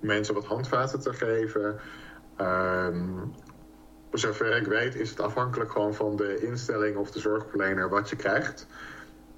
mensen 0.00 0.34
wat 0.34 0.44
handvaten 0.44 1.00
te 1.00 1.12
geven. 1.12 1.80
Um, 2.40 3.34
zover 4.12 4.56
ik 4.56 4.66
weet 4.66 4.94
is 4.94 5.10
het 5.10 5.20
afhankelijk 5.20 5.70
gewoon 5.70 5.94
van 5.94 6.16
de 6.16 6.38
instelling 6.46 6.96
of 6.96 7.10
de 7.10 7.20
zorgverlener 7.20 7.88
wat 7.88 8.10
je 8.10 8.16
krijgt. 8.16 8.66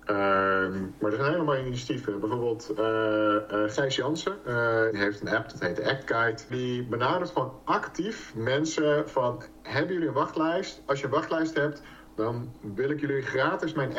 Ehm, 0.05 0.81
maar 1.01 1.11
er 1.11 1.17
zijn 1.17 1.33
helemaal 1.33 1.57
initiatieven. 1.57 2.21
Bijvoorbeeld 2.21 2.73
uh, 2.79 3.71
Gijs 3.71 3.97
Jansen, 3.97 4.37
uh, 4.47 4.91
die 4.91 5.01
heeft 5.01 5.21
een 5.21 5.29
app, 5.29 5.51
dat 5.51 5.61
heet 5.61 5.77
de 5.77 5.99
Guide. 6.05 6.43
Die 6.49 6.87
benadert 6.87 7.31
gewoon 7.31 7.53
actief 7.65 8.35
mensen 8.35 9.09
van... 9.09 9.43
hebben 9.62 9.93
jullie 9.93 10.09
een 10.09 10.15
wachtlijst? 10.15 10.83
Als 10.87 10.99
je 10.99 11.05
een 11.05 11.12
wachtlijst 11.12 11.55
hebt, 11.55 11.83
dan 12.17 12.53
wil 12.75 12.91
ik 12.91 13.01
jullie 13.01 13.23
gratis 13.23 13.73
mijn 13.73 13.93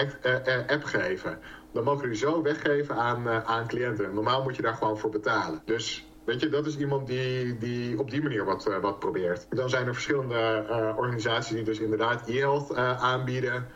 app 0.68 0.84
geven. 0.84 1.40
Dan 1.74 1.84
mogen 1.84 2.02
jullie 2.02 2.18
zo 2.18 2.42
weggeven 2.42 2.96
aan, 2.96 3.30
aan 3.30 3.68
cliënten. 3.68 4.14
Normaal 4.14 4.44
moet 4.44 4.56
je 4.56 4.62
daar 4.62 4.76
gewoon 4.76 4.98
voor 4.98 5.10
betalen. 5.10 5.62
Dus 5.66 6.08
Weet 6.26 6.42
je, 6.42 6.50
dat 6.50 6.66
is 6.66 6.78
iemand 6.78 7.08
die, 7.08 7.58
die 7.58 8.00
op 8.00 8.12
die 8.12 8.22
manier 8.22 8.46
wat, 8.46 8.64
wat 8.82 9.00
probeert. 9.00 9.48
Dan 9.50 9.70
zijn 9.70 9.88
er 9.88 9.94
verschillende 9.94 10.66
organisaties 10.98 11.56
die 11.56 11.64
dus 11.64 11.80
inderdaad 11.80 12.28
e-health 12.28 12.76
aanbieden 12.76 13.68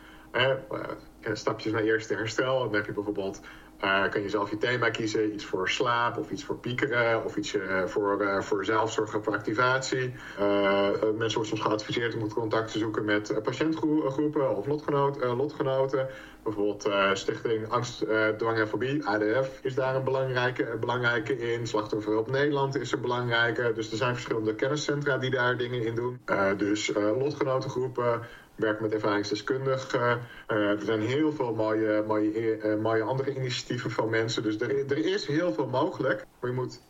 stapjes 1.36 1.72
naar 1.72 1.82
eerste 1.82 2.14
herstel. 2.14 2.58
Dan 2.58 2.74
heb 2.74 2.86
je 2.86 2.92
bijvoorbeeld, 2.92 3.40
uh, 3.84 4.08
kan 4.08 4.22
je 4.22 4.28
zelf 4.28 4.50
je 4.50 4.58
thema 4.58 4.90
kiezen. 4.90 5.32
Iets 5.32 5.44
voor 5.44 5.68
slaap 5.68 6.16
of 6.16 6.30
iets 6.30 6.44
voor 6.44 6.56
piekeren 6.56 7.24
of 7.24 7.36
iets 7.36 7.54
uh, 7.54 7.84
voor, 7.84 8.22
uh, 8.22 8.40
voor 8.40 8.64
zelfzorg 8.64 9.16
of 9.16 9.28
activatie. 9.28 10.14
mensen 10.38 11.16
worden 11.18 11.46
soms 11.46 11.60
geadviseerd 11.60 12.14
om 12.14 12.32
contact 12.32 12.72
te 12.72 12.78
zoeken 12.78 13.04
met 13.04 13.42
patiëntgroepen 13.42 14.56
of 14.56 14.66
lotgenoot, 14.66 15.24
lotgenoten. 15.24 16.08
Bijvoorbeeld 16.42 16.88
Stichting 17.12 17.68
Angst, 17.68 18.04
Dwang 18.36 18.58
en 18.58 18.68
Fobie, 18.68 19.04
ADF, 19.04 19.60
is 19.62 19.74
daar 19.74 19.94
een 19.94 20.04
belangrijke, 20.04 20.76
belangrijke 20.80 21.52
in. 21.52 21.66
Slachtofferhulp 21.66 22.30
Nederland 22.30 22.76
is 22.76 22.92
er 22.92 23.00
belangrijke. 23.00 23.72
Dus 23.74 23.90
er 23.90 23.96
zijn 23.96 24.14
verschillende 24.14 24.54
kenniscentra 24.54 25.18
die 25.18 25.30
daar 25.30 25.56
dingen 25.56 25.84
in 25.84 25.94
doen. 25.94 26.20
dus 26.56 26.92
lotgenotengroepen, 26.94 28.20
werken 28.58 28.82
met 28.82 28.92
ervaringsdeskundigen. 28.92 30.20
Uh, 30.48 30.70
er 30.70 30.82
zijn 30.82 31.00
heel 31.00 31.32
veel 31.32 31.54
mooie, 31.54 32.04
mooie, 32.06 32.58
uh, 32.58 32.80
mooie 32.80 33.02
andere 33.02 33.34
initiatieven 33.34 33.90
van 33.90 34.10
mensen. 34.10 34.42
Dus 34.42 34.60
er, 34.60 34.90
er 34.90 35.06
is 35.06 35.26
heel 35.26 35.52
veel 35.52 35.66
mogelijk. 35.66 36.26
Maar 36.40 36.50
je 36.50 36.56
moet 36.56 36.80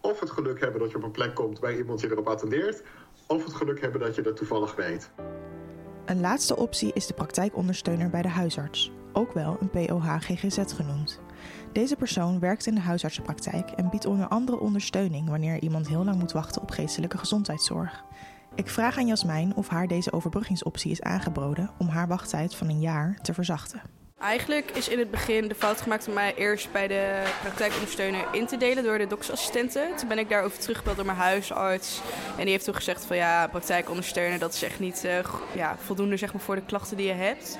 of 0.00 0.20
het 0.20 0.30
geluk 0.30 0.60
hebben 0.60 0.80
dat 0.80 0.90
je 0.90 0.96
op 0.96 1.02
een 1.02 1.10
plek 1.10 1.34
komt 1.34 1.58
waar 1.58 1.76
iemand 1.76 2.00
je 2.00 2.10
erop 2.10 2.28
attendeert, 2.28 2.82
of 3.26 3.44
het 3.44 3.54
geluk 3.54 3.80
hebben 3.80 4.00
dat 4.00 4.14
je 4.14 4.22
dat 4.22 4.36
toevallig 4.36 4.74
weet. 4.74 5.10
Een 6.04 6.20
laatste 6.20 6.56
optie 6.56 6.92
is 6.92 7.06
de 7.06 7.14
praktijkondersteuner 7.14 8.10
bij 8.10 8.22
de 8.22 8.28
huisarts, 8.28 8.92
ook 9.12 9.32
wel 9.32 9.56
een 9.60 9.70
POH-GGZ 9.70 10.74
genoemd. 10.74 11.20
Deze 11.72 11.96
persoon 11.96 12.40
werkt 12.40 12.66
in 12.66 12.74
de 12.74 12.80
huisartsenpraktijk 12.80 13.70
en 13.70 13.90
biedt 13.90 14.06
onder 14.06 14.28
andere 14.28 14.58
ondersteuning 14.58 15.28
wanneer 15.28 15.58
iemand 15.58 15.88
heel 15.88 16.04
lang 16.04 16.18
moet 16.18 16.32
wachten 16.32 16.62
op 16.62 16.70
geestelijke 16.70 17.18
gezondheidszorg. 17.18 18.04
Ik 18.56 18.68
vraag 18.68 18.98
aan 18.98 19.06
Jasmijn 19.06 19.52
of 19.54 19.68
haar 19.68 19.86
deze 19.86 20.12
overbruggingsoptie 20.12 20.90
is 20.90 21.02
aangeboden 21.02 21.70
om 21.78 21.88
haar 21.88 22.08
wachttijd 22.08 22.54
van 22.54 22.68
een 22.68 22.80
jaar 22.80 23.18
te 23.22 23.34
verzachten. 23.34 23.82
Eigenlijk 24.18 24.70
is 24.70 24.88
in 24.88 24.98
het 24.98 25.10
begin 25.10 25.48
de 25.48 25.54
fout 25.54 25.80
gemaakt 25.80 26.08
om 26.08 26.14
mij 26.14 26.34
eerst 26.34 26.72
bij 26.72 26.88
de 26.88 27.22
praktijkondersteuner 27.40 28.24
in 28.32 28.46
te 28.46 28.56
delen 28.56 28.84
door 28.84 28.98
de 28.98 29.06
doktersassistenten. 29.06 29.96
Toen 29.96 30.08
ben 30.08 30.18
ik 30.18 30.28
daarover 30.28 30.58
teruggebeld 30.58 30.96
door 30.96 31.06
mijn 31.06 31.18
huisarts. 31.18 32.00
En 32.36 32.42
die 32.42 32.50
heeft 32.50 32.64
toen 32.64 32.74
gezegd 32.74 33.04
van 33.04 33.16
ja, 33.16 33.48
praktijkondersteuner 33.48 34.38
dat 34.38 34.54
is 34.54 34.62
echt 34.62 34.80
niet 34.80 35.02
uh, 35.04 35.18
ja, 35.54 35.76
voldoende 35.78 36.16
zeg 36.16 36.32
maar, 36.32 36.42
voor 36.42 36.54
de 36.54 36.64
klachten 36.66 36.96
die 36.96 37.06
je 37.06 37.12
hebt. 37.12 37.58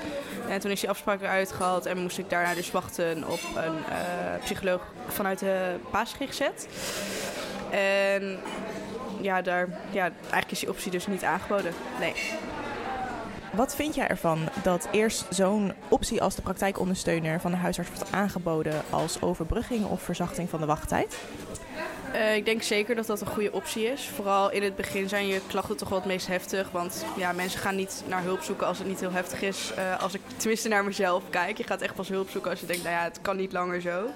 En 0.48 0.60
toen 0.60 0.70
is 0.70 0.80
die 0.80 0.88
afspraak 0.88 1.20
eruit 1.20 1.52
gehaald 1.52 1.86
en 1.86 2.02
moest 2.02 2.18
ik 2.18 2.30
daarna 2.30 2.54
dus 2.54 2.70
wachten 2.70 3.28
op 3.28 3.40
een 3.54 3.74
uh, 3.74 4.42
psycholoog 4.44 4.92
vanuit 5.08 5.38
de 5.38 5.76
basis 5.90 6.16
gezet. 6.28 6.68
En 7.70 8.38
ja, 9.20 9.42
daar, 9.42 9.68
ja, 9.90 10.02
eigenlijk 10.20 10.50
is 10.50 10.60
die 10.60 10.68
optie 10.68 10.90
dus 10.90 11.06
niet 11.06 11.24
aangeboden. 11.24 11.72
Nee. 12.00 12.14
Wat 13.52 13.74
vind 13.74 13.94
jij 13.94 14.08
ervan 14.08 14.48
dat 14.62 14.88
eerst 14.90 15.26
zo'n 15.30 15.72
optie 15.88 16.22
als 16.22 16.34
de 16.34 16.42
praktijkondersteuner 16.42 17.40
van 17.40 17.50
de 17.50 17.56
huisarts 17.56 17.90
wordt 17.90 18.12
aangeboden 18.12 18.82
als 18.90 19.22
overbrugging 19.22 19.86
of 19.86 20.02
verzachting 20.02 20.50
van 20.50 20.60
de 20.60 20.66
wachttijd? 20.66 21.18
Uh, 22.14 22.36
ik 22.36 22.44
denk 22.44 22.62
zeker 22.62 22.94
dat 22.94 23.06
dat 23.06 23.20
een 23.20 23.26
goede 23.26 23.52
optie 23.52 23.84
is. 23.84 24.08
Vooral 24.08 24.50
in 24.50 24.62
het 24.62 24.76
begin 24.76 25.08
zijn 25.08 25.26
je 25.26 25.40
klachten 25.46 25.76
toch 25.76 25.88
wel 25.88 25.98
het 25.98 26.06
meest 26.06 26.26
heftig. 26.26 26.70
Want 26.70 27.04
ja, 27.16 27.32
mensen 27.32 27.60
gaan 27.60 27.76
niet 27.76 28.02
naar 28.06 28.22
hulp 28.22 28.42
zoeken 28.42 28.66
als 28.66 28.78
het 28.78 28.86
niet 28.86 29.00
heel 29.00 29.12
heftig 29.12 29.42
is. 29.42 29.72
Uh, 29.78 30.02
als 30.02 30.14
ik 30.14 30.20
tenminste 30.36 30.68
naar 30.68 30.84
mezelf 30.84 31.22
kijk. 31.30 31.56
Je 31.56 31.64
gaat 31.64 31.80
echt 31.80 31.94
pas 31.94 32.08
hulp 32.08 32.30
zoeken 32.30 32.50
als 32.50 32.60
je 32.60 32.66
denkt, 32.66 32.82
nou 32.82 32.94
ja, 32.94 33.02
het 33.02 33.18
kan 33.22 33.36
niet 33.36 33.52
langer 33.52 33.80
zo. 33.80 34.06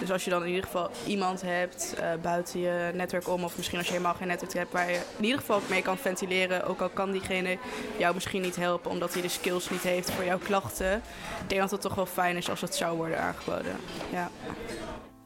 Dus 0.00 0.10
als 0.10 0.24
je 0.24 0.30
dan 0.30 0.42
in 0.42 0.48
ieder 0.48 0.64
geval 0.64 0.90
iemand 1.06 1.42
hebt 1.42 1.94
uh, 1.98 2.04
buiten 2.22 2.60
je 2.60 2.90
netwerk 2.94 3.28
om. 3.28 3.44
Of 3.44 3.56
misschien 3.56 3.78
als 3.78 3.86
je 3.86 3.92
helemaal 3.92 4.14
geen 4.14 4.28
netwerk 4.28 4.52
hebt 4.54 4.72
waar 4.72 4.90
je 4.90 5.00
in 5.16 5.24
ieder 5.24 5.38
geval 5.38 5.60
mee 5.68 5.82
kan 5.82 5.98
ventileren. 5.98 6.64
Ook 6.64 6.80
al 6.80 6.88
kan 6.88 7.12
diegene 7.12 7.58
jou 7.96 8.14
misschien 8.14 8.42
niet 8.42 8.56
helpen 8.56 8.90
omdat 8.90 9.12
hij 9.12 9.22
de 9.22 9.28
skills 9.28 9.70
niet 9.70 9.82
heeft 9.82 10.10
voor 10.10 10.24
jouw 10.24 10.38
klachten. 10.38 10.94
Ik 11.42 11.48
denk 11.48 11.60
dat 11.60 11.70
het 11.70 11.80
toch 11.80 11.94
wel 11.94 12.06
fijn 12.06 12.36
is 12.36 12.50
als 12.50 12.60
het 12.60 12.74
zou 12.74 12.96
worden 12.96 13.20
aangeboden. 13.20 13.76
Ja. 14.12 14.30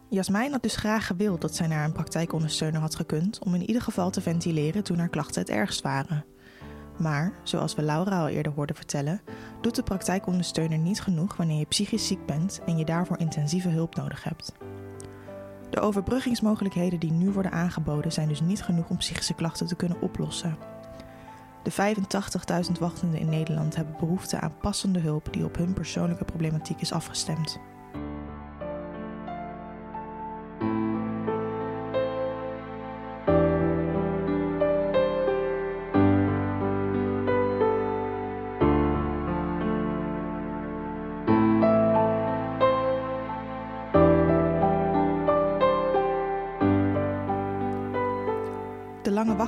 Jasmijn 0.08 0.52
had 0.52 0.62
dus 0.62 0.76
graag 0.76 1.06
gewild 1.06 1.40
dat 1.40 1.54
zij 1.54 1.66
naar 1.66 1.84
een 1.84 1.92
praktijkondersteuner 1.92 2.80
had 2.80 2.94
gekund 2.94 3.38
om 3.38 3.54
in 3.54 3.66
ieder 3.66 3.82
geval 3.82 4.10
te 4.10 4.20
ventileren 4.20 4.84
toen 4.84 4.98
haar 4.98 5.08
klachten 5.08 5.40
het 5.40 5.50
ergst 5.50 5.82
waren. 5.82 6.24
Maar, 6.98 7.32
zoals 7.42 7.74
we 7.74 7.82
Laura 7.82 8.20
al 8.20 8.28
eerder 8.28 8.52
hoorden 8.52 8.76
vertellen, 8.76 9.20
doet 9.60 9.74
de 9.74 9.82
praktijkondersteuner 9.82 10.78
niet 10.78 11.00
genoeg 11.00 11.36
wanneer 11.36 11.58
je 11.58 11.64
psychisch 11.64 12.06
ziek 12.06 12.26
bent 12.26 12.60
en 12.66 12.78
je 12.78 12.84
daarvoor 12.84 13.18
intensieve 13.18 13.68
hulp 13.68 13.94
nodig 13.94 14.24
hebt. 14.24 14.52
De 15.70 15.80
overbruggingsmogelijkheden 15.80 17.00
die 17.00 17.12
nu 17.12 17.30
worden 17.30 17.52
aangeboden 17.52 18.12
zijn 18.12 18.28
dus 18.28 18.40
niet 18.40 18.62
genoeg 18.62 18.88
om 18.88 18.96
psychische 18.96 19.34
klachten 19.34 19.66
te 19.66 19.76
kunnen 19.76 20.00
oplossen. 20.00 20.58
De 21.62 21.94
85.000 22.66 22.72
wachtenden 22.80 23.20
in 23.20 23.28
Nederland 23.28 23.76
hebben 23.76 23.96
behoefte 23.98 24.40
aan 24.40 24.56
passende 24.60 24.98
hulp 24.98 25.32
die 25.32 25.44
op 25.44 25.56
hun 25.56 25.72
persoonlijke 25.72 26.24
problematiek 26.24 26.80
is 26.80 26.92
afgestemd. 26.92 27.58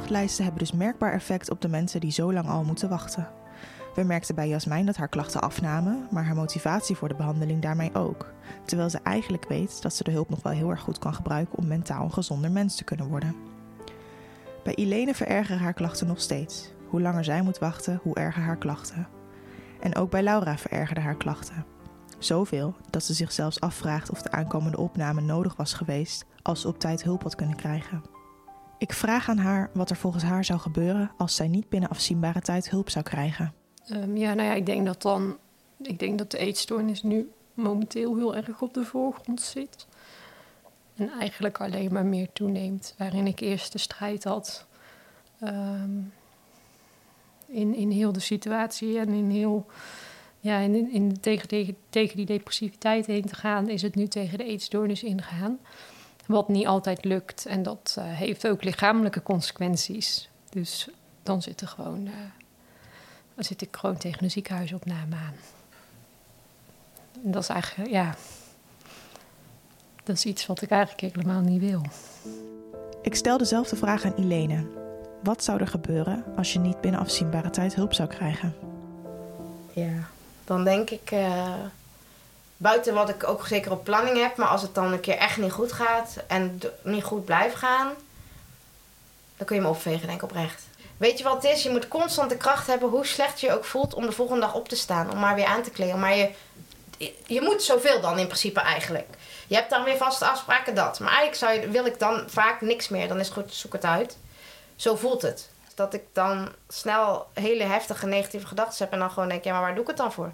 Wachtlijsten 0.09 0.45
hebben 0.45 0.63
dus 0.63 0.73
merkbaar 0.73 1.13
effect 1.13 1.51
op 1.51 1.61
de 1.61 1.69
mensen 1.69 2.01
die 2.01 2.11
zo 2.11 2.33
lang 2.33 2.49
al 2.49 2.65
moeten 2.65 2.89
wachten. 2.89 3.29
We 3.95 4.03
merkten 4.03 4.35
bij 4.35 4.49
Jasmijn 4.49 4.87
dat 4.87 4.97
haar 4.97 5.09
klachten 5.09 5.41
afnamen, 5.41 6.07
maar 6.11 6.25
haar 6.25 6.35
motivatie 6.35 6.97
voor 6.97 7.09
de 7.09 7.15
behandeling 7.15 7.63
daarmee 7.63 7.95
ook. 7.95 8.33
Terwijl 8.65 8.91
ze 8.91 8.99
eigenlijk 9.03 9.49
weet 9.49 9.83
dat 9.83 9.95
ze 9.95 10.05
de 10.05 10.11
hulp 10.11 10.29
nog 10.29 10.43
wel 10.43 10.53
heel 10.53 10.71
erg 10.71 10.81
goed 10.81 10.99
kan 10.99 11.15
gebruiken 11.15 11.59
om 11.59 11.67
mentaal 11.67 12.05
een 12.05 12.13
gezonder 12.13 12.51
mens 12.51 12.77
te 12.77 12.85
kunnen 12.85 13.09
worden. 13.09 13.35
Bij 14.65 14.75
Ilene 14.75 15.15
verergeren 15.15 15.59
haar 15.61 15.73
klachten 15.73 16.07
nog 16.07 16.21
steeds. 16.21 16.73
Hoe 16.87 17.01
langer 17.01 17.25
zij 17.25 17.43
moet 17.43 17.59
wachten, 17.59 18.01
hoe 18.03 18.15
erger 18.15 18.43
haar 18.43 18.59
klachten. 18.59 19.09
En 19.81 19.97
ook 19.97 20.11
bij 20.11 20.23
Laura 20.23 20.59
verergerden 20.59 21.05
haar 21.05 21.17
klachten. 21.17 21.65
Zoveel 22.19 22.75
dat 22.91 23.05
ze 23.05 23.15
zich 23.15 23.33
zelfs 23.33 23.61
afvraagt 23.61 24.11
of 24.11 24.23
de 24.23 24.31
aankomende 24.31 24.79
opname 24.79 25.21
nodig 25.21 25.57
was 25.57 25.73
geweest 25.73 26.25
als 26.43 26.61
ze 26.61 26.69
op 26.69 26.79
tijd 26.79 27.03
hulp 27.03 27.23
had 27.23 27.35
kunnen 27.35 27.57
krijgen. 27.57 28.18
Ik 28.79 28.93
vraag 28.93 29.29
aan 29.29 29.39
haar 29.39 29.71
wat 29.73 29.91
er 29.91 29.97
volgens 29.97 30.25
haar 30.25 30.45
zou 30.45 30.59
gebeuren 30.59 31.11
als 31.17 31.35
zij 31.35 31.49
niet 31.49 31.69
binnen 31.69 31.89
afzienbare 31.89 32.41
tijd 32.41 32.71
hulp 32.71 32.91
zou 32.91 33.05
krijgen. 33.05 33.55
Um, 33.93 34.17
ja, 34.17 34.35
nou 34.35 34.49
ja, 34.49 34.55
ik 34.55 34.67
denk 34.67 34.87
dat 34.87 35.03
dan. 35.03 35.37
Ik 35.83 35.99
denk 35.99 36.19
dat 36.19 36.31
de 36.31 36.39
eetstoornis 36.39 37.03
nu 37.03 37.31
momenteel 37.55 38.17
heel 38.17 38.37
erg 38.37 38.61
op 38.61 38.75
de 38.75 38.85
voorgrond 38.85 39.41
zit. 39.41 39.87
En 40.97 41.11
eigenlijk 41.11 41.61
alleen 41.61 41.93
maar 41.93 42.07
meer 42.07 42.29
toeneemt. 42.33 42.95
Waarin 42.99 43.27
ik 43.27 43.41
eerst 43.41 43.73
de 43.73 43.79
strijd 43.79 44.25
had. 44.25 44.67
Um, 45.43 46.13
in, 47.47 47.75
in 47.75 47.91
heel 47.91 48.13
de 48.13 48.21
situatie 48.21 48.99
en 48.99 49.09
in 49.09 49.31
heel. 49.31 49.67
Ja, 50.41 50.59
in, 50.59 50.93
in, 50.93 51.21
tegen, 51.21 51.49
tegen, 51.49 51.77
tegen 51.91 52.17
die 52.17 52.27
depressiviteit 52.27 53.07
heen 53.07 53.25
te 53.25 53.35
gaan, 53.35 53.69
is 53.69 53.83
het 53.83 53.95
nu 53.95 54.07
tegen 54.07 54.39
de 54.39 54.45
eetstoornis 54.45 55.03
ingegaan. 55.03 55.59
Wat 56.29 56.49
niet 56.49 56.67
altijd 56.67 57.05
lukt. 57.05 57.47
En 57.47 57.63
dat 57.63 57.97
uh, 57.99 58.05
heeft 58.05 58.47
ook 58.47 58.65
lichamelijke 58.65 59.23
consequenties. 59.23 60.29
Dus 60.51 60.89
dan 61.23 61.43
zit, 61.43 61.61
er 61.61 61.69
gewoon, 61.69 62.07
uh, 62.07 62.13
dan 63.35 63.45
zit 63.45 63.63
ik 63.63 63.77
gewoon 63.77 63.97
tegen 63.97 64.25
een 64.25 64.31
ziekenhuisopname 64.31 65.17
aan. 65.17 65.35
En 67.25 67.31
dat 67.31 67.43
is 67.43 67.49
eigenlijk, 67.49 67.91
ja. 67.91 68.15
Dat 70.05 70.17
is 70.17 70.25
iets 70.25 70.47
wat 70.47 70.63
ik 70.63 70.71
eigenlijk 70.71 71.15
helemaal 71.15 71.41
niet 71.41 71.61
wil. 71.61 71.83
Ik 73.03 73.15
stel 73.15 73.39
dezelfde 73.39 73.77
vraag 73.77 74.05
aan 74.05 74.17
Ilene. 74.17 74.67
Wat 75.23 75.45
zou 75.45 75.61
er 75.61 75.69
gebeuren 75.69 76.25
als 76.37 76.53
je 76.53 76.59
niet 76.59 76.81
binnen 76.81 77.01
afzienbare 77.01 77.51
tijd 77.51 77.75
hulp 77.75 77.95
zou 77.95 78.09
krijgen? 78.09 78.55
Ja, 79.73 80.09
dan 80.45 80.65
denk 80.65 80.91
ik. 80.91 81.11
Uh 81.13 81.55
buiten 82.59 82.95
wat 82.95 83.09
ik 83.09 83.29
ook 83.29 83.47
zeker 83.47 83.71
op 83.71 83.85
planning 83.85 84.21
heb. 84.21 84.37
Maar 84.37 84.49
als 84.49 84.63
het 84.63 84.75
dan 84.75 84.93
een 84.93 85.01
keer 85.01 85.17
echt 85.17 85.37
niet 85.37 85.53
goed 85.53 85.73
gaat 85.73 86.17
en 86.27 86.61
niet 86.83 87.05
goed 87.05 87.25
blijft 87.25 87.57
gaan, 87.57 87.93
dan 89.37 89.47
kun 89.47 89.57
je 89.57 89.63
me 89.63 89.69
opvegen, 89.69 90.07
denk 90.07 90.23
ik 90.23 90.31
oprecht. 90.31 90.67
Weet 90.97 91.19
je 91.19 91.25
wat 91.25 91.43
het 91.43 91.53
is? 91.53 91.63
Je 91.63 91.71
moet 91.71 91.89
constant 91.89 92.31
de 92.31 92.37
kracht 92.37 92.67
hebben, 92.67 92.89
hoe 92.89 93.07
slecht 93.07 93.41
je 93.41 93.53
ook 93.53 93.65
voelt, 93.65 93.95
om 93.95 94.07
de 94.07 94.13
volgende 94.13 94.41
dag 94.41 94.55
op 94.55 94.69
te 94.69 94.77
staan. 94.77 95.11
Om 95.11 95.19
maar 95.19 95.35
weer 95.35 95.45
aan 95.45 95.63
te 95.63 95.71
kleden. 95.71 95.99
Maar 95.99 96.17
je, 96.17 96.31
je 97.27 97.41
moet 97.41 97.63
zoveel 97.63 98.01
dan 98.01 98.19
in 98.19 98.27
principe 98.27 98.61
eigenlijk. 98.61 99.09
Je 99.47 99.55
hebt 99.55 99.71
dan 99.71 99.85
weer 99.85 99.97
vaste 99.97 100.27
afspraken, 100.27 100.75
dat. 100.75 101.01
Maar 101.01 101.09
eigenlijk 101.09 101.39
zou 101.39 101.53
je, 101.53 101.69
wil 101.69 101.87
ik 101.87 101.99
dan 101.99 102.25
vaak 102.27 102.61
niks 102.61 102.89
meer. 102.89 103.09
Dan 103.09 103.21
is 103.21 103.27
het 103.27 103.35
goed, 103.35 103.55
zoek 103.55 103.73
het 103.73 103.85
uit. 103.85 104.17
Zo 104.77 104.97
voelt 104.97 105.23
het. 105.23 105.51
Dat 105.75 105.95
ik 105.95 106.03
dan 106.13 106.49
snel 106.69 107.27
hele 107.35 107.65
heftige 107.65 108.07
negatieve 108.07 108.47
gedachten 108.47 108.85
heb 108.85 108.93
en 108.93 108.99
dan 108.99 109.11
gewoon 109.11 109.29
denk, 109.29 109.45
ja, 109.45 109.53
maar 109.53 109.61
waar 109.61 109.75
doe 109.75 109.83
ik 109.83 109.89
het 109.89 109.97
dan 109.97 110.13
voor? 110.13 110.33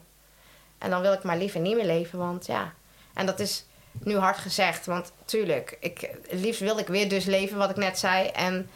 En 0.85 0.91
dan 0.91 1.01
wil 1.01 1.13
ik 1.13 1.23
maar 1.23 1.37
liever 1.37 1.61
niet 1.61 1.77
meer 1.77 1.85
leven, 1.85 2.19
want 2.19 2.47
ja. 2.47 2.73
En 3.15 3.27
dat 3.27 3.41
is 3.41 3.65
nu 3.93 4.17
hard 4.17 4.39
gezegd, 4.39 4.87
want 4.87 5.13
tuurlijk, 5.25 5.77
ik, 5.81 6.11
liefst 6.31 6.61
wil 6.61 6.79
ik 6.79 6.87
weer 6.87 7.09
dus 7.09 7.25
leven, 7.25 7.59
wat 7.59 7.71
ik 7.71 7.77
net 7.77 7.99
zei. 7.99 8.27
En 8.27 8.71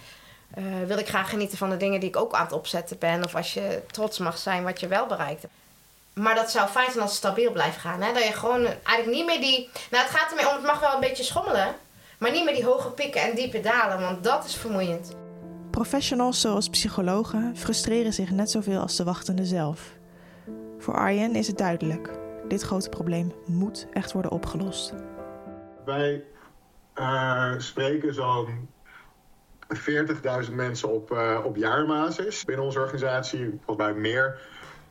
uh, 0.58 0.64
wil 0.86 0.98
ik 0.98 1.08
graag 1.08 1.30
genieten 1.30 1.58
van 1.58 1.70
de 1.70 1.76
dingen 1.76 2.00
die 2.00 2.08
ik 2.08 2.16
ook 2.16 2.34
aan 2.34 2.44
het 2.44 2.52
opzetten 2.52 2.98
ben. 2.98 3.24
Of 3.24 3.34
als 3.34 3.54
je 3.54 3.82
trots 3.90 4.18
mag 4.18 4.38
zijn 4.38 4.64
wat 4.64 4.80
je 4.80 4.86
wel 4.86 5.06
bereikt 5.06 5.42
hebt. 5.42 5.54
Maar 6.14 6.34
dat 6.34 6.50
zou 6.50 6.68
fijn 6.68 6.90
zijn 6.90 7.02
als 7.02 7.10
het 7.10 7.20
stabiel 7.20 7.52
blijft 7.52 7.78
gaan. 7.78 8.02
Hè? 8.02 8.12
Dat 8.12 8.24
je 8.24 8.32
gewoon 8.32 8.64
eigenlijk 8.66 9.10
niet 9.10 9.26
meer 9.26 9.40
die. 9.40 9.70
Nou, 9.90 10.04
het 10.04 10.14
gaat 10.14 10.30
ermee 10.30 10.48
om, 10.48 10.54
het 10.54 10.64
mag 10.64 10.80
wel 10.80 10.94
een 10.94 11.00
beetje 11.00 11.24
schommelen. 11.24 11.74
Maar 12.18 12.30
niet 12.30 12.44
meer 12.44 12.54
die 12.54 12.64
hoge 12.64 12.90
pieken 12.90 13.20
en 13.22 13.34
diepe 13.34 13.60
dalen, 13.60 14.00
want 14.00 14.24
dat 14.24 14.44
is 14.44 14.54
vermoeiend. 14.54 15.14
Professionals 15.70 16.40
zoals 16.40 16.68
psychologen 16.68 17.56
frustreren 17.56 18.12
zich 18.12 18.30
net 18.30 18.50
zoveel 18.50 18.80
als 18.80 18.96
de 18.96 19.04
wachtende 19.04 19.44
zelf. 19.44 19.80
Voor 20.78 20.94
Arjen 20.94 21.34
is 21.34 21.46
het 21.46 21.58
duidelijk. 21.58 22.10
Dit 22.48 22.62
grote 22.62 22.88
probleem 22.88 23.32
moet 23.46 23.86
echt 23.92 24.12
worden 24.12 24.30
opgelost. 24.30 24.94
Wij 25.84 26.24
uh, 26.94 27.54
spreken 27.58 28.14
zo'n 28.14 28.68
40.000 30.48 30.54
mensen 30.54 30.88
op, 30.88 31.10
uh, 31.10 31.40
op 31.44 31.56
jaarbasis 31.56 32.44
binnen 32.44 32.64
onze 32.64 32.80
organisatie, 32.80 33.58
volgens 33.64 33.86
mij 33.86 33.94
meer. 33.94 34.40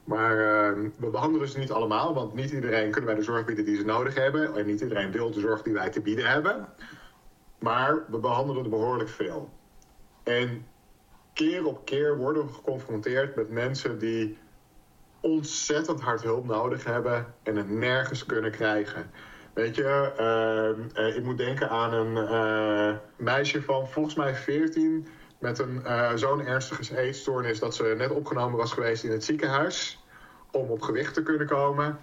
Maar 0.04 0.36
uh, 0.36 0.90
we 0.98 1.10
behandelen 1.10 1.48
ze 1.48 1.60
niet 1.60 1.72
allemaal, 1.72 2.14
want 2.14 2.34
niet 2.34 2.52
iedereen 2.52 2.92
kunnen 2.92 3.10
wij 3.10 3.20
de 3.20 3.26
zorg 3.26 3.46
bieden 3.46 3.66
die 3.66 3.76
ze 3.76 3.86
nodig 3.86 4.16
hebben. 4.16 4.56
En 4.56 4.66
niet 4.66 4.82
iedereen 4.82 5.12
wil 5.12 5.32
de 5.32 5.40
zorg 5.40 5.62
die 5.62 5.74
wij 5.74 5.90
te 5.90 6.02
bieden 6.02 6.26
hebben. 6.26 6.68
Maar 7.60 8.04
we 8.08 8.18
behandelen 8.18 8.64
er 8.64 8.70
behoorlijk 8.70 9.10
veel. 9.10 9.50
En 10.24 10.66
keer 11.34 11.66
op 11.66 11.86
keer 11.86 12.18
worden 12.18 12.46
we 12.46 12.54
geconfronteerd 12.54 13.36
met 13.36 13.50
mensen 13.50 14.00
die 14.00 14.38
ontzettend 15.28 16.02
hard 16.02 16.22
hulp 16.22 16.46
nodig 16.46 16.84
hebben 16.84 17.34
en 17.44 17.56
het 17.56 17.70
nergens 17.70 18.26
kunnen 18.26 18.52
krijgen. 18.52 19.12
Weet 19.54 19.76
je, 19.76 20.12
uh, 20.96 21.16
ik 21.16 21.24
moet 21.24 21.38
denken 21.38 21.70
aan 21.70 21.94
een 21.94 22.16
uh, 22.16 22.98
meisje 23.16 23.62
van 23.62 23.88
volgens 23.88 24.16
mij 24.16 24.36
14 24.36 25.08
met 25.40 25.60
een 25.60 25.82
zo'n 26.16 26.46
ernstige 26.46 26.98
eetstoornis 26.98 27.60
dat 27.60 27.76
ze 27.76 27.94
net 27.98 28.12
opgenomen 28.12 28.58
was 28.58 28.72
geweest 28.72 29.04
in 29.04 29.12
het 29.12 29.24
ziekenhuis 29.24 30.04
om 30.52 30.70
op 30.70 30.82
gewicht 30.82 31.14
te 31.14 31.24
kunnen 31.24 31.48
komen. 31.48 32.00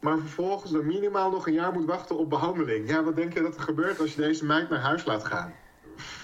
maar 0.00 0.18
vervolgens 0.18 0.72
er 0.72 0.84
minimaal 0.84 1.30
nog 1.30 1.46
een 1.46 1.52
jaar 1.52 1.72
moet 1.72 1.86
wachten 1.86 2.18
op 2.18 2.30
behandeling. 2.30 2.88
Ja, 2.88 3.02
wat 3.02 3.16
denk 3.16 3.32
je 3.32 3.42
dat 3.42 3.54
er 3.54 3.62
gebeurt 3.62 4.00
als 4.00 4.14
je 4.14 4.20
deze 4.20 4.44
meid 4.44 4.70
naar 4.70 4.80
huis 4.80 5.04
laat 5.04 5.24
gaan? 5.24 5.52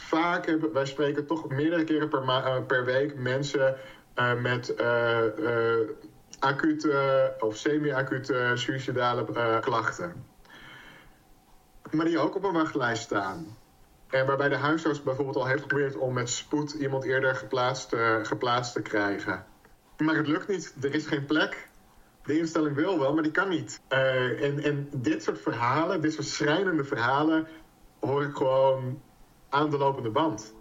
Vaak 0.09 0.47
hebben 0.47 0.73
wij 0.73 0.87
spreken 0.87 1.27
toch 1.27 1.49
meerdere 1.49 1.85
keren 1.85 2.09
per, 2.09 2.23
eh, 2.23 2.67
per 2.67 2.85
week 2.85 3.15
mensen 3.17 3.69
eh, 3.69 3.81
met 4.43 4.75
eh, 4.75 5.27
eh, 5.27 5.89
acute 6.39 7.35
of 7.39 7.57
semi-acute 7.57 8.53
suïcidale 8.55 9.27
eh, 9.35 9.61
klachten. 9.61 10.27
Maar 11.91 12.05
die 12.05 12.19
ook 12.19 12.37
op 12.37 12.45
een 12.45 12.53
wachtlijst 12.53 13.03
staan. 13.03 13.57
En 14.11 14.27
waarbij 14.27 14.49
de 14.49 14.57
huisarts 14.57 15.03
bijvoorbeeld 15.03 15.37
al 15.37 15.47
heeft 15.47 15.63
geprobeerd 15.63 15.97
om 15.97 16.13
met 16.13 16.31
spoed 16.31 16.73
iemand 16.73 17.05
eerder 17.05 17.35
geplaatst, 17.35 17.93
eh, 17.93 18.17
geplaatst 18.23 18.73
te 18.73 18.83
krijgen. 18.83 19.45
Maar 19.97 20.17
het 20.17 20.27
lukt 20.27 20.49
niet. 20.49 20.75
Er 20.81 20.95
is 20.95 21.07
geen 21.07 21.27
plek. 21.27 21.69
De 22.23 22.39
instelling 22.39 22.75
wil 22.75 22.99
wel, 22.99 23.15
maar 23.15 23.23
die 23.23 23.33
kan 23.33 23.49
niet. 23.49 23.81
Eh, 23.89 24.45
en, 24.45 24.63
en 24.63 24.89
dit 24.93 25.23
soort 25.23 25.41
verhalen, 25.41 26.01
dit 26.01 26.13
soort 26.13 26.27
schrijnende 26.27 26.85
verhalen, 26.85 27.47
hoor 28.01 28.23
ik 28.23 28.37
gewoon 28.37 29.03
aan 29.49 29.71
de 29.71 29.79
lopende 29.79 30.11
band. 30.11 30.55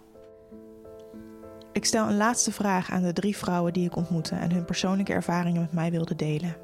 Ik 1.78 1.84
stel 1.84 2.08
een 2.08 2.16
laatste 2.16 2.52
vraag 2.52 2.90
aan 2.90 3.02
de 3.02 3.12
drie 3.12 3.36
vrouwen 3.36 3.72
die 3.72 3.86
ik 3.86 3.96
ontmoette 3.96 4.34
en 4.34 4.52
hun 4.52 4.64
persoonlijke 4.64 5.12
ervaringen 5.12 5.60
met 5.60 5.72
mij 5.72 5.90
wilden 5.90 6.16
delen. 6.16 6.56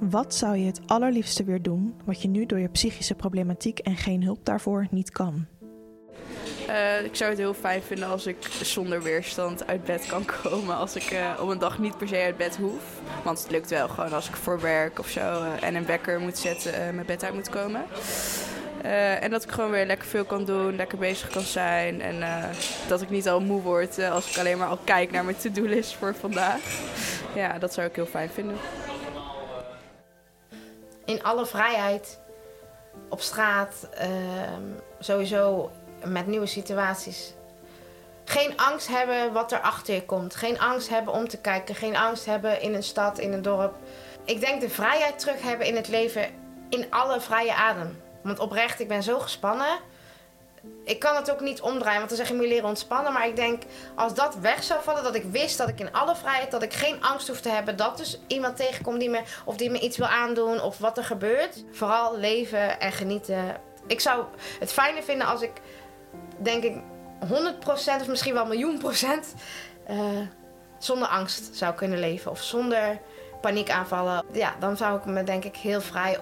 Wat 0.00 0.34
zou 0.34 0.56
je 0.56 0.66
het 0.66 0.80
allerliefste 0.86 1.44
weer 1.44 1.62
doen 1.62 1.94
wat 2.04 2.22
je 2.22 2.28
nu 2.28 2.46
door 2.46 2.58
je 2.58 2.68
psychische 2.68 3.14
problematiek 3.14 3.78
en 3.78 3.96
geen 3.96 4.22
hulp 4.22 4.44
daarvoor 4.44 4.86
niet 4.90 5.10
kan? 5.10 5.46
Eh, 6.66 7.04
ik 7.04 7.14
zou 7.14 7.30
het 7.30 7.38
heel 7.38 7.54
fijn 7.54 7.82
vinden 7.82 8.08
als 8.08 8.26
ik 8.26 8.36
zonder 8.62 9.02
weerstand 9.02 9.66
uit 9.66 9.84
bed 9.84 10.06
kan 10.06 10.24
komen. 10.42 10.76
Als 10.76 10.96
ik 10.96 11.10
eh, 11.10 11.40
op 11.40 11.48
een 11.48 11.58
dag 11.58 11.78
niet 11.78 11.98
per 11.98 12.08
se 12.08 12.16
uit 12.16 12.36
bed 12.36 12.56
hoef. 12.56 13.00
Want 13.24 13.38
het 13.42 13.50
lukt 13.50 13.70
wel 13.70 13.88
gewoon 13.88 14.12
als 14.12 14.28
ik 14.28 14.36
voor 14.36 14.60
werk 14.60 14.98
of 14.98 15.08
zo 15.08 15.20
eh, 15.20 15.62
en 15.62 15.74
een 15.74 15.86
wekker 15.86 16.20
moet 16.20 16.38
zetten, 16.38 16.94
mijn 16.94 17.06
bed 17.06 17.24
uit 17.24 17.34
moet 17.34 17.48
komen. 17.48 17.84
Eh, 18.82 19.22
en 19.22 19.30
dat 19.30 19.42
ik 19.42 19.50
gewoon 19.50 19.70
weer 19.70 19.86
lekker 19.86 20.08
veel 20.08 20.24
kan 20.24 20.44
doen, 20.44 20.76
lekker 20.76 20.98
bezig 20.98 21.28
kan 21.28 21.42
zijn. 21.42 22.00
En 22.00 22.22
eh, 22.22 22.44
dat 22.88 23.02
ik 23.02 23.10
niet 23.10 23.28
al 23.28 23.40
moe 23.40 23.62
word 23.62 23.98
eh, 23.98 24.12
als 24.12 24.30
ik 24.30 24.38
alleen 24.38 24.58
maar 24.58 24.68
al 24.68 24.78
kijk 24.84 25.10
naar 25.10 25.24
mijn 25.24 25.36
to-do-list 25.36 25.94
voor 25.94 26.14
vandaag. 26.14 26.60
Ja, 27.34 27.58
dat 27.58 27.74
zou 27.74 27.86
ik 27.86 27.94
heel 27.94 28.06
fijn 28.06 28.30
vinden. 28.30 28.56
in 31.04 31.22
alle 31.22 31.46
vrijheid 31.46 32.18
op 33.08 33.20
straat, 33.20 33.88
ehm, 33.94 34.62
sowieso 34.98 35.70
met 36.04 36.26
nieuwe 36.26 36.46
situaties. 36.46 37.34
Geen 38.24 38.56
angst 38.56 38.88
hebben 38.88 39.32
wat 39.32 39.52
er 39.52 39.60
achter 39.60 39.94
je 39.94 40.04
komt. 40.04 40.34
Geen 40.34 40.60
angst 40.60 40.88
hebben 40.88 41.14
om 41.14 41.28
te 41.28 41.38
kijken. 41.38 41.74
Geen 41.74 41.96
angst 41.96 42.24
hebben 42.24 42.60
in 42.60 42.74
een 42.74 42.82
stad, 42.82 43.18
in 43.18 43.32
een 43.32 43.42
dorp. 43.42 43.74
Ik 44.24 44.40
denk 44.40 44.60
de 44.60 44.68
vrijheid 44.68 45.18
terug 45.18 45.42
hebben 45.42 45.66
in 45.66 45.76
het 45.76 45.88
leven 45.88 46.28
in 46.68 46.86
alle 46.90 47.20
vrije 47.20 47.54
adem. 47.54 47.96
Want 48.26 48.38
oprecht, 48.38 48.80
ik 48.80 48.88
ben 48.88 49.02
zo 49.02 49.18
gespannen. 49.18 49.78
Ik 50.84 50.98
kan 50.98 51.16
het 51.16 51.30
ook 51.30 51.40
niet 51.40 51.60
omdraaien, 51.60 51.98
want 51.98 52.08
dan 52.08 52.18
zeg 52.18 52.28
je 52.28 52.34
moet 52.34 52.46
leren 52.46 52.68
ontspannen. 52.68 53.12
Maar 53.12 53.26
ik 53.26 53.36
denk, 53.36 53.62
als 53.94 54.14
dat 54.14 54.36
weg 54.36 54.62
zou 54.62 54.82
vallen, 54.82 55.02
dat 55.02 55.14
ik 55.14 55.24
wist 55.24 55.58
dat 55.58 55.68
ik 55.68 55.80
in 55.80 55.92
alle 55.92 56.16
vrijheid, 56.16 56.50
dat 56.50 56.62
ik 56.62 56.72
geen 56.72 57.02
angst 57.02 57.28
hoef 57.28 57.40
te 57.40 57.48
hebben. 57.48 57.76
Dat 57.76 57.96
dus 57.96 58.20
iemand 58.26 58.56
tegenkomt 58.56 59.00
die 59.00 59.10
me, 59.10 59.22
of 59.44 59.56
die 59.56 59.70
me 59.70 59.80
iets 59.80 59.96
wil 59.96 60.06
aandoen, 60.06 60.60
of 60.60 60.78
wat 60.78 60.98
er 60.98 61.04
gebeurt. 61.04 61.64
Vooral 61.70 62.18
leven 62.18 62.80
en 62.80 62.92
genieten. 62.92 63.60
Ik 63.86 64.00
zou 64.00 64.24
het 64.58 64.72
fijner 64.72 65.02
vinden 65.02 65.26
als 65.26 65.40
ik, 65.42 65.52
denk 66.38 66.62
ik, 66.62 66.76
100% 67.28 68.00
of 68.00 68.08
misschien 68.08 68.34
wel 68.34 68.46
miljoen 68.46 68.78
procent 68.78 69.34
eh, 69.86 69.98
zonder 70.78 71.08
angst 71.08 71.56
zou 71.56 71.74
kunnen 71.74 71.98
leven. 71.98 72.30
Of 72.30 72.42
zonder 72.42 72.98
paniekaanvallen. 73.40 74.24
Ja, 74.32 74.54
dan 74.58 74.76
zou 74.76 74.98
ik 74.98 75.04
me 75.04 75.24
denk 75.24 75.44
ik 75.44 75.56
heel 75.56 75.80
vrij 75.80 76.18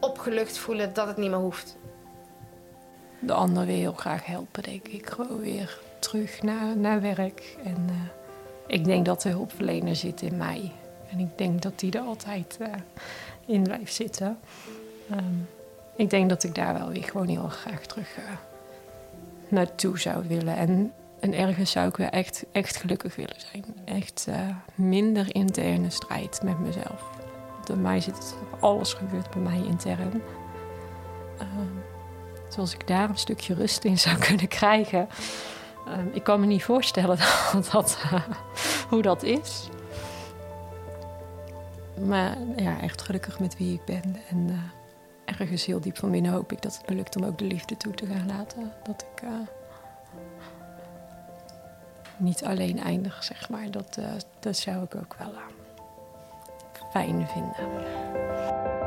opgelucht 0.00 0.58
voelen 0.58 0.94
dat 0.94 1.06
het 1.06 1.16
niet 1.16 1.30
meer 1.30 1.38
hoeft. 1.38 1.76
de 3.20 3.32
ander 3.32 3.66
weer 3.66 3.76
heel 3.76 3.92
graag 3.92 4.26
helpen, 4.26 4.62
denk 4.62 4.88
ik. 4.88 5.10
Gewoon 5.10 5.40
weer 5.40 5.78
terug 5.98 6.42
naar, 6.42 6.76
naar 6.76 7.00
werk. 7.00 7.56
En 7.64 7.86
eh, 7.88 7.94
ik 8.66 8.84
denk 8.84 9.04
dat 9.04 9.22
de 9.22 9.28
hulpverlener 9.28 9.96
zit 9.96 10.22
in 10.22 10.36
mij. 10.36 10.72
En 11.10 11.18
ik 11.18 11.38
denk 11.38 11.62
dat 11.62 11.78
die 11.78 11.92
er 11.92 12.00
altijd 12.00 12.56
eh, 12.60 12.72
in 13.46 13.62
blijft 13.62 13.94
zitten. 13.94 14.38
Ehm, 15.10 15.34
ik 15.96 16.10
denk 16.10 16.28
dat 16.28 16.44
ik 16.44 16.54
daar 16.54 16.74
wel 16.74 16.88
weer 16.88 17.04
gewoon 17.04 17.28
heel 17.28 17.48
graag 17.48 17.86
terug 17.86 18.16
eh, 18.16 18.22
naartoe 19.48 19.98
zou 19.98 20.28
willen. 20.28 20.56
En, 20.56 20.92
en 21.20 21.34
ergens 21.34 21.70
zou 21.70 21.88
ik 21.88 21.96
weer 21.96 22.10
echt, 22.10 22.44
echt 22.52 22.76
gelukkig 22.76 23.16
willen 23.16 23.40
zijn. 23.52 23.64
Echt 23.84 24.26
minder 24.74 25.34
interne 25.34 25.90
strijd 25.90 26.42
met 26.42 26.58
mezelf. 26.58 27.17
Bij 27.68 27.76
mij 27.76 28.00
zit 28.00 28.34
alles 28.60 28.92
gebeurt 28.92 29.30
bij 29.30 29.42
mij 29.42 29.62
intern. 29.66 30.22
Ehm, 31.38 31.48
dus 32.46 32.58
als 32.58 32.74
ik 32.74 32.86
daar 32.86 33.08
een 33.08 33.18
stukje 33.18 33.54
rust 33.54 33.84
in 33.84 33.98
zou 33.98 34.18
kunnen 34.28 34.48
krijgen. 34.48 35.08
ehm, 35.86 36.06
ik 36.12 36.22
kan 36.24 36.40
me 36.40 36.46
niet 36.46 36.64
voorstellen 36.64 37.18
dat, 37.72 37.98
eh, 38.02 38.22
hoe 38.88 39.02
dat 39.02 39.22
is. 39.22 39.68
Maar 42.06 42.36
ja, 42.56 42.80
echt 42.80 43.02
gelukkig 43.02 43.38
met 43.40 43.56
wie 43.58 43.74
ik 43.74 43.84
ben. 43.84 44.16
En 44.28 44.46
eh, 44.48 45.34
ergens 45.34 45.64
heel 45.64 45.80
diep 45.80 45.98
van 45.98 46.10
binnen 46.10 46.32
hoop 46.32 46.52
ik 46.52 46.62
dat 46.62 46.76
het 46.76 46.88
me 46.88 46.94
lukt 46.94 47.16
om 47.16 47.24
ook 47.24 47.38
de 47.38 47.44
liefde 47.44 47.76
toe 47.76 47.94
te 47.94 48.06
gaan 48.06 48.26
laten. 48.26 48.72
Dat 48.82 49.06
ik 49.14 49.22
eh, 49.22 49.30
niet 52.16 52.44
alleen 52.44 52.78
eindig, 52.78 53.24
zeg 53.24 53.48
maar. 53.48 53.70
Dat, 53.70 53.98
dat 54.40 54.56
zou 54.56 54.82
ik 54.82 54.94
ook 54.94 55.16
wel 55.18 55.32
eh, 55.32 55.57
fijn 56.88 57.26
vinden. 57.26 58.77